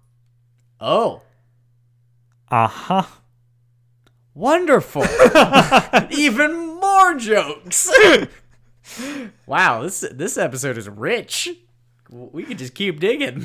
[0.81, 1.21] oh,
[2.51, 3.03] Uh huh.
[4.35, 5.05] Wonderful.
[6.11, 7.91] Even more jokes.
[9.47, 11.49] Wow, this this episode is rich.
[12.11, 13.45] We could just keep digging.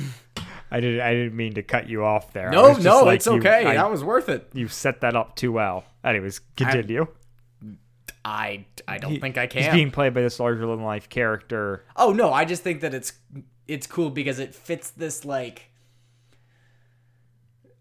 [0.69, 0.99] I didn't.
[1.01, 2.49] I didn't mean to cut you off there.
[2.49, 3.65] No, no, like, it's you- okay.
[3.65, 4.49] I- that was worth it.
[4.53, 5.85] you set that up too well.
[6.03, 7.07] Anyways, continue.
[8.25, 9.63] I I don't He- think I can.
[9.63, 11.85] He's being played by this larger than life character.
[11.95, 13.13] Oh no, I just think that it's
[13.67, 15.69] it's cool because it fits this like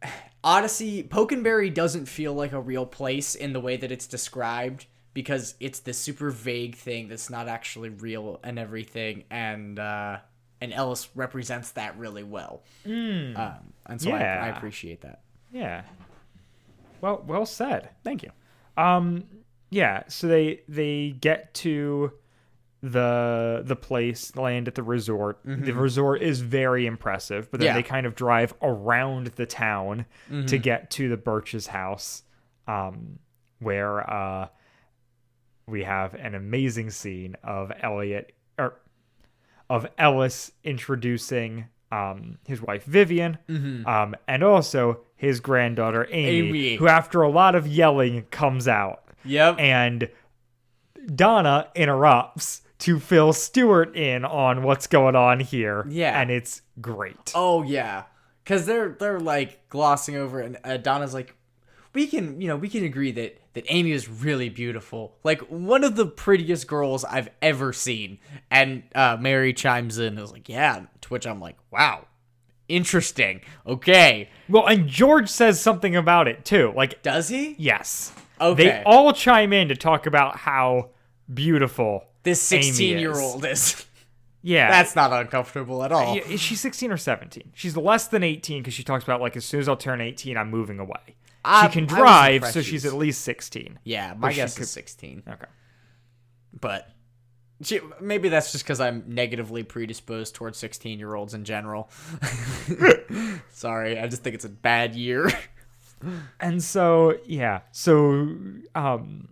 [0.45, 4.87] Odyssey Pokenberry doesn't feel like a real place in the way that it's described
[5.17, 10.19] because it's this super vague thing that's not actually real and everything and uh
[10.61, 12.63] and Ellis represents that really well.
[12.87, 13.35] Um,
[13.87, 15.21] and so I, I appreciate that.
[15.53, 15.83] Yeah.
[17.01, 17.91] Well, well said.
[18.05, 18.31] Thank you.
[18.77, 19.25] Um,
[19.71, 20.05] yeah.
[20.09, 22.13] So they they get to
[22.83, 25.41] the the place, land at the resort.
[25.45, 27.77] The resort is very impressive, but then Mm-hmm.
[27.77, 27.83] Yeah.
[27.83, 30.47] they kind of drive around the town Mm-hmm.
[30.47, 32.23] to get to the Birch's house,
[32.67, 33.19] um,
[33.61, 34.49] where uh,
[35.69, 38.75] we have an amazing scene of Elliot or
[39.69, 46.55] of Ellis introducing um, his wife Vivian, um, and also his granddaughter Amy, Mm-hmm.
[46.55, 46.77] Amy.
[46.77, 49.57] who, after a lot of yelling, comes out, Yep.
[49.59, 50.09] and
[51.15, 55.85] Donna interrupts to fill Stuart in on what's going on here.
[55.89, 56.21] Yeah.
[56.21, 57.33] and it's great.
[57.35, 58.05] Oh yeah,
[58.45, 61.35] because they're they're like glossing over, it, and uh, Donna's like,
[61.97, 65.83] we can you know we can agree that that Amy is really beautiful, like one
[65.83, 68.19] of the prettiest girls I've ever seen.
[68.51, 70.85] And uh, Mary chimes in and is like, yeah.
[71.01, 72.05] To which I'm like, wow,
[72.69, 73.43] Interesting.
[73.67, 74.29] Okay.
[74.49, 76.73] Well, and George says something about it too.
[76.77, 77.55] Like, Does he?
[77.59, 78.13] yes.
[78.41, 78.65] Okay.
[78.65, 80.91] They all chime in to talk about how
[81.33, 83.85] beautiful This 16 year old is.
[84.43, 84.71] Yeah.
[84.71, 86.17] That's not uncomfortable at all.
[86.17, 87.51] Is she 16 or 17?
[87.53, 90.37] She's less than 18 because she talks about, like, as soon as I'll turn 18,
[90.37, 91.17] I'm moving away.
[91.47, 93.79] I- she can drive, so she's at least 16.
[93.85, 95.23] Yeah, my guess could- is 16.
[95.29, 95.45] Okay.
[96.61, 96.89] But
[97.63, 101.91] she, maybe that's just because I'm negatively predisposed towards 16 year olds in general.
[103.51, 105.31] Sorry, I just think it's a bad year.
[106.41, 107.61] And so, yeah.
[107.73, 108.37] So,
[108.75, 109.29] um,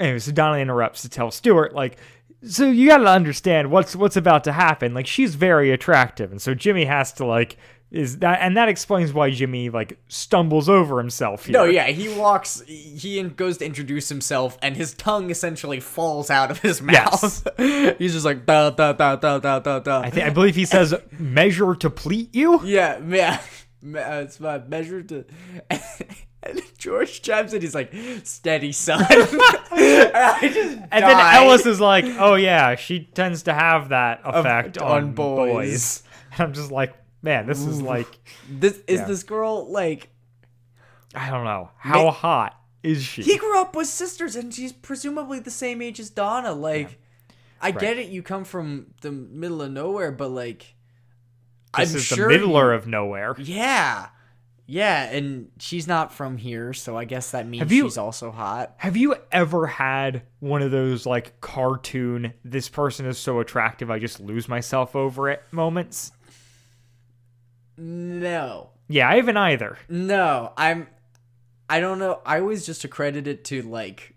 [0.00, 1.98] anyway, so Donna interrupts to tell Stuart, like,
[2.42, 4.94] so you got to understand what's what's about to happen.
[4.94, 7.56] Like, she's very attractive, and so Jimmy has to like
[7.90, 11.46] is that, and that explains why Jimmy like stumbles over himself.
[11.46, 11.52] Here.
[11.52, 16.50] No, yeah, he walks, he goes to introduce himself, and his tongue essentially falls out
[16.50, 17.46] of his mouth.
[17.58, 17.96] Yes.
[17.98, 20.00] He's just like, da, da, da, da, da, da, da.
[20.00, 23.40] I think I believe he says, "Measure to pleat you." Yeah, yeah.
[23.86, 25.24] Uh, It's my measure to.
[26.42, 27.60] And George chimes in.
[27.60, 31.34] He's like, "Steady, son." and I just And then.
[31.34, 36.02] Ellis is like, "Oh yeah, she tends to have that effect on on, boys." boys.
[36.32, 36.94] And I'm just like,
[37.26, 37.86] man, this is mm.
[37.86, 38.06] like,
[38.48, 39.06] This is Yeah.
[39.06, 40.08] this girl like
[41.14, 43.22] I don't know, how hot is she?
[43.22, 46.52] he grew up with sisters, and she's presumably the same age as Donna.
[46.52, 46.98] Like,
[47.60, 48.08] I get it.
[48.08, 50.74] You come from the middle of nowhere, but like,
[51.76, 53.34] this I'm is sure the middler you- of nowhere.
[53.38, 54.08] Yeah.
[54.68, 58.74] Yeah, and she's not from here, so I guess that means you- she's also hot.
[58.78, 64.00] Have you ever had one of those like cartoon, this person is so attractive, I
[64.00, 66.10] just lose myself over it moments?
[67.76, 68.70] No.
[68.88, 69.78] Yeah, I haven't either.
[69.88, 70.86] No, I'm
[71.68, 72.20] I don't know.
[72.24, 74.14] I always just accredit it to like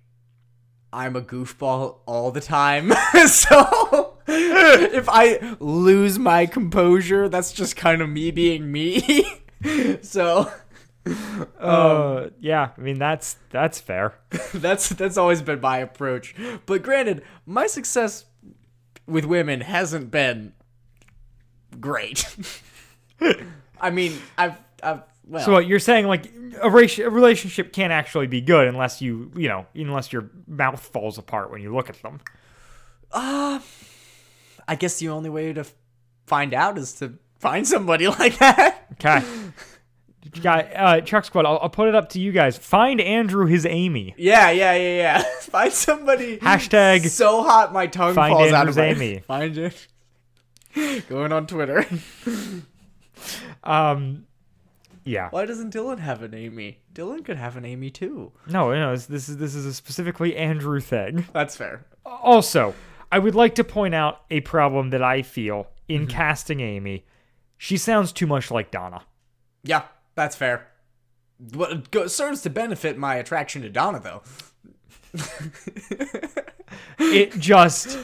[0.94, 2.92] I'm a goofball all the time.
[3.28, 9.26] so if I lose my composure, that's just kind of me being me.
[10.02, 10.52] so
[11.60, 14.14] Uh, yeah, I mean that's that's fair.
[14.54, 16.36] that's that's always been my approach.
[16.68, 18.26] But granted, my success
[19.08, 20.54] with women hasn't been
[21.80, 22.28] great.
[23.82, 27.94] I mean, I've I've well So what you're saying, like a, rati- a relationship can't
[27.94, 31.90] actually be good unless you, you know, unless your mouth falls apart when you look
[31.90, 32.20] at them.
[33.12, 35.66] I guess the only way to
[36.28, 38.86] find out is to find somebody like that.
[38.94, 39.24] Okay.
[40.44, 42.56] Guy, uh, Chuck Squad, I'll, I'll put it up to you guys.
[42.58, 44.14] Find Andrew his Amy.
[44.18, 45.22] Yeah, yeah, yeah, yeah.
[45.40, 46.38] Find somebody.
[46.38, 48.84] Hashtag so hot my tongue find falls out of my.
[48.84, 49.20] Amy.
[49.20, 49.88] Find it.
[51.08, 51.86] Going on Twitter.
[53.64, 54.26] Um,
[55.04, 55.30] yeah.
[55.32, 56.80] Why doesn't Dylan have an Amy?
[56.94, 58.32] Dylan could have an Amy too.
[58.48, 61.26] No, no, this, is this is a specifically Andrew thing.
[61.34, 61.86] That's fair.
[62.06, 62.74] Also,
[63.12, 66.12] I would like to point out a problem that I feel in Mm-hmm.
[66.12, 67.06] casting Amy.
[67.58, 69.02] She sounds too much like Donna.
[69.64, 69.84] Yeah,
[70.16, 70.68] that's fair.
[71.40, 74.22] But it serves to benefit my attraction to Donna, though.
[77.00, 77.98] It just,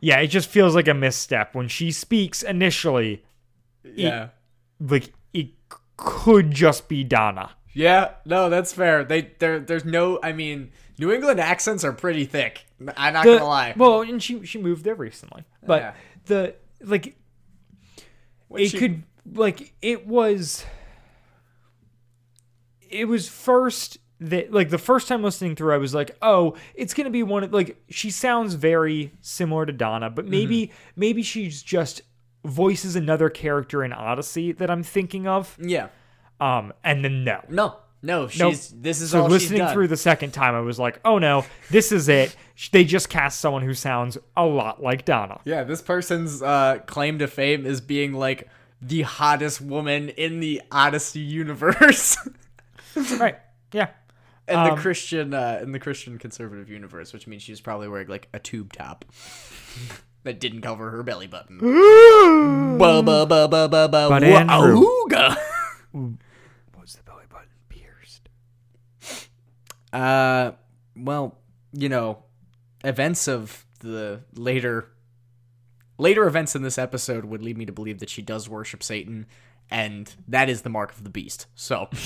[0.00, 3.22] yeah, it just feels like a misstep when she speaks initially.
[3.84, 4.28] Yeah.
[4.80, 5.48] Like it
[5.96, 7.50] could just be Donna.
[7.72, 9.04] Yeah, no, that's fair.
[9.04, 12.64] They there there's no I mean, New England accents are pretty thick.
[12.96, 13.74] I'm not The- gonna lie.
[13.76, 15.92] Well, and she she moved there recently, but Yeah.
[16.26, 17.16] the like
[18.48, 19.02] When it she- could
[19.32, 20.64] like it was
[22.90, 26.92] it was first that like the first time listening through i was like oh it's
[26.92, 30.74] gonna be one of like she sounds very similar to donna but maybe Mm-hmm.
[30.96, 32.02] maybe she's just
[32.44, 35.88] voices another character in odyssey that i'm thinking of Yeah.
[36.40, 37.76] um and then no No.
[38.02, 38.82] No, she's Nope.
[38.82, 42.08] this is so listening through the second time i was like oh no this is
[42.08, 42.34] it
[42.72, 47.18] they just cast someone who sounds a lot like donna Yeah, this person's uh claim
[47.18, 48.48] to fame is being like
[48.80, 52.16] the hottest woman in the Odyssey universe.
[53.18, 53.38] right
[53.74, 53.88] yeah
[54.48, 58.08] And Um, the Christian uh in the Christian conservative universe, which means she's probably wearing
[58.08, 59.04] like a tube top.
[60.24, 61.58] that didn't cover her belly button.
[62.78, 65.36] Ba, ba, ba, ba, ba, ba, But wa- Andrew- auga.
[65.92, 68.28] was the belly button pierced
[69.92, 70.52] Uh,
[70.96, 71.38] well,
[71.72, 72.22] you know,
[72.84, 74.88] events of the later
[75.98, 79.26] later events in this episode would lead me to believe that she does worship Satan,
[79.70, 81.46] and that is the mark of the beast.
[81.54, 81.88] So,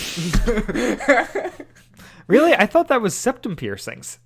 [2.26, 2.54] Really?
[2.54, 4.18] I thought that was septum piercings.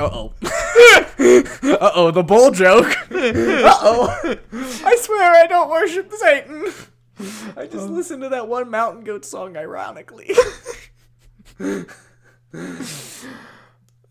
[0.00, 2.96] Uh oh, uh oh, the bull joke.
[3.12, 6.72] Uh oh, I swear I don't worship Satan.
[7.56, 10.30] I just listened to that one mountain goat song ironically.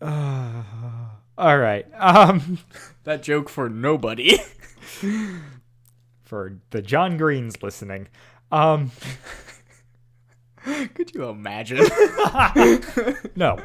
[0.00, 1.86] All right.
[1.94, 2.58] Um
[3.04, 4.38] that joke for nobody.
[6.22, 8.06] for the John Greens listening.
[8.52, 8.92] Um,
[10.94, 11.88] Could you imagine?
[13.34, 13.58] no.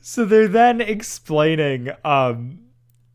[0.00, 2.60] So they're then explaining um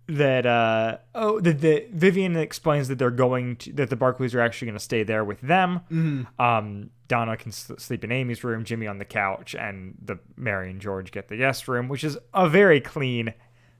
[0.07, 4.41] that uh oh that the Vivian explains that they're going to that the Barclays are
[4.41, 6.25] actually going to stay there with them.
[6.39, 10.69] Um Donna can s- sleep in Amy's room, Jimmy on the couch, and the Mary
[10.69, 13.33] and George get the guest room, which is a very clean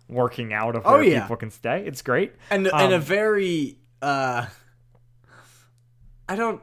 [0.08, 1.22] working out of Oh, where yeah.
[1.22, 1.84] people can stay.
[1.86, 2.34] It's great.
[2.50, 4.48] and and a Um, very uh
[6.28, 6.62] I don't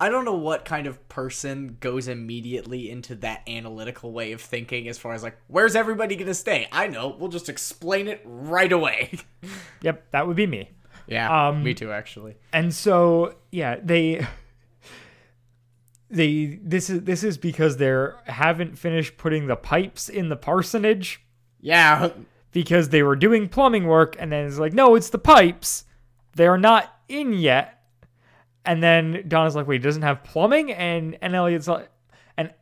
[0.00, 4.86] I don't know what kind of person goes immediately into that analytical way of thinking
[4.88, 6.68] as far as like where's everybody going to stay?
[6.70, 9.12] I know, we'll just explain it right away.
[9.82, 10.70] Yep, that would be me.
[11.06, 12.36] Yeah, Um, me too actually.
[12.52, 14.26] and so yeah they
[16.10, 21.20] they this is this is because they're haven't finished putting the pipes in the parsonage
[21.60, 22.10] Yeah,
[22.52, 25.84] because they were doing plumbing work and then it's like no it's the pipes
[26.34, 27.77] they're not in yet
[28.68, 31.88] and then donna's like wait it doesn't have plumbing and and elliot's like
[32.36, 32.52] and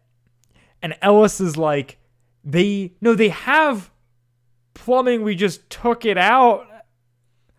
[0.82, 1.98] and ellis is like
[2.44, 3.90] they no they have
[4.74, 6.66] plumbing we just took it out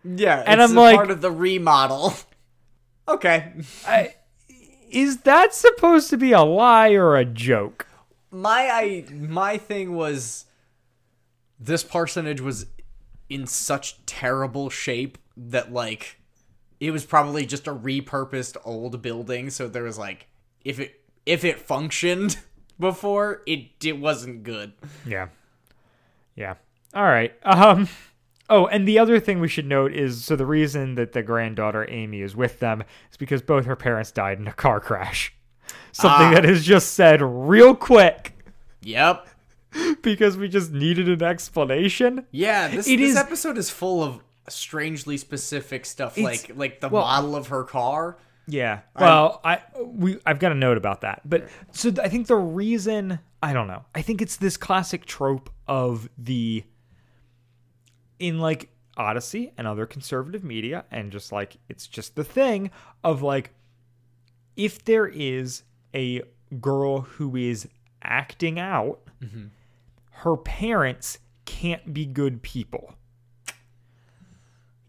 [0.04, 2.14] yeah, And it's I'm like- part of the remodel.
[3.08, 3.52] okay.
[3.86, 4.14] I,
[4.88, 7.86] is that supposed to be a lie or a joke
[8.30, 10.46] my I my thing was
[11.58, 12.66] this parsonage was
[13.28, 16.17] in such terrible shape that like
[16.80, 20.26] it was probably just a repurposed old building so there was like
[20.64, 22.38] if it if it functioned
[22.80, 24.72] before it it wasn't good
[25.06, 25.28] Yeah.
[26.36, 26.54] Yeah.
[26.94, 27.34] All right.
[27.44, 27.88] Um
[28.50, 31.84] Oh, and the other thing we should note is so the reason that the granddaughter
[31.90, 35.34] Amy is with them is because both her parents died in a car crash.
[35.92, 36.34] Something Ah.
[36.34, 38.32] that is just said real quick
[38.80, 39.26] yep
[40.02, 42.24] because we just needed an explanation.
[42.30, 44.20] yeah this, It this is- episode is full of
[44.50, 48.80] strangely specific stuff It's- like like the well- model of her car Yeah.
[48.98, 51.20] Well, I we I've got a note about that.
[51.24, 53.84] But so I think the reason I don't know.
[53.94, 56.64] I think it's this classic trope of the
[58.18, 62.70] in like Odyssey and other conservative media and just like it's just the thing
[63.04, 63.50] of like
[64.56, 65.62] if there is
[65.94, 66.22] a
[66.60, 67.68] girl who is
[68.02, 69.46] acting out, mm-hmm.
[70.10, 72.94] her parents can't be good people.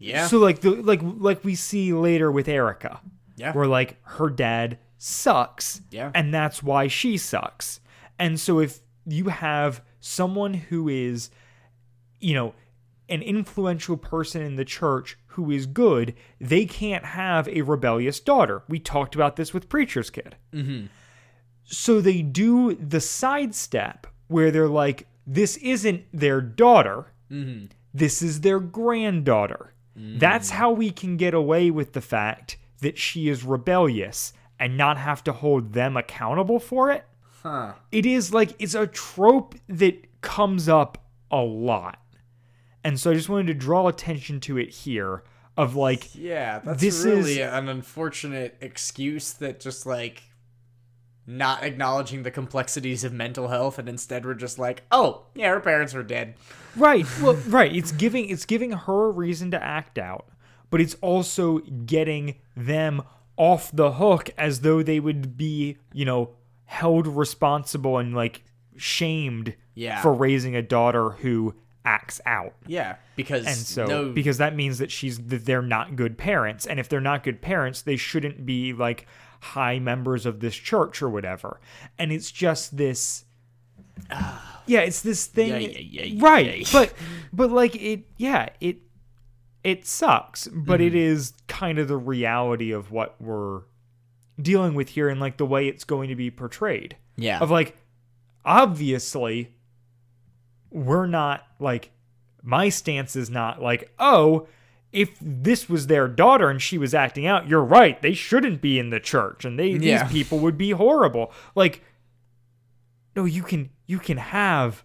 [0.00, 3.00] Yeah So like the like like we see later with Erica.
[3.36, 3.52] Yeah.
[3.52, 5.82] Where like her dad sucks.
[5.90, 6.10] Yeah.
[6.14, 7.80] And that's why she sucks.
[8.18, 11.30] And so if you have someone who is
[12.18, 12.54] you know
[13.08, 18.62] an influential person in the church who is good, they can't have a rebellious daughter.
[18.68, 20.36] We talked about this with Preacher's Kid.
[20.52, 20.86] Mm-hmm.
[21.64, 27.06] So they do the sidestep where they're like, this isn't their daughter
[27.94, 29.72] this is their granddaughter.
[29.96, 30.54] That's mm.
[30.54, 35.24] how we can get away with the fact that she is rebellious and not have
[35.24, 37.04] to hold them accountable for it.
[37.42, 41.98] huh It is like it's a trope that comes up a lot.
[42.84, 45.22] And so I just wanted to draw attention to it here
[45.56, 50.22] of like Yeah, that's This really is- an unfortunate excuse that just like
[51.26, 55.60] not acknowledging the complexities of mental health and instead we're just like, "Oh, yeah, her
[55.60, 56.34] parents are dead."
[56.76, 57.06] Right.
[57.20, 57.74] Well, right.
[57.74, 60.28] It's giving it's giving her a reason to act out,
[60.70, 63.02] but it's also getting them
[63.36, 66.30] off the hook as though they would be, you know,
[66.66, 68.44] held responsible and like
[68.76, 70.00] shamed Yeah.
[70.02, 71.54] for raising a daughter who
[71.84, 72.54] acts out.
[72.66, 76.66] Yeah, because And so no, because that means that she's that they're not good parents
[76.66, 79.06] and if they're not good parents, they shouldn't be like
[79.40, 81.58] high members of this church or whatever.
[81.98, 83.24] And it's just this
[84.66, 85.48] yeah, it's this thing.
[85.62, 86.68] Yeah, yeah, yeah, right.
[86.72, 86.92] But
[87.32, 88.78] but like it yeah, it
[89.64, 90.86] it sucks, but Mm-hmm.
[90.88, 93.62] it is kind of the reality of what we're
[94.40, 96.96] dealing with here and like the way it's going to be portrayed.
[97.16, 97.38] Yeah.
[97.40, 97.76] Of like
[98.44, 99.52] obviously
[100.70, 101.90] we're not like
[102.42, 104.46] my stance is not like, "Oh,
[104.92, 108.00] if this was their daughter and she was acting out, you're right.
[108.00, 110.04] They shouldn't be in the church and they Yeah.
[110.04, 111.82] these people would be horrible." Like
[113.16, 114.84] no, you can you can have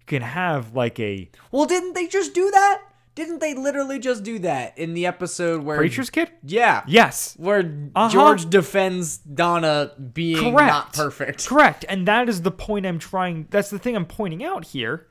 [0.00, 2.82] you can have like a well, didn't they just do that?
[3.14, 6.30] Didn't they literally just do that in the episode where preacher's kid?
[6.42, 6.82] Yeah.
[6.86, 7.34] Yes.
[7.36, 7.60] Where
[7.94, 8.08] Uh-huh.
[8.08, 10.72] George defends Donna being Correct.
[10.72, 11.46] not perfect.
[11.46, 11.84] Correct.
[11.90, 15.08] And that is the point I'm trying that's the thing I'm pointing out here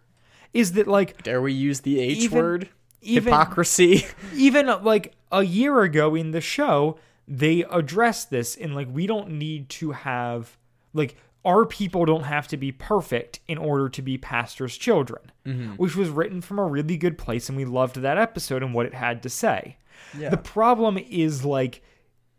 [0.51, 2.69] is that like Dare we use the H Even- word?
[3.03, 4.05] even- Hypocrisy.
[4.35, 6.97] even like a year ago in the show,
[7.27, 10.57] they addressed this in like we don't need to have
[10.93, 15.73] like our people don't have to be perfect in order to be pastors' children, mm-hmm.
[15.73, 18.85] which was written from a really good place, and we loved that episode and what
[18.85, 19.77] it had to say.
[20.17, 21.81] The problem is like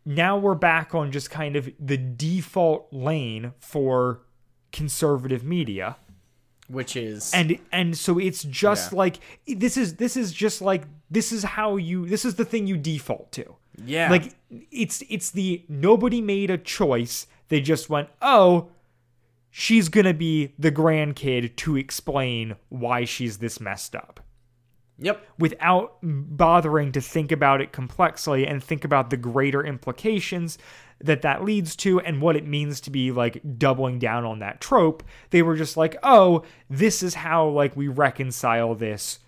[0.05, 4.21] now we're back on just kind of the default lane for
[4.71, 5.97] conservative media.
[6.67, 8.97] Which is and and so it's just Yeah.
[8.97, 12.67] like this is this is just like this is how you this is the thing
[12.67, 13.55] you default to.
[13.83, 14.33] Yeah, like
[14.71, 17.27] it's it's the nobody made a choice.
[17.49, 18.69] They just went oh
[19.55, 24.19] she's gonna be the grandkid to explain why she's this messed up.
[24.97, 30.57] Yep, without bothering to think about it complexly and think about the greater implications
[30.99, 34.61] that that leads to and what it means to be like doubling down on that
[34.61, 39.19] trope they were just like oh this is how like we reconcile this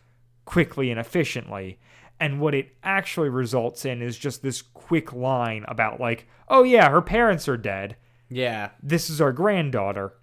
[0.45, 1.79] quickly and efficiently.
[2.19, 6.89] And what it actually results in is just this quick line about like oh yeah
[6.89, 7.97] her parents are dead
[8.29, 8.69] yeah.
[8.83, 10.13] this is our granddaughter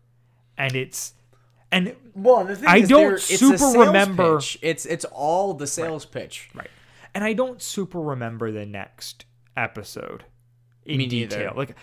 [0.59, 1.15] and it's
[1.71, 4.59] and Well, the thing I is don't there- it's a super sales remember- pitch.
[4.63, 6.51] It's it's all the sales pitch.
[6.55, 6.69] Right.
[7.15, 9.25] And I don't super remember the next
[9.57, 10.25] episode
[10.85, 11.37] in Me neither.
[11.37, 11.53] detail.
[11.57, 11.75] Like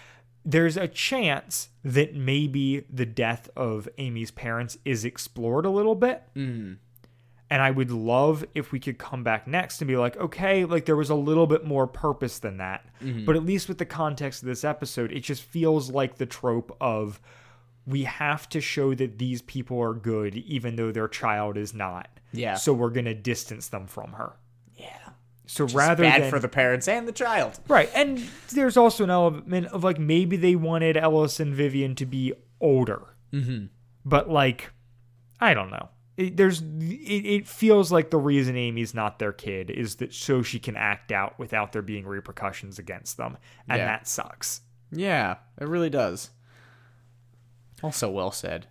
[0.46, 6.24] there's a chance that maybe the death of Amy's parents is explored a little bit.
[6.36, 6.74] Mm-hmm.
[7.52, 10.86] And I would love if we could come back next and be like, okay, like
[10.86, 12.86] there was a little bit more purpose than that.
[13.02, 13.26] Mm-hmm.
[13.26, 16.76] But at least with the context of this episode, it just feels like the trope
[16.80, 17.20] of
[17.88, 22.08] we have to show that these people are good even though their child is not.
[22.32, 22.54] Yeah.
[22.54, 24.34] So we're going to distance them from her.
[24.76, 25.10] Yeah,
[25.46, 27.60] So rather rather bad than for the parents and the child.
[27.68, 28.24] right, and
[28.54, 33.02] there's also an element of like maybe they wanted Ellis and Vivian to be older,
[33.34, 33.66] mm-hmm.
[34.06, 34.72] but like
[35.42, 35.90] I don't know.
[36.20, 40.42] It, there's it, it feels like the reason Amy's not their kid is that so
[40.42, 43.38] she can act out without there being repercussions against them,
[43.70, 43.86] and Yeah.
[43.86, 44.62] that sucks.
[44.92, 46.32] Yeah, it really does.
[47.82, 48.68] Also well said.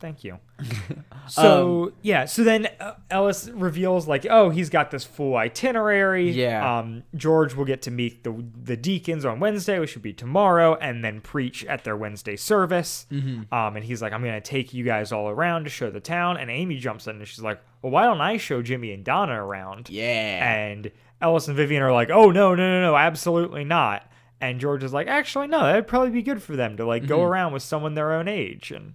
[0.00, 0.38] Thank you.
[1.28, 6.30] so yeah, so then uh, Ellis reveals like, oh, he's got this full itinerary.
[6.30, 6.78] Yeah.
[6.78, 10.74] Um, George will get to meet the the deacons on Wednesday, which should be tomorrow,
[10.76, 13.06] and then preach at their Wednesday service.
[13.12, 13.52] Mm-hmm.
[13.54, 16.36] Um, and he's like, I'm gonna take you guys all around to show the town.
[16.38, 19.34] And Amy jumps in and she's like, well, why don't I show Jimmy and Donna
[19.44, 19.90] around?
[19.90, 20.54] Yeah.
[20.54, 20.90] And
[21.20, 24.06] Ellis and Vivian are like, oh no, no, no, no, absolutely not.
[24.42, 27.18] And George is like, actually, no, that'd probably be good for them to like go
[27.18, 27.26] Mm-hmm.
[27.26, 28.70] around with someone their own age.
[28.70, 28.94] And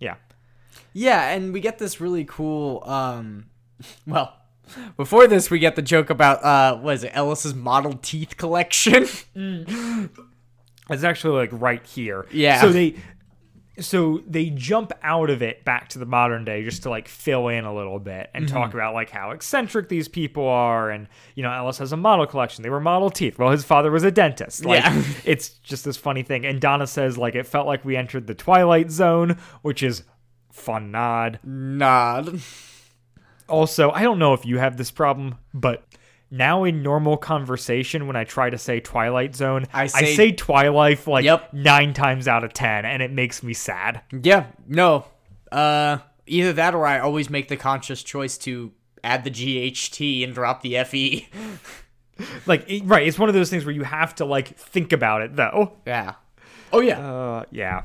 [0.00, 0.16] yeah.
[0.92, 3.46] Yeah, and we get this really cool um
[4.06, 4.36] well,
[4.96, 9.06] before this we get the joke about uh what is it, Ellis's model teeth collection.
[10.90, 12.26] It's actually like right here.
[12.30, 12.60] Yeah.
[12.60, 12.96] So they
[13.80, 17.48] so they jump out of it back to the modern day just to like fill
[17.48, 18.78] in a little bit and talk Mm-hmm.
[18.78, 22.62] about like how eccentric these people are and you know Ellis has a model collection.
[22.62, 23.38] They were model teeth.
[23.38, 24.64] Well, his father was a dentist.
[24.64, 25.02] Like Yeah.
[25.24, 26.44] it's just this funny thing.
[26.46, 30.04] And Donna says like it felt like we entered the twilight zone, which is
[30.52, 31.40] fun nod.
[31.42, 32.40] Nod.
[33.48, 35.84] Also, I don't know if you have this problem, but
[36.36, 40.32] now in normal conversation, when I try to say Twilight Zone, I I say- say,
[40.32, 41.52] Twilight like Yep.
[41.52, 44.02] nine times out of ten, and it makes me sad.
[44.12, 45.06] Yeah, no.
[45.52, 48.72] Uh either that or I always make the conscious choice to
[49.02, 50.84] add the GHT and drop the E.
[50.84, 51.28] FE.
[52.46, 55.22] Like, it- right, it's one of those things where you have to like think about
[55.22, 55.72] it, though.
[55.86, 56.14] Yeah.
[56.72, 56.98] Oh yeah.
[57.00, 57.82] Uh, yeah.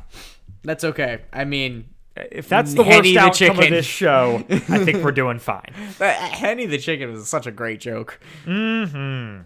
[0.64, 1.22] That's okay.
[1.34, 1.86] I mean,
[2.16, 5.74] If that's the Henny worst the outcome of this show, I think we're doing fine.
[6.00, 8.20] Henny the chicken was such a great joke.
[8.46, 9.44] Mm-hmm.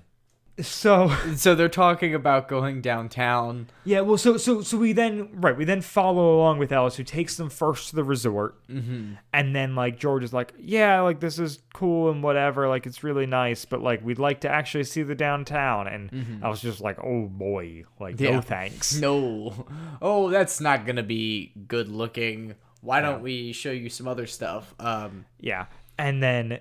[0.62, 3.68] So So they're talking about going downtown.
[3.86, 7.04] Yeah, well, so so so we then right we then follow along with Ellis, who
[7.04, 9.14] takes them first to the resort, mm-hmm.
[9.34, 13.04] and then like George is like, yeah, like this is cool and whatever, like it's
[13.04, 16.82] really nice, but like we'd like to actually see the downtown, and I was just
[16.82, 18.32] like, oh boy, like Yeah.
[18.32, 18.96] no thanks.
[18.96, 19.66] No.
[20.02, 22.56] Oh, that's not gonna be good looking.
[22.82, 24.76] Why don't we show you some other stuff?
[24.78, 25.66] Um, Yeah,
[25.98, 26.60] and then,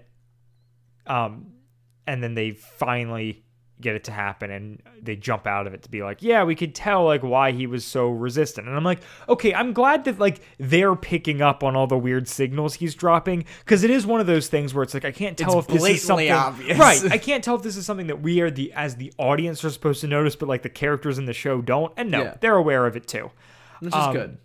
[1.07, 1.49] um,
[2.07, 3.45] and then they finally
[3.83, 6.55] get it to happen and they jump out of it to be like yeah we
[6.55, 10.18] could tell like why he was so resistant and i'm like okay i'm glad that
[10.18, 14.20] like they're picking up on all the weird signals he's dropping because it is one
[14.20, 16.78] of those things where it's like i can't tell It's if this is something obvious.
[16.78, 19.64] right i can't tell if this is something that we are the as the audience
[19.64, 22.37] are supposed to notice but like the characters in the show don't and no Yeah.
[22.41, 23.30] they're aware of it too
[23.80, 24.39] which is Um, good.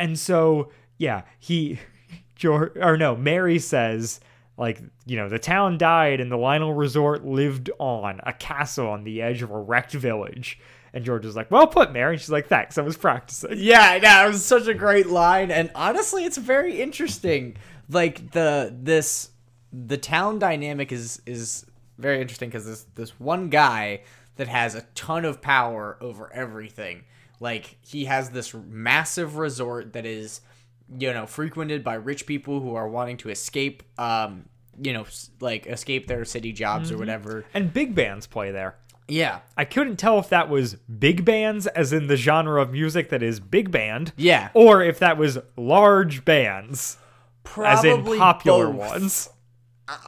[0.00, 1.78] and so, yeah, he,
[2.34, 4.18] George, or no, Mary says,
[4.56, 9.04] like, you know, the town died and the Lionel Resort lived on, a castle on
[9.04, 10.58] the edge of a wrecked village.
[10.94, 12.14] And George is like, well put, Mary.
[12.14, 13.54] And she's like, thanks, I was practicing.
[13.56, 17.56] Yeah, no, it was such a great line, and honestly, it's very interesting.
[17.88, 19.30] Like the this
[19.72, 21.64] the town dynamic is is
[21.96, 24.02] very interesting because this this one guy
[24.36, 27.04] that has a ton of power over everything.
[27.40, 30.40] Like he has this massive resort that is,
[30.98, 34.46] you know, frequented by rich people who are wanting to escape, um,
[34.82, 35.04] you know,
[35.40, 36.96] like escape their city jobs Mm-hmm.
[36.96, 37.44] or whatever.
[37.54, 38.76] And big bands play there.
[39.08, 39.40] Yeah.
[39.56, 43.22] I couldn't tell if that was big bands, as in the genre of music that
[43.22, 44.50] is big band, Yeah.
[44.54, 46.96] or if that was large bands,
[47.62, 48.76] as in popular both.
[48.76, 49.28] ones.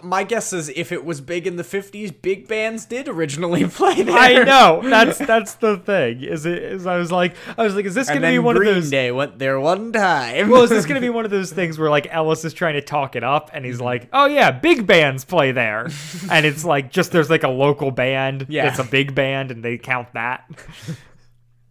[0.02, 4.02] My guess is if it was big in the 50s, big bands did originally play
[4.02, 4.16] there.
[4.16, 6.22] I know that's that's the thing.
[6.22, 6.62] Is it?
[6.62, 8.74] Is I was like, I was like, is this And gonna be one Green of
[8.76, 8.90] those?
[8.90, 10.48] Day went there one time.
[10.48, 12.82] Well, is this gonna be one of those things where like Ellis is trying to
[12.82, 13.84] talk it up, and he's Mm-hmm.
[13.84, 15.90] like, "Oh yeah, big bands play there,"
[16.30, 18.68] and it's like just there's like a local band, Yeah.
[18.68, 20.48] it's a big band, and they count that.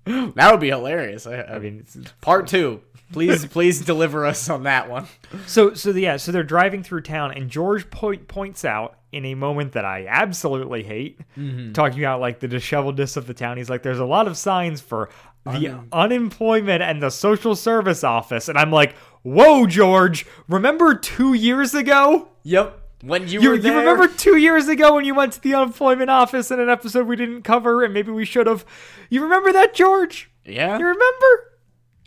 [0.06, 1.26] that would be hilarious.
[1.26, 1.86] I, I mean,
[2.22, 2.82] part two.
[3.14, 5.08] Please, please deliver us on that one.
[5.48, 9.36] So so yeah, so they're driving through town, and George point, points out in a
[9.36, 11.72] moment that I absolutely hate, Mm-hmm.
[11.74, 13.58] talking about like the disheveledness of the town.
[13.58, 15.10] He's like, "There's a lot of signs for
[15.46, 20.26] the unemployment and the social service office," and I'm like, "Whoa, George!
[20.48, 22.30] Remember two years ago?
[22.44, 22.80] Yep.
[23.04, 26.10] When you, You, were you remember two years ago when you went to the unemployment
[26.10, 28.64] office in an episode we didn't cover, and maybe we should have.
[29.10, 30.32] You remember that, George?
[30.46, 30.78] Yeah.
[30.78, 31.53] You remember?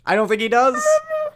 [0.07, 0.83] I don't think he does.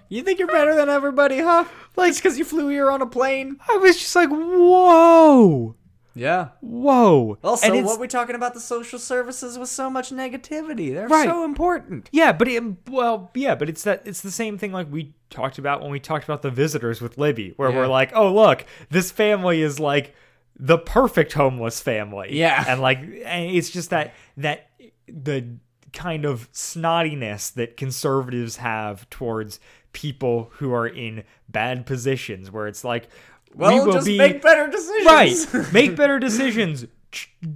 [0.10, 1.64] You think you're better than everybody, huh?
[1.96, 3.56] Like, because you flew here on a plane?
[3.70, 5.74] I was just like, whoa,
[6.14, 6.50] Yeah.
[6.60, 7.38] whoa.
[7.42, 10.94] Also, what we talking about the social services with so much negativity?
[10.94, 11.30] They're Right.
[11.30, 12.10] so important.
[12.12, 15.58] Yeah, but it, well, yeah, but it's that it's the same thing like we talked
[15.58, 17.78] about when we talked about the visitors with Libby, where Yeah.
[17.78, 20.14] we're like, oh look, this family is like
[20.60, 22.38] the perfect homeless family.
[22.38, 22.66] Yeah.
[22.68, 24.72] and like and it's just that that
[25.08, 25.56] the
[25.94, 29.60] kind of snottiness that conservatives have towards
[29.94, 33.10] people who are in bad positions, where it's like,
[33.54, 35.06] Well, we will just be make better decisions.
[35.54, 36.86] right make better decisions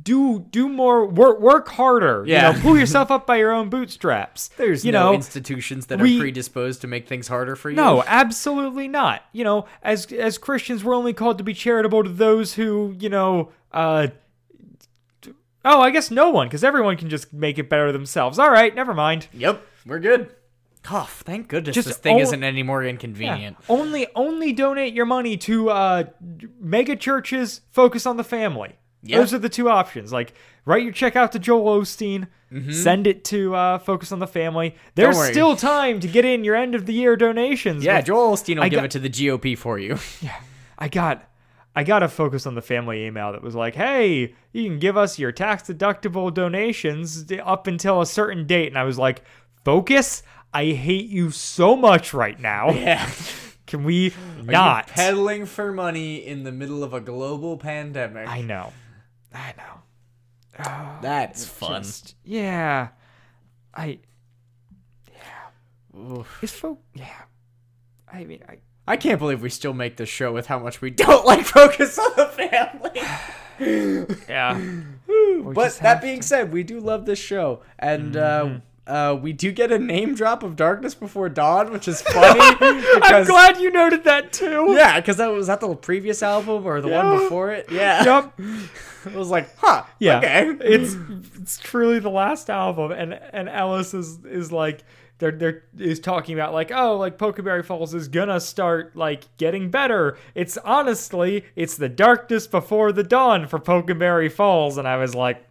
[0.04, 2.50] do do more work work harder Yeah.
[2.50, 6.00] you know pull yourself up by your own bootstraps There's you no know institutions that
[6.00, 7.78] we- are predisposed to make things harder for you.
[7.78, 12.10] no absolutely not you know as as christians we're only called to be charitable to
[12.10, 14.08] those who you know uh
[15.66, 18.74] oh i guess no one because everyone can just make it better themselves all right
[18.76, 20.34] never mind Yep, we're good.
[20.92, 22.92] Oh, thank goodness Just this thing all- isn't any more Yeah.
[22.92, 23.58] inconvenient.
[23.68, 26.04] only only donate your money to uh
[26.60, 29.18] mega churches focus on the family Yeah.
[29.18, 30.34] those are the two options like
[30.66, 32.28] write your check out to joel osteen
[32.72, 35.32] send it to uh focus on the family there's Mm-hmm.
[35.32, 38.56] still time to get in your end of the year donations Yeah, but Joel Osteen
[38.58, 39.98] will I give got- it to the GOP for you.
[40.22, 40.36] Yeah,
[40.78, 41.28] I got
[41.76, 44.96] i got to focus on the family email that was like hey you can give
[44.98, 49.24] us your tax deductible donations up until a certain date and i was like
[49.64, 50.24] focus
[50.54, 53.10] i hate you so much right now yeah.
[53.66, 54.14] can we
[54.44, 58.28] not peddling for money in the middle of a global pandemic.
[58.28, 58.72] I know.
[59.34, 61.00] I know.
[61.02, 61.82] That's fun.
[61.82, 62.90] Just- yeah.
[63.74, 63.98] I.
[65.12, 66.24] Yeah.
[66.44, 67.24] It's fo- Yeah.
[68.08, 68.58] I mean, I.
[68.88, 71.98] I can't believe we still make this show with how much we don't like Focus
[71.98, 73.02] on the Family.
[74.28, 74.60] Yeah.
[75.08, 79.52] but that have being said, we do love this show, and uh, uh, we do
[79.52, 82.40] get a name drop of Darkness Before Dawn, which is funny.
[83.02, 84.74] I'm glad you noted that too.
[84.78, 87.72] Yeah, because that was that the previous album or the one before it.
[87.72, 88.04] Yeah.
[88.06, 88.40] Yep.
[89.08, 89.84] It was like, huh.
[90.00, 90.18] Yeah.
[90.18, 90.52] Okay.
[90.62, 90.96] It's
[91.40, 94.84] it's truly the last album, and and Ellis is is like
[95.18, 99.70] they're they're is talking about like oh like Pokenberry Falls is gonna start like getting
[99.70, 100.18] better.
[100.34, 105.46] It's honestly it's the darkness before the dawn for Pokenberry Falls, and I was like,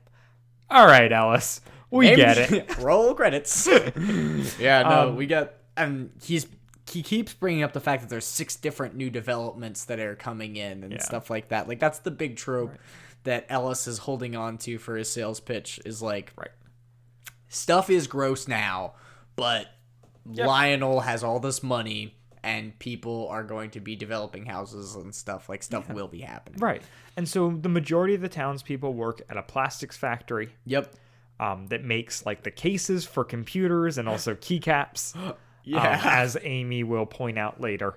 [0.71, 1.61] all right, Ellis,
[1.91, 2.79] we Maybe- get it.
[2.79, 3.67] Roll credits.
[4.59, 6.47] yeah, no, Um, we got, and he's
[6.91, 10.57] he keeps bringing up the fact that there's six different new developments that are coming
[10.57, 11.01] in and Yeah.
[11.03, 11.67] stuff like that.
[11.69, 12.75] Like that's the big trope
[13.23, 16.51] that Ellis is holding on to for his sales pitch is like, Right.
[17.49, 18.93] stuff is gross now,
[19.37, 19.67] but
[20.27, 22.17] Lionel has all this money.
[22.43, 25.49] And people are going to be developing houses and stuff.
[25.49, 26.61] Like stuff will be happening.
[26.61, 26.83] Right.
[27.17, 30.95] And so the majority of the townspeople work at a plastics factory Yep.
[31.41, 35.17] um, that makes like the cases for computers and also keycaps.
[35.17, 35.33] um,
[35.65, 35.99] Yeah.
[36.05, 37.95] as Amy will point out later.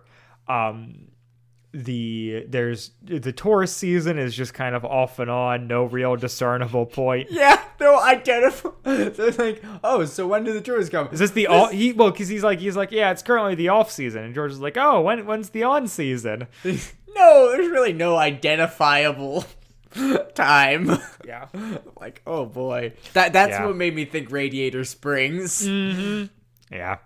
[0.47, 1.09] Um,
[1.83, 6.85] the there's the tourist season is just kind of off and on, no real discernible
[6.85, 7.29] point.
[7.37, 8.69] Yeah, no identify.
[8.83, 11.09] They're like, oh, so when do the tourists come?
[11.11, 11.67] Is this the all?
[11.67, 14.51] He well, because he's like he's like yeah, it's currently the off season, and George
[14.51, 16.47] is like oh when when's the on season?
[17.15, 19.43] No, there's really no identifiable
[20.35, 20.91] time.
[21.25, 21.47] Yeah.
[21.99, 23.65] like, oh boy, that that's Yeah.
[23.65, 25.67] what made me think Radiator Springs.
[25.67, 26.25] Mm-hmm.
[26.75, 26.97] Yeah.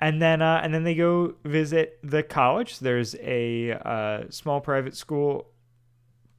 [0.00, 2.78] And then uh, and then they go visit the college.
[2.80, 5.48] There's a uh, small private school.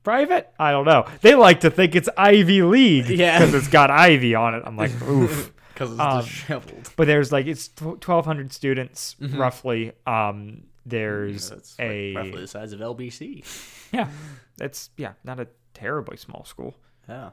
[0.04, 0.54] Private?
[0.60, 1.06] I don't know.
[1.22, 3.40] They like to think it's Ivy League Yeah.
[3.40, 4.64] because it's got Ivy on it.
[4.66, 5.52] I'm like, oof.
[5.74, 6.90] Because it's Um, disheveled.
[6.96, 9.38] But there's like it's tw- 1,200 students Mm-hmm.
[9.40, 9.92] roughly.
[10.06, 13.44] Um, There's That's a like roughly the size of LBC.
[13.92, 14.08] yeah,
[14.56, 16.76] that's yeah, not a terribly small school.
[17.10, 17.32] Yeah.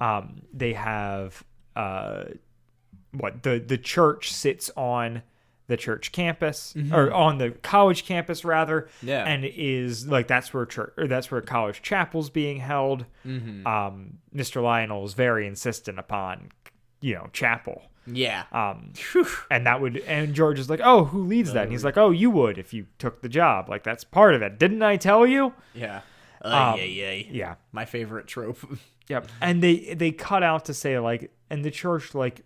[0.00, 1.44] um, they have
[1.76, 2.24] uh,
[3.12, 5.22] what the the church sits on
[5.66, 9.08] the church campus or on the college campus rather Mm-hmm.
[9.08, 9.24] Yeah.
[9.24, 13.66] and is like that's where church or that's where college chapel's being held Mm-hmm.
[13.66, 16.50] um mr lionel is very insistent upon
[17.00, 18.44] you know chapel Yeah.
[18.52, 18.92] um
[19.50, 22.10] and that would and george is like oh who leads that and he's like oh
[22.10, 25.26] you would if you took the job like that's part of it didn't i tell
[25.26, 26.02] you yeah.
[26.42, 27.26] Um, Uh, yeah, yeah.
[27.30, 28.58] yeah My favorite trope.
[29.08, 29.28] Yep.
[29.42, 32.40] And they they cut out to say like and the church like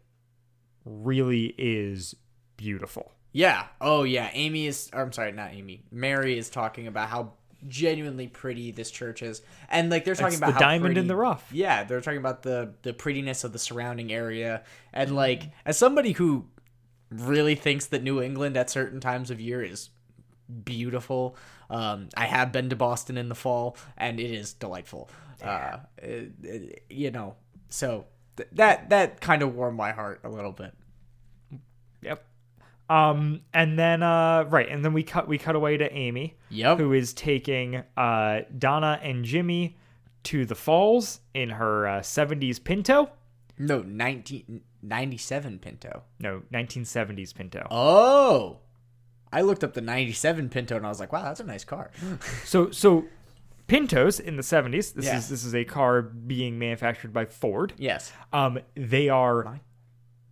[0.84, 2.14] really is
[2.58, 3.12] beautiful.
[3.32, 3.64] Yeah.
[3.80, 4.28] Oh, yeah.
[4.34, 4.90] Amy is.
[4.92, 5.84] Or, I'm sorry, not Amy.
[5.90, 7.32] Mary is talking about how
[7.66, 11.06] genuinely pretty this church is, and like they're talking It's about the how diamond in
[11.08, 11.48] the rough.
[11.52, 14.62] Yeah, they're talking about the the prettiness of the surrounding area,
[14.92, 16.46] and like as somebody who
[17.10, 19.90] really thinks that New England at certain times of year is
[20.64, 21.36] beautiful.
[21.70, 25.10] Um, I have been to Boston in the fall, and it is delightful.
[25.42, 27.34] Uh, it- it- you know,
[27.70, 28.06] so
[28.36, 30.74] th- that that kind of warmed my heart a little bit.
[32.02, 32.24] Yep.
[32.90, 36.36] Um and then uh right, and then we cut we cut away to Amy.
[36.50, 36.78] Yep.
[36.78, 39.76] Who is taking uh Donna and Jimmy
[40.24, 43.08] to the falls in her uh, 70s Pinto.
[43.58, 43.76] No,
[44.82, 46.02] 1997 Pinto.
[46.18, 47.66] No, 1970s Pinto.
[47.70, 48.58] Oh,
[49.32, 51.90] I looked up the '97 Pinto and I was like, "Wow, that's a nice car."
[52.44, 53.04] So so
[53.66, 54.94] Pintos in the 70s.
[54.94, 55.18] This Yeah.
[55.18, 57.74] is this is a car being manufactured by Ford.
[57.76, 59.60] yes, Um they are My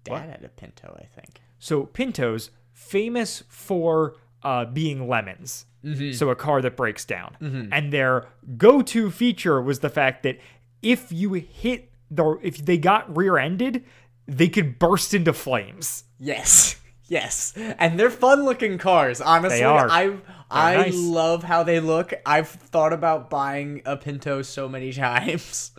[0.05, 1.41] dad had a Pinto, I think.
[1.59, 5.67] So Pintos, famous for uh, being lemons.
[6.15, 7.69] So a car that breaks down.
[7.73, 8.27] And their
[8.57, 10.39] go-to feature was the fact that
[10.83, 13.85] if you hit the, if they got rear-ended,
[14.27, 16.03] they could burst into flames.
[16.19, 16.75] Yes,
[17.05, 19.21] yes, and they're fun-looking cars.
[19.21, 19.89] Honestly, They are.
[19.89, 20.17] I
[20.51, 20.97] I nice.
[20.97, 22.13] love how they look.
[22.27, 25.71] I've thought about buying a Pinto so many times.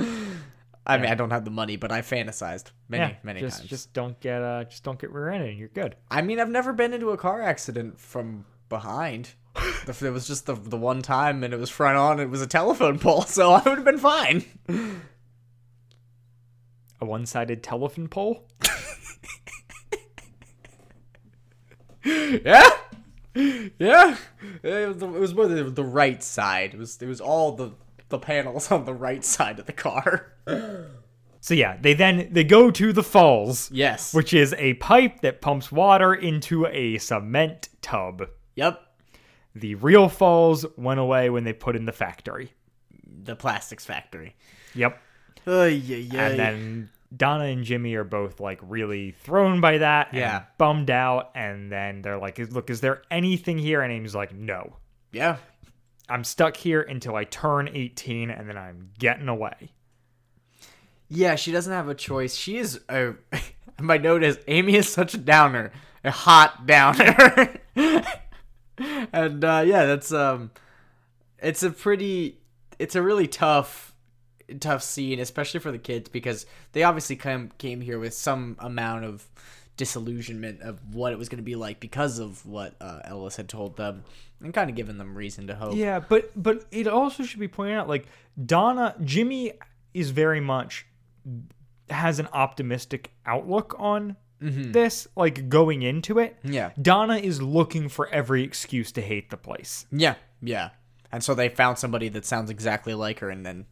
[0.88, 3.70] I mean, I don't have the money, but I fantasized many, yeah, many just times.
[3.70, 5.98] just don't get uh just don't get rear-ended, and you're good.
[6.10, 9.32] I mean, I've never been into a car accident from behind.
[9.88, 12.48] It was just the the one time and it was front on, it was a
[12.48, 14.46] telephone pole, so I would have been fine.
[17.02, 18.48] A one-sided telephone pole.
[22.04, 22.70] Yeah,
[23.36, 24.16] yeah.
[24.64, 26.74] It was, the, it was more the, the right side.
[26.74, 27.72] It was it was all the
[28.10, 30.34] the panels on the right side of the car.
[31.40, 33.72] So yeah, they then they go to the falls.
[33.72, 34.14] Yes.
[34.14, 38.28] Which is a pipe that pumps water into a cement tub.
[38.56, 38.82] Yep.
[39.56, 42.52] The real falls went away when they put in the factory.
[43.24, 44.36] The plastics factory.
[44.76, 45.00] Yep.
[45.46, 46.28] Oh yeah, yeah.
[46.28, 50.44] And then Donna and Jimmy are both like really thrown by that and Yeah.
[50.58, 51.32] bummed out.
[51.36, 53.82] And then they're like, Look, is there anything here?
[53.84, 54.76] And Amy's like, No.
[55.14, 55.38] yeah.
[56.10, 59.72] I'm stuck here until I turn 18 and then I'm getting away.
[61.10, 62.36] Yeah, she doesn't have a choice.
[62.36, 63.14] She is a.
[63.80, 65.72] My note is Amy is such a downer,
[66.04, 67.60] a hot downer.
[69.14, 70.52] and uh, yeah, that's um,
[71.38, 72.40] it's a pretty,
[72.80, 73.94] it's a really tough,
[74.60, 79.06] tough scene, especially for the kids because they obviously come came here with some amount
[79.06, 79.28] of
[79.78, 83.48] disillusionment of what it was going to be like because of what uh, Ellis had
[83.48, 84.04] told them,
[84.42, 85.76] and kind of given them reason to hope.
[85.76, 88.08] Yeah, but but it also should be pointed out like
[88.44, 89.54] Donna Jimmy
[89.94, 90.86] is very much
[91.90, 96.38] has an optimistic outlook on this like going into it.
[96.44, 96.72] Yeah.
[96.80, 99.86] Donna is looking for every excuse to hate the place.
[99.92, 100.70] Yeah, yeah.
[101.12, 103.66] And so they found somebody that sounds exactly like her, and then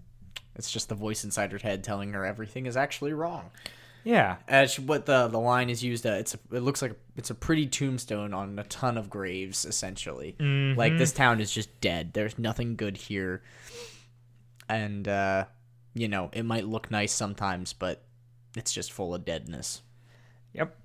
[0.56, 3.52] it's just the voice inside her head telling her everything is actually wrong.
[4.06, 4.38] Yeah.
[4.48, 7.36] As what the the line is used, uh, it's a, it looks like it's a
[7.36, 10.36] pretty tombstone on a ton of graves, essentially.
[10.40, 12.14] Like this town is just dead.
[12.14, 13.41] There's nothing good here,
[14.69, 15.45] and uh,
[15.94, 18.03] you know it might look nice sometimes, but
[18.56, 19.82] it's just full of deadness,
[20.53, 20.76] Yep.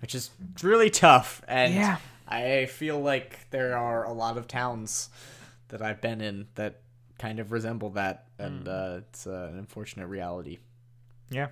[0.00, 0.30] which is
[0.62, 1.42] really tough.
[1.48, 1.96] And Yeah.
[2.28, 5.08] I feel like there are a lot of towns
[5.68, 6.80] that I've been in that
[7.18, 10.58] kind of resemble that, and uh, it's uh, an unfortunate reality.
[11.30, 11.48] Yeah.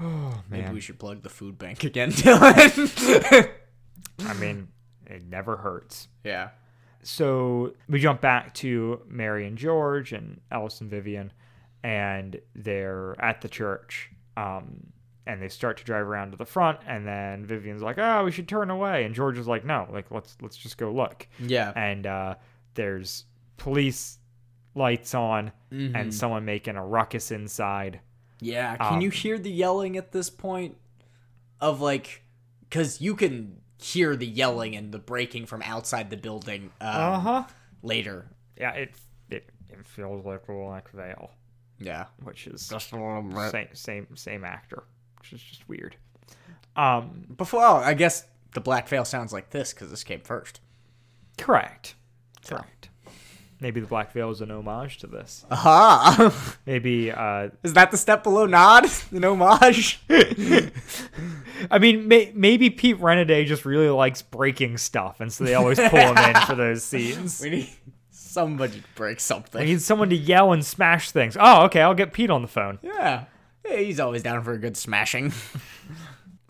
[0.00, 0.74] Oh Maybe man.
[0.74, 3.50] we should plug the food bank again, Dylan.
[4.26, 4.68] I mean,
[5.06, 6.08] it never hurts.
[6.24, 6.50] yeah.
[7.02, 11.32] so we jump back to Mary and George and Ellis and Vivian,
[11.82, 14.10] and they're at the church.
[14.36, 14.88] Um,
[15.26, 18.30] and they start to drive around to the front, and then Vivian's like, "Oh, we
[18.30, 21.72] should turn away," and George is like, "No, like let's let's just go look." Yeah.
[21.74, 22.34] And uh,
[22.74, 23.24] there's
[23.56, 24.18] police
[24.74, 25.96] lights on, Mm-hmm.
[25.96, 28.00] and someone making a ruckus inside.
[28.44, 28.76] Yeah.
[28.76, 30.76] Can you hear the yelling at this point?
[31.60, 32.22] Of like,
[32.60, 37.18] because you can hear the yelling and the breaking from outside the building um, Uh
[37.20, 37.44] huh.
[37.82, 38.26] later.
[38.58, 38.94] Yeah, it,
[39.30, 41.30] it it feels like Black Veil,
[41.78, 42.06] Yeah.
[42.22, 43.50] which is Just a little bit.
[43.50, 44.84] same same same actor,
[45.20, 45.96] which is just weird.
[46.76, 50.60] Um, Before, oh, I guess the Black Veil sounds like this because this came first.
[51.38, 51.94] correct,
[52.46, 52.88] correct.
[53.60, 55.46] Maybe the Black Veil is an homage to this.
[55.50, 56.56] Aha!
[56.66, 58.86] Maybe uh, Is that the step below nod?
[59.12, 60.00] An homage?
[61.70, 65.78] I mean, may, maybe Pete Renaday just really likes breaking stuff, and so they always
[65.78, 67.40] pull him in for those scenes.
[67.40, 67.70] we need
[68.10, 69.64] somebody to break I something.
[69.64, 71.36] need someone to yell and smash things.
[71.38, 72.78] Oh, okay, I'll get Pete on the phone.
[72.82, 73.24] Yeah.
[73.64, 75.32] Yeah, he's always down for a good smashing.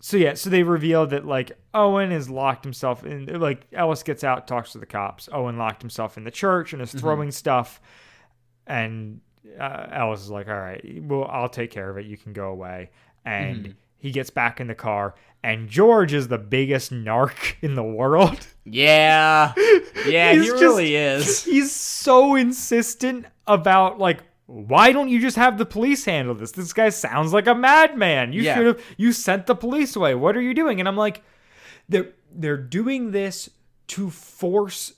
[0.05, 3.25] So yeah, so they reveal that like Owen has locked himself in.
[3.39, 5.27] Like Ellis gets out, talks to the cops.
[5.31, 7.81] Owen locked himself in the church and is throwing stuff,
[8.67, 9.19] and
[9.59, 12.05] uh, Ellis is like, "All right, well, I'll take care of it.
[12.05, 12.91] You can go away."
[13.25, 17.83] And he gets back in the car, and George is the biggest narc in the
[17.83, 18.45] world.
[18.63, 19.53] Yeah.
[20.05, 21.43] Yeah, he just- really is.
[21.43, 26.51] He's so insistent about like why don't you just have the police handle this?
[26.51, 28.31] This guy sounds like a madman.
[28.33, 28.55] You Yeah.
[28.55, 30.13] should have you sent the police away.
[30.15, 30.79] What are you doing?
[30.79, 31.23] And I'm like
[31.89, 33.49] they're they're doing this
[33.87, 34.93] to force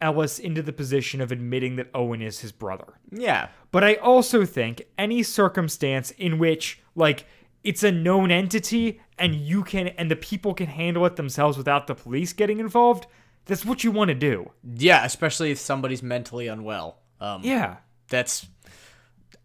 [0.00, 2.94] Ellis into the position of admitting that Owen is his brother.
[3.10, 3.48] Yeah.
[3.72, 7.26] But I also think any circumstance in which like
[7.64, 11.88] it's a known entity and you can and the people can handle it themselves without
[11.88, 13.06] the police getting involved,
[13.46, 14.50] that's what you want to do.
[14.62, 17.00] Yeah, especially if somebody's mentally unwell.
[17.20, 17.78] Um, Yeah.
[18.10, 18.46] That's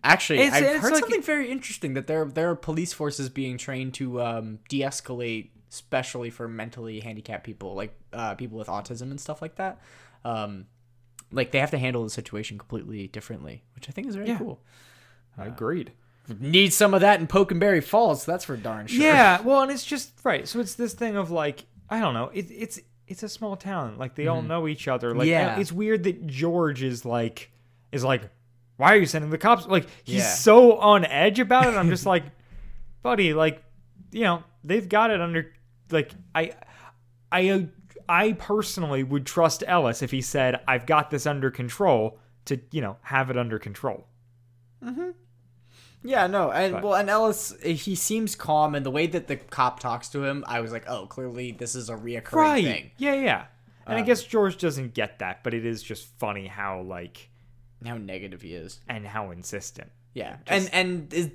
[0.04, 3.30] actually It's- I've it's heard like- something very interesting that there there are police forces
[3.30, 9.04] being trained to um, de-escalate, especially for mentally handicapped people, like uh, people with autism
[9.12, 9.80] and stuff like that.
[10.26, 10.66] Um,
[11.32, 14.38] like they have to handle the situation completely differently, which I think is very Yeah.
[14.38, 14.62] cool.
[15.38, 15.92] I agreed.
[16.40, 18.24] Need some of that in Pokenberry Falls.
[18.26, 19.02] That's for darn sure.
[19.04, 20.48] Yeah, well, and it's just right.
[20.48, 22.30] So it's this thing of like I don't know.
[22.34, 23.98] It, it's it's a small town.
[23.98, 25.14] Like they all know each other.
[25.14, 25.60] Like Yeah.
[25.60, 27.52] it's weird that George is like
[27.92, 28.30] is like,
[28.78, 29.66] why are you sending the cops?
[29.68, 30.24] Like he's Yeah.
[30.34, 31.76] so on edge about it.
[31.78, 32.24] I'm just like,
[33.04, 33.64] buddy, like
[34.12, 35.52] you know they've got it under.
[35.92, 36.54] Like I,
[37.32, 37.60] I, uh,
[38.10, 42.82] I personally would trust Ellis if he said I've got this under control to you
[42.82, 44.08] know have it under control.
[46.06, 49.38] Yeah, no, and But- well, and Ellis, he seems calm, and the way that the
[49.38, 52.92] cop talks to him, I was like, oh, clearly this is a reoccurring right thing.
[52.98, 53.46] yeah yeah
[53.88, 57.30] and i Uh, guess george doesn't get that but it is just funny how like
[57.86, 58.80] How negative he is.
[58.88, 61.32] and how insistent Yeah, Just- and and is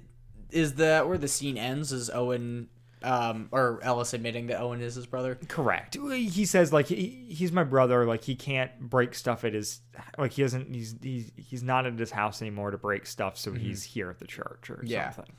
[0.50, 2.68] is the where the scene ends is Owen,
[3.02, 5.36] um, or Ellis admitting that Owen is his brother.
[5.48, 9.80] correct he says like he, he's my brother like he can't break stuff at his
[10.16, 13.52] like he doesn't he's he's, he's not at his house anymore to break stuff so
[13.52, 14.86] he's here at the church or Mm-hmm.
[14.86, 15.10] Yeah.
[15.10, 15.34] something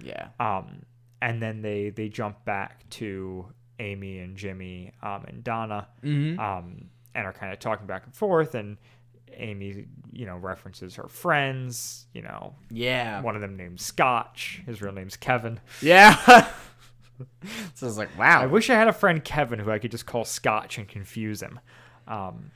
[0.00, 0.82] Yeah, um
[1.22, 3.46] and then they they jump back to
[3.78, 6.38] amy and jimmy um and donna Mhm.
[6.38, 8.78] um and are kind of talking back and forth and
[9.36, 14.62] amy you know references her friends you know yeah, one of them named Scotch.
[14.66, 15.60] His real name's Kevin.
[15.80, 16.16] yeah.
[17.74, 18.42] so I was like, wow.
[18.42, 21.40] I wish I had a friend Kevin who I could just call Scotch and confuse
[21.40, 21.60] him.
[22.06, 22.50] Um,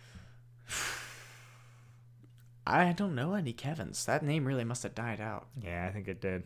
[2.66, 4.05] I don't know any Kevins.
[4.05, 5.47] That name really must have died out.
[5.62, 6.44] yeah, I think it did.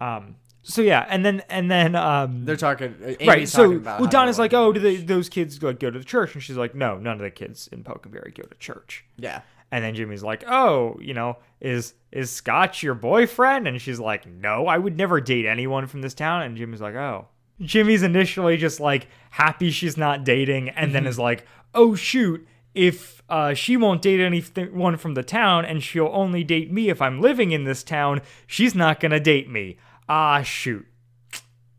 [0.00, 3.48] Um, so yeah, and then and then um, They're talking uh, Amy's right.
[3.48, 6.04] So talking about well, Donna's like, oh, do they, those kids like go to the
[6.04, 6.34] church?
[6.34, 9.04] And she's like, no, none of the kids in Pokenberry go to church.
[9.18, 9.42] Yeah,
[9.72, 14.26] And then Jimmy's like, "Oh, you know, is is Scotch your boyfriend?" And she's like,
[14.26, 17.28] "No, I would never date anyone from this town." And Jimmy's like, "Oh."
[17.58, 23.22] Jimmy's initially just like happy she's not dating, and then is like, "Oh shoot, if
[23.30, 27.22] uh, she won't date anyone from the town, and she'll only date me if I'm
[27.22, 30.86] living in this town, she's not gonna date me." Ah, shoot.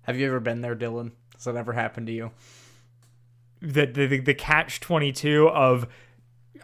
[0.01, 1.11] have you ever been there, Dylan?
[1.35, 2.31] Has that ever happened to you?
[3.61, 5.87] The the the, the catch twenty two of.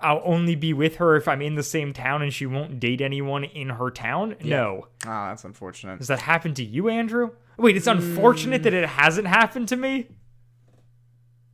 [0.02, 3.02] I'll only be with her if I'm in the same town and she won't date
[3.02, 4.36] anyone in her town?
[4.44, 4.88] No.
[5.06, 5.98] Oh, that's unfortunate.
[6.00, 7.32] Does that happen to you, Andrew?
[7.58, 10.08] Wait, it's unfortunate that it hasn't happened to me.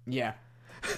[0.05, 0.33] Yeah,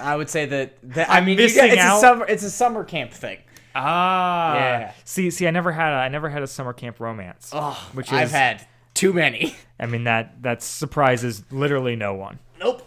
[0.01, 0.77] I would say that.
[0.83, 1.97] that I mean, missing get- it's out.
[1.97, 2.25] a summer.
[2.27, 3.37] It's a summer camp thing.
[3.73, 4.91] Ah, Yeah.
[5.05, 7.51] See, see, I never had a, I never had a summer camp romance.
[7.53, 9.55] Oh, Which I've had too many.
[9.79, 12.39] I mean that that surprises literally no one.
[12.59, 12.81] Nope.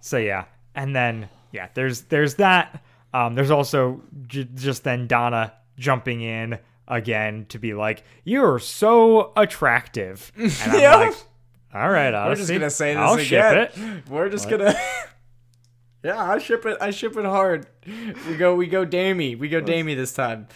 [0.00, 0.44] So yeah,
[0.74, 2.82] and then yeah, there's there's that.
[3.14, 6.58] Um, there's also j- just then Donna jumping in
[6.88, 10.96] again to be like, "You're so attractive," and I'm Yeah.
[10.96, 11.14] like,
[11.72, 13.24] "All right, Odyssey, We're just gonna say this I'll again.
[13.26, 14.74] ship it." We're just gonna.
[16.02, 16.76] yeah, I ship it.
[16.80, 17.66] I ship it hard.
[18.28, 18.54] We go.
[18.56, 18.84] We go.
[18.84, 19.36] Damie.
[19.36, 19.60] We go.
[19.60, 20.48] Damie this time.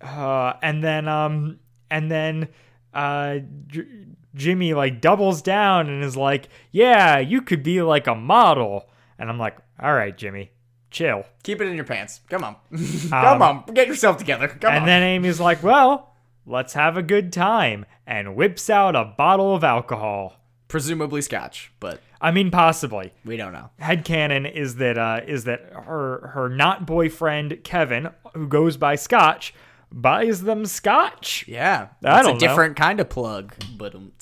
[0.00, 1.58] uh, and then um
[1.90, 2.48] and then
[2.94, 3.86] uh J-
[4.34, 8.88] Jimmy like doubles down and is like, "Yeah, you could be like a model."
[9.18, 10.52] And I'm like, "All right, Jimmy,
[10.90, 12.20] chill." Keep it in your pants.
[12.30, 12.56] Come on.
[13.10, 13.64] Come on.
[13.74, 14.48] Get yourself together.
[14.48, 14.86] Come Um, and on.
[14.86, 16.14] then Amy's like, "Well,
[16.46, 20.36] let's have a good time," and whips out a bottle of alcohol.
[20.68, 23.12] Presumably scotch, but I mean, possibly.
[23.26, 23.68] we don't know.
[23.80, 29.52] Headcanon is that uh, is that her her not boyfriend Kevin, who goes by Scotch,
[29.90, 31.44] buys them scotch.
[31.46, 31.88] Yeah.
[32.02, 32.38] I It's don't a know.
[32.38, 33.54] different kind of plug.
[33.76, 34.12] But um,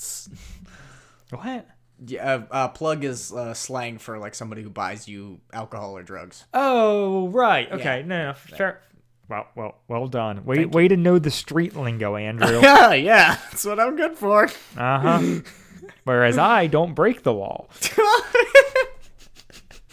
[1.31, 1.67] What?
[2.07, 6.03] Yeah, uh, uh, plug is uh, slang for like somebody who buys you alcohol or
[6.03, 6.45] drugs.
[6.55, 7.71] Oh, right.
[7.71, 8.01] Okay.
[8.01, 8.07] Yeah.
[8.07, 8.81] No, no, fair.
[9.29, 10.45] Well, well, well done.
[10.45, 12.61] Way, way to know the street lingo, Andrew.
[12.63, 13.37] Yeah, yeah.
[13.51, 14.45] That's what I'm good for.
[14.77, 15.41] uh huh.
[16.05, 17.67] Whereas I don't break the law.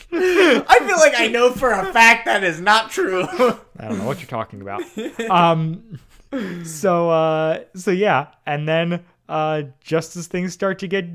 [0.09, 3.23] I feel like I know for a fact that is not true.
[3.23, 4.81] I don't know what you're talking about.
[5.29, 5.99] Um,
[6.63, 11.05] so, uh, so yeah, and then, uh, just as things start to get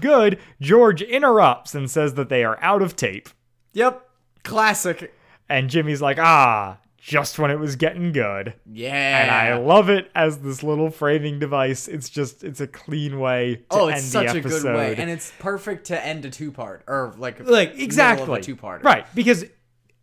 [0.00, 3.28] good, George interrupts and says that they are out of tape.
[3.72, 4.06] yep.
[4.42, 5.12] Classic.
[5.48, 8.54] And Jimmy's like, ah, just when it was getting good.
[8.70, 9.22] Yeah.
[9.22, 11.88] And I love it as this little framing device.
[11.88, 15.32] It's just, it's a clean way to Oh, it's such a good way, and it's
[15.38, 18.82] perfect to end a two part or like like exactly a two part.
[18.84, 19.44] right because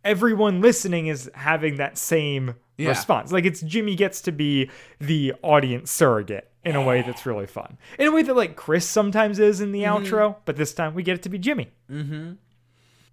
[0.08, 2.88] everyone listening is having that same Yeah.
[2.88, 4.70] response like it's jimmy gets to be
[5.00, 8.86] the audience surrogate in a way that's really fun in a way that like chris
[8.86, 10.04] sometimes is in the Mm-hmm.
[10.14, 12.32] outro but this time we get it to be jimmy mm-hmm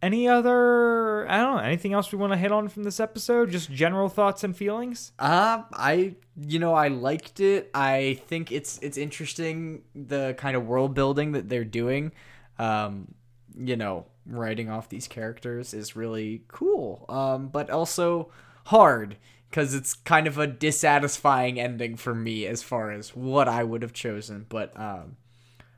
[0.01, 3.49] any other i don't know anything else we want to hit on from this episode
[3.49, 7.71] just general thoughts and feelings Uh, I you know I liked it.
[7.73, 12.11] I think it's it's interesting the kind of world building that they're doing.
[12.59, 13.13] Um,
[13.57, 17.05] you know, writing off these characters is really cool.
[17.09, 18.31] Um, but also
[18.65, 19.17] hard
[19.49, 23.81] because it's kind of a dissatisfying ending for me as far as what I would
[23.81, 24.45] have chosen.
[24.49, 25.17] But um,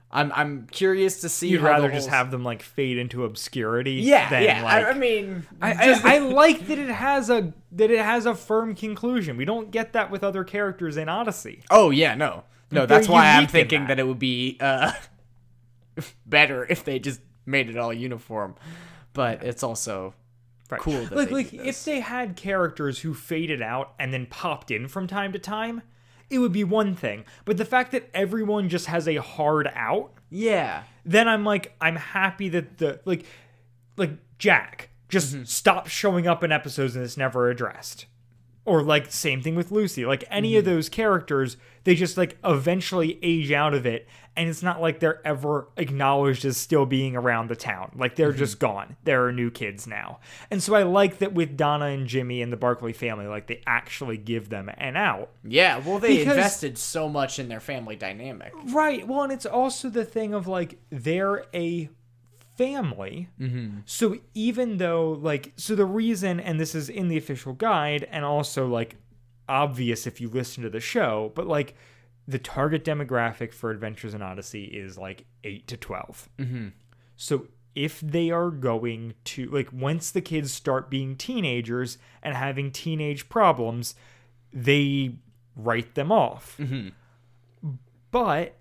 [0.09, 1.49] I'm I'm curious to see.
[1.49, 4.63] you'd how rather just have them like fade into obscurity yeah than, yeah.
[4.63, 8.25] like, I, I mean I, I, I like that it has a that it has
[8.25, 9.37] a firm conclusion.
[9.37, 11.61] We don't get that with other characters in Odyssey.
[11.69, 12.85] Oh yeah, no, no.
[12.85, 13.87] They're That's why I'm thinking that.
[13.89, 13.99] that.
[13.99, 14.93] it would be uh,
[16.25, 18.55] better if they just made it all uniform.
[19.13, 20.13] But it's also
[20.69, 24.87] cool that like like if they had characters who faded out and then popped in
[24.87, 25.81] from time to time,
[26.29, 27.25] it would be one thing.
[27.45, 31.95] But the fact that everyone just has a hard out, yeah, then I'm like I'm
[31.95, 33.25] happy that the like
[33.95, 35.43] like Jack just mm-hmm.
[35.45, 38.05] stopped showing up in episodes and it's never addressed.
[38.65, 40.05] Or like same thing with Lucy.
[40.05, 40.75] Like any of mm-hmm.
[40.75, 41.55] those characters,
[41.85, 44.05] they just like eventually age out of it
[44.37, 47.91] and it's not like they're ever acknowledged as still being around the town.
[47.95, 48.95] Like they're just gone.
[49.03, 50.19] There are new kids now.
[50.51, 53.61] And so I like that with Donna and Jimmy and the Barclay family, like they
[53.67, 55.31] actually give them an out.
[55.43, 55.79] yeah.
[55.79, 58.53] Well, they Because- invested so much in their family dynamic.
[58.71, 59.05] Right.
[59.07, 61.89] Well, and it's also the thing of like they're a
[62.57, 63.29] family.
[63.39, 63.79] Mm-hmm.
[63.85, 68.25] So even though like so the reason, and this is in the official guide, and
[68.25, 68.95] also like
[69.49, 71.75] obvious if you listen to the show, but like
[72.27, 76.67] the target demographic for Adventures in Odyssey is like eight to 12 Mm-hmm.
[77.15, 82.71] So if they are going to like once the kids start being teenagers and having
[82.71, 83.93] teenage problems,
[84.51, 85.15] they
[85.55, 86.59] write them off
[88.11, 88.55] but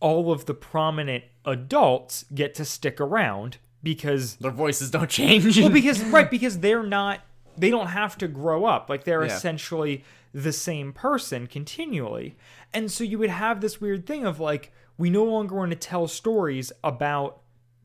[0.00, 5.58] all of the prominent adults get to stick around because Their voices don't change.
[5.58, 7.20] well because right because they're not
[7.56, 9.34] they don't have to grow up like they're Yeah.
[9.34, 10.04] essentially
[10.36, 12.36] the same person continually.
[12.74, 15.76] And so you would have this weird thing of like we no longer want to
[15.76, 17.40] tell stories about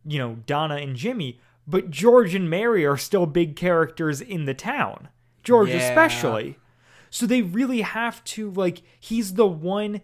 [0.06, 4.53] you know Donna and Jimmy but George and Mary are still big characters in the
[4.53, 5.07] town.
[5.44, 5.78] George Yeah.
[5.78, 6.57] especially.
[7.10, 10.02] So they really have to like he's the one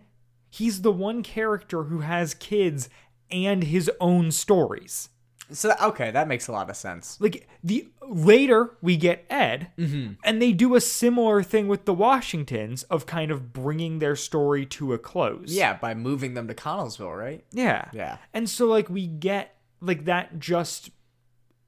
[0.49, 2.89] he's the one character who has kids
[3.29, 5.09] and his own stories
[5.51, 7.19] so okay, that makes a lot of sense.
[7.19, 10.13] like the later we get Ed, mm-hmm.
[10.23, 14.65] and they do a similar thing with the Washingtons of kind of bringing their story
[14.67, 15.53] to a close.
[15.53, 17.45] Yeah, by moving them to Connellsville, right?
[17.51, 18.17] yeah, Yeah.
[18.33, 20.89] And so like we get like that just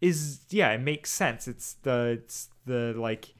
[0.02, 1.48] is yeah, it makes sense.
[1.48, 3.34] It's the it's the like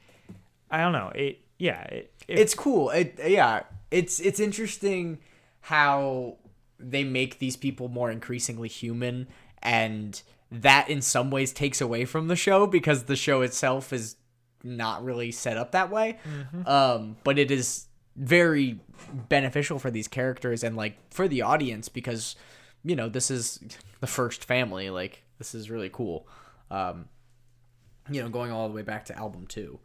[0.70, 2.90] I don't know it yeah it, it it's cool.
[2.90, 5.18] It yeah, it's it's interesting
[5.62, 6.38] how
[6.78, 9.28] they make these people more increasingly human
[9.62, 14.16] and that in some ways takes away from the show because the show itself is
[14.62, 16.18] not really set up that way.
[16.66, 18.80] Um but it is very
[19.28, 22.36] beneficial for these characters and like for the audience because
[22.82, 23.60] you know, this is
[24.00, 26.26] the first family like this is really cool.
[26.70, 27.08] Um
[28.10, 29.78] you know, going all the way back to album 2.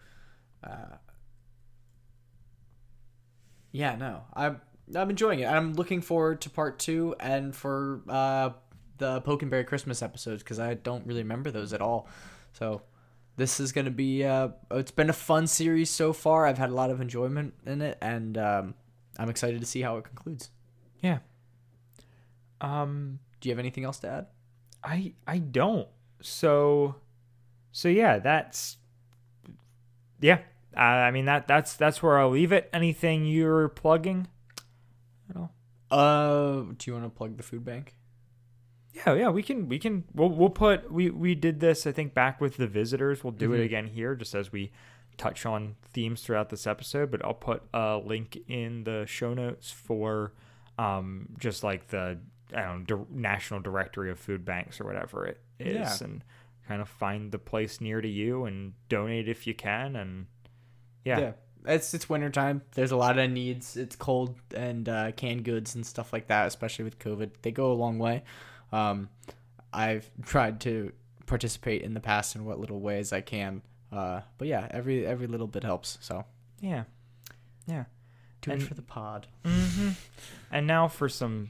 [3.76, 4.22] Yeah, no.
[4.34, 4.62] I'm
[4.96, 5.48] I'm enjoying it.
[5.48, 8.52] I'm looking forward to part two and for uh,
[8.98, 12.08] the Pokenberry Christmas episodes because I don't really remember those at all.
[12.54, 12.82] So
[13.38, 14.24] this is gonna be.
[14.24, 16.46] Uh, it's been a fun series so far.
[16.46, 18.74] I've had a lot of enjoyment in it, and um,
[19.18, 20.50] I'm excited to see how it concludes.
[21.02, 21.20] Yeah.
[22.62, 24.28] Um, Do you have anything else to add?
[24.84, 25.88] I I don't.
[26.22, 26.96] So
[27.72, 28.78] so yeah, that's
[30.22, 30.40] yeah.
[30.76, 32.70] Uh, I mean that that's that's where I'll leave it.
[32.72, 34.28] Anything you're plugging?
[35.30, 35.52] At all?
[35.92, 37.96] Uh, do you want to plug the food bank?
[38.96, 42.14] Yeah, yeah, we can we can we'll we'll put we we did this I think
[42.14, 43.24] back with the visitors.
[43.24, 44.72] We'll do it again here just as we
[45.18, 49.72] touch on themes throughout this episode, but I'll put a link in the show notes
[49.72, 50.34] for
[50.80, 52.20] um just like the
[52.54, 56.08] I don't know, national directory of food banks or whatever it is Yeah.
[56.08, 56.24] and
[56.68, 60.28] kind of find the place near to you and donate if you can and
[61.04, 61.34] yeah.
[61.68, 62.62] It's it's winter time.
[62.76, 63.76] There's a lot of needs.
[63.76, 67.32] It's cold and uh, canned goods and stuff like that, especially with COVID.
[67.42, 68.24] They go a long way.
[68.72, 69.10] Um,
[69.74, 70.92] I've tried to
[71.26, 73.62] participate in the past in what little ways I can.
[73.92, 75.98] Uh, but yeah, every every little bit helps.
[76.02, 76.26] So
[76.60, 76.84] Yeah.
[77.68, 77.86] Yeah.
[78.42, 79.28] do And- it for the pod.
[80.52, 81.50] And now for some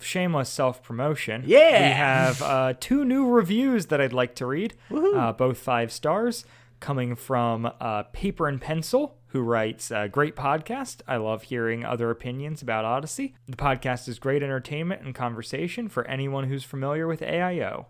[0.00, 1.42] shameless self promotion.
[1.46, 1.88] Yeah!
[1.88, 6.44] We have uh, two new reviews that I'd like to read, uh, both five stars,
[6.80, 11.00] coming from uh, Paper and Pencil, who writes uh, Great podcast.
[11.06, 13.34] I love hearing other opinions about Odyssey.
[13.46, 17.86] The podcast is great entertainment and conversation for anyone who's familiar with AIO.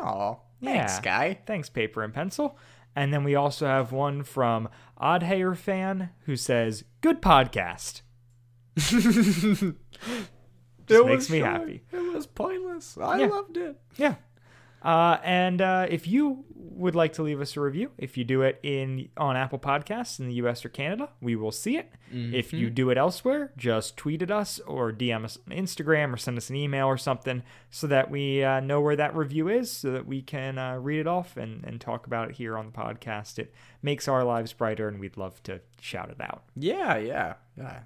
[0.00, 1.00] Oh, thanks, Yeah.
[1.00, 1.38] guy.
[1.46, 2.58] Thanks, Paper and Pencil.
[2.96, 4.68] And then we also have one from
[5.00, 8.02] Oddhayer Fan who says, Good podcast.
[10.86, 11.82] Just makes me happy.
[11.92, 12.98] It was pointless.
[12.98, 13.26] I Yeah.
[13.26, 13.80] loved it.
[13.96, 14.16] Yeah.
[14.84, 18.42] Uh, and uh, if you would like to leave us a review, if you do
[18.42, 20.64] it in on Apple Podcasts in the U.S.
[20.64, 21.90] or Canada, we will see it.
[22.12, 26.16] If you do it elsewhere, just tweet at us or DM us on Instagram or
[26.16, 29.72] send us an email or something so that we uh, know where that review is,
[29.72, 32.66] so that we can uh, read it off and, and talk about it here on
[32.66, 33.38] the podcast.
[33.38, 33.52] It
[33.82, 36.44] makes our lives brighter, and we'd love to shout it out.
[36.54, 37.80] Yeah, yeah, yeah.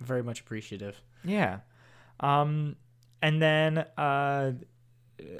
[0.00, 1.00] Very much appreciative.
[1.22, 1.60] Yeah.
[2.20, 2.76] Um,
[3.22, 4.52] and then uh,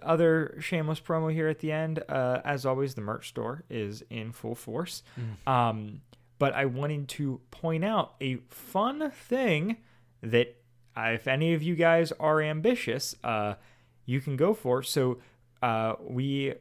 [0.02, 2.02] other shameless promo here at the end.
[2.09, 5.02] Uh, as always, the merch store is in full force.
[5.46, 6.01] Um,
[6.38, 9.78] but I wanted to point out a fun thing
[10.22, 10.56] that
[10.96, 13.55] uh, if any of you guys are ambitious, uh,
[14.05, 14.82] you can go for.
[14.82, 15.18] So
[15.62, 16.55] uh, we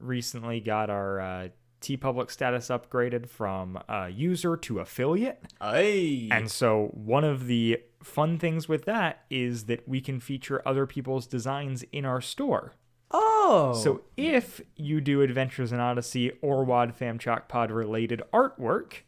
[0.00, 1.48] recently got our uh,
[1.86, 5.40] TeePublic status upgraded from uh, user to affiliate.
[5.60, 6.28] Hey.
[6.30, 10.86] And so one of the fun things with that is that we can feature other
[10.86, 12.72] people's designs in our store.
[13.12, 19.02] oh, So if you do Adventures in Odyssey or Wad Fam Chalk Pod related artwork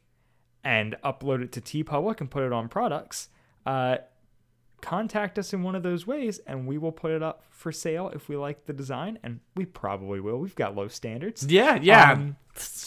[0.62, 3.28] and upload it to TeePublic and put it on products,
[3.66, 3.96] uh,
[4.80, 8.10] contact us in one of those ways and we will put it up for sale
[8.14, 10.38] if we like the design and we probably will.
[10.38, 11.44] We've got low standards.
[11.48, 12.12] yeah, yeah.
[12.12, 12.36] Um,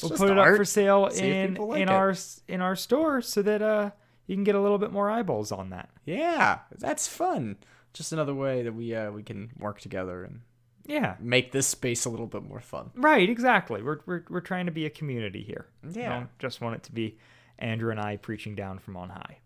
[0.02, 1.92] we'll put it up for sale See in like in it.
[1.92, 2.16] our
[2.48, 3.92] in our store so that uh
[4.28, 5.90] you can get a little bit more eyeballs on that.
[6.06, 7.58] Yeah, that's fun.
[7.94, 10.42] Just another way that we uh, we can work together and
[10.86, 11.16] Yeah.
[11.20, 12.92] make this space a little bit more fun.
[12.96, 13.82] Right, exactly.
[13.84, 15.68] We're we're we're trying to be a community here.
[15.84, 16.10] We Yeah.
[16.20, 17.18] don't just want it to be
[17.60, 19.40] Andrew and I preaching down from on high.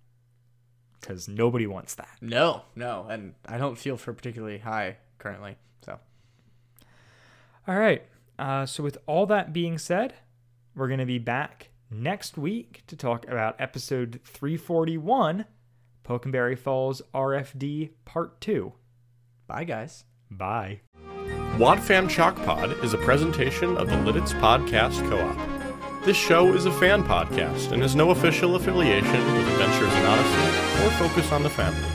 [1.05, 2.17] Cuz nobody wants that.
[2.19, 5.55] No, no, and I don't feel for particularly high currently.
[5.83, 5.99] So
[7.67, 8.03] All right.
[8.37, 10.15] Uh, so with all that being said,
[10.75, 15.45] we're going to be back next week to talk about episode 341,
[16.03, 18.73] Pokenberry Falls RFD Part 2.
[19.47, 20.03] bye, guys.
[20.29, 20.81] Bye.
[21.57, 26.03] Wadfam Chalk Pod is a presentation of the Lidditz Podcast Co-op.
[26.03, 30.64] This show is a fan podcast and has no official affiliation with Adventures in Odyssey
[30.83, 31.89] or focus on the family.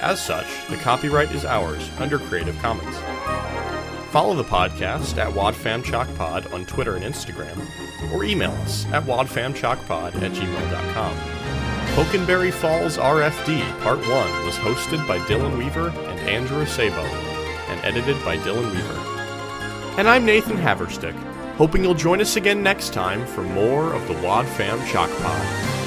[0.00, 2.96] As such, the copyright is ours under Creative Commons.
[4.10, 7.58] Follow the podcast at WadFamChalkPod on Twitter and Instagram,
[8.12, 11.16] or email us at wadfamchalkpod at gmail.com.
[11.94, 14.08] Pokenberry Falls RFD Part 1
[14.44, 17.02] was hosted by Dylan Weaver and Andrew Sabo,
[17.70, 19.98] and edited by Dylan Weaver.
[19.98, 21.14] And I'm Nathan Haverstick,
[21.56, 25.81] hoping you'll join us again next time for more of the Wad Fam Chalk Pod.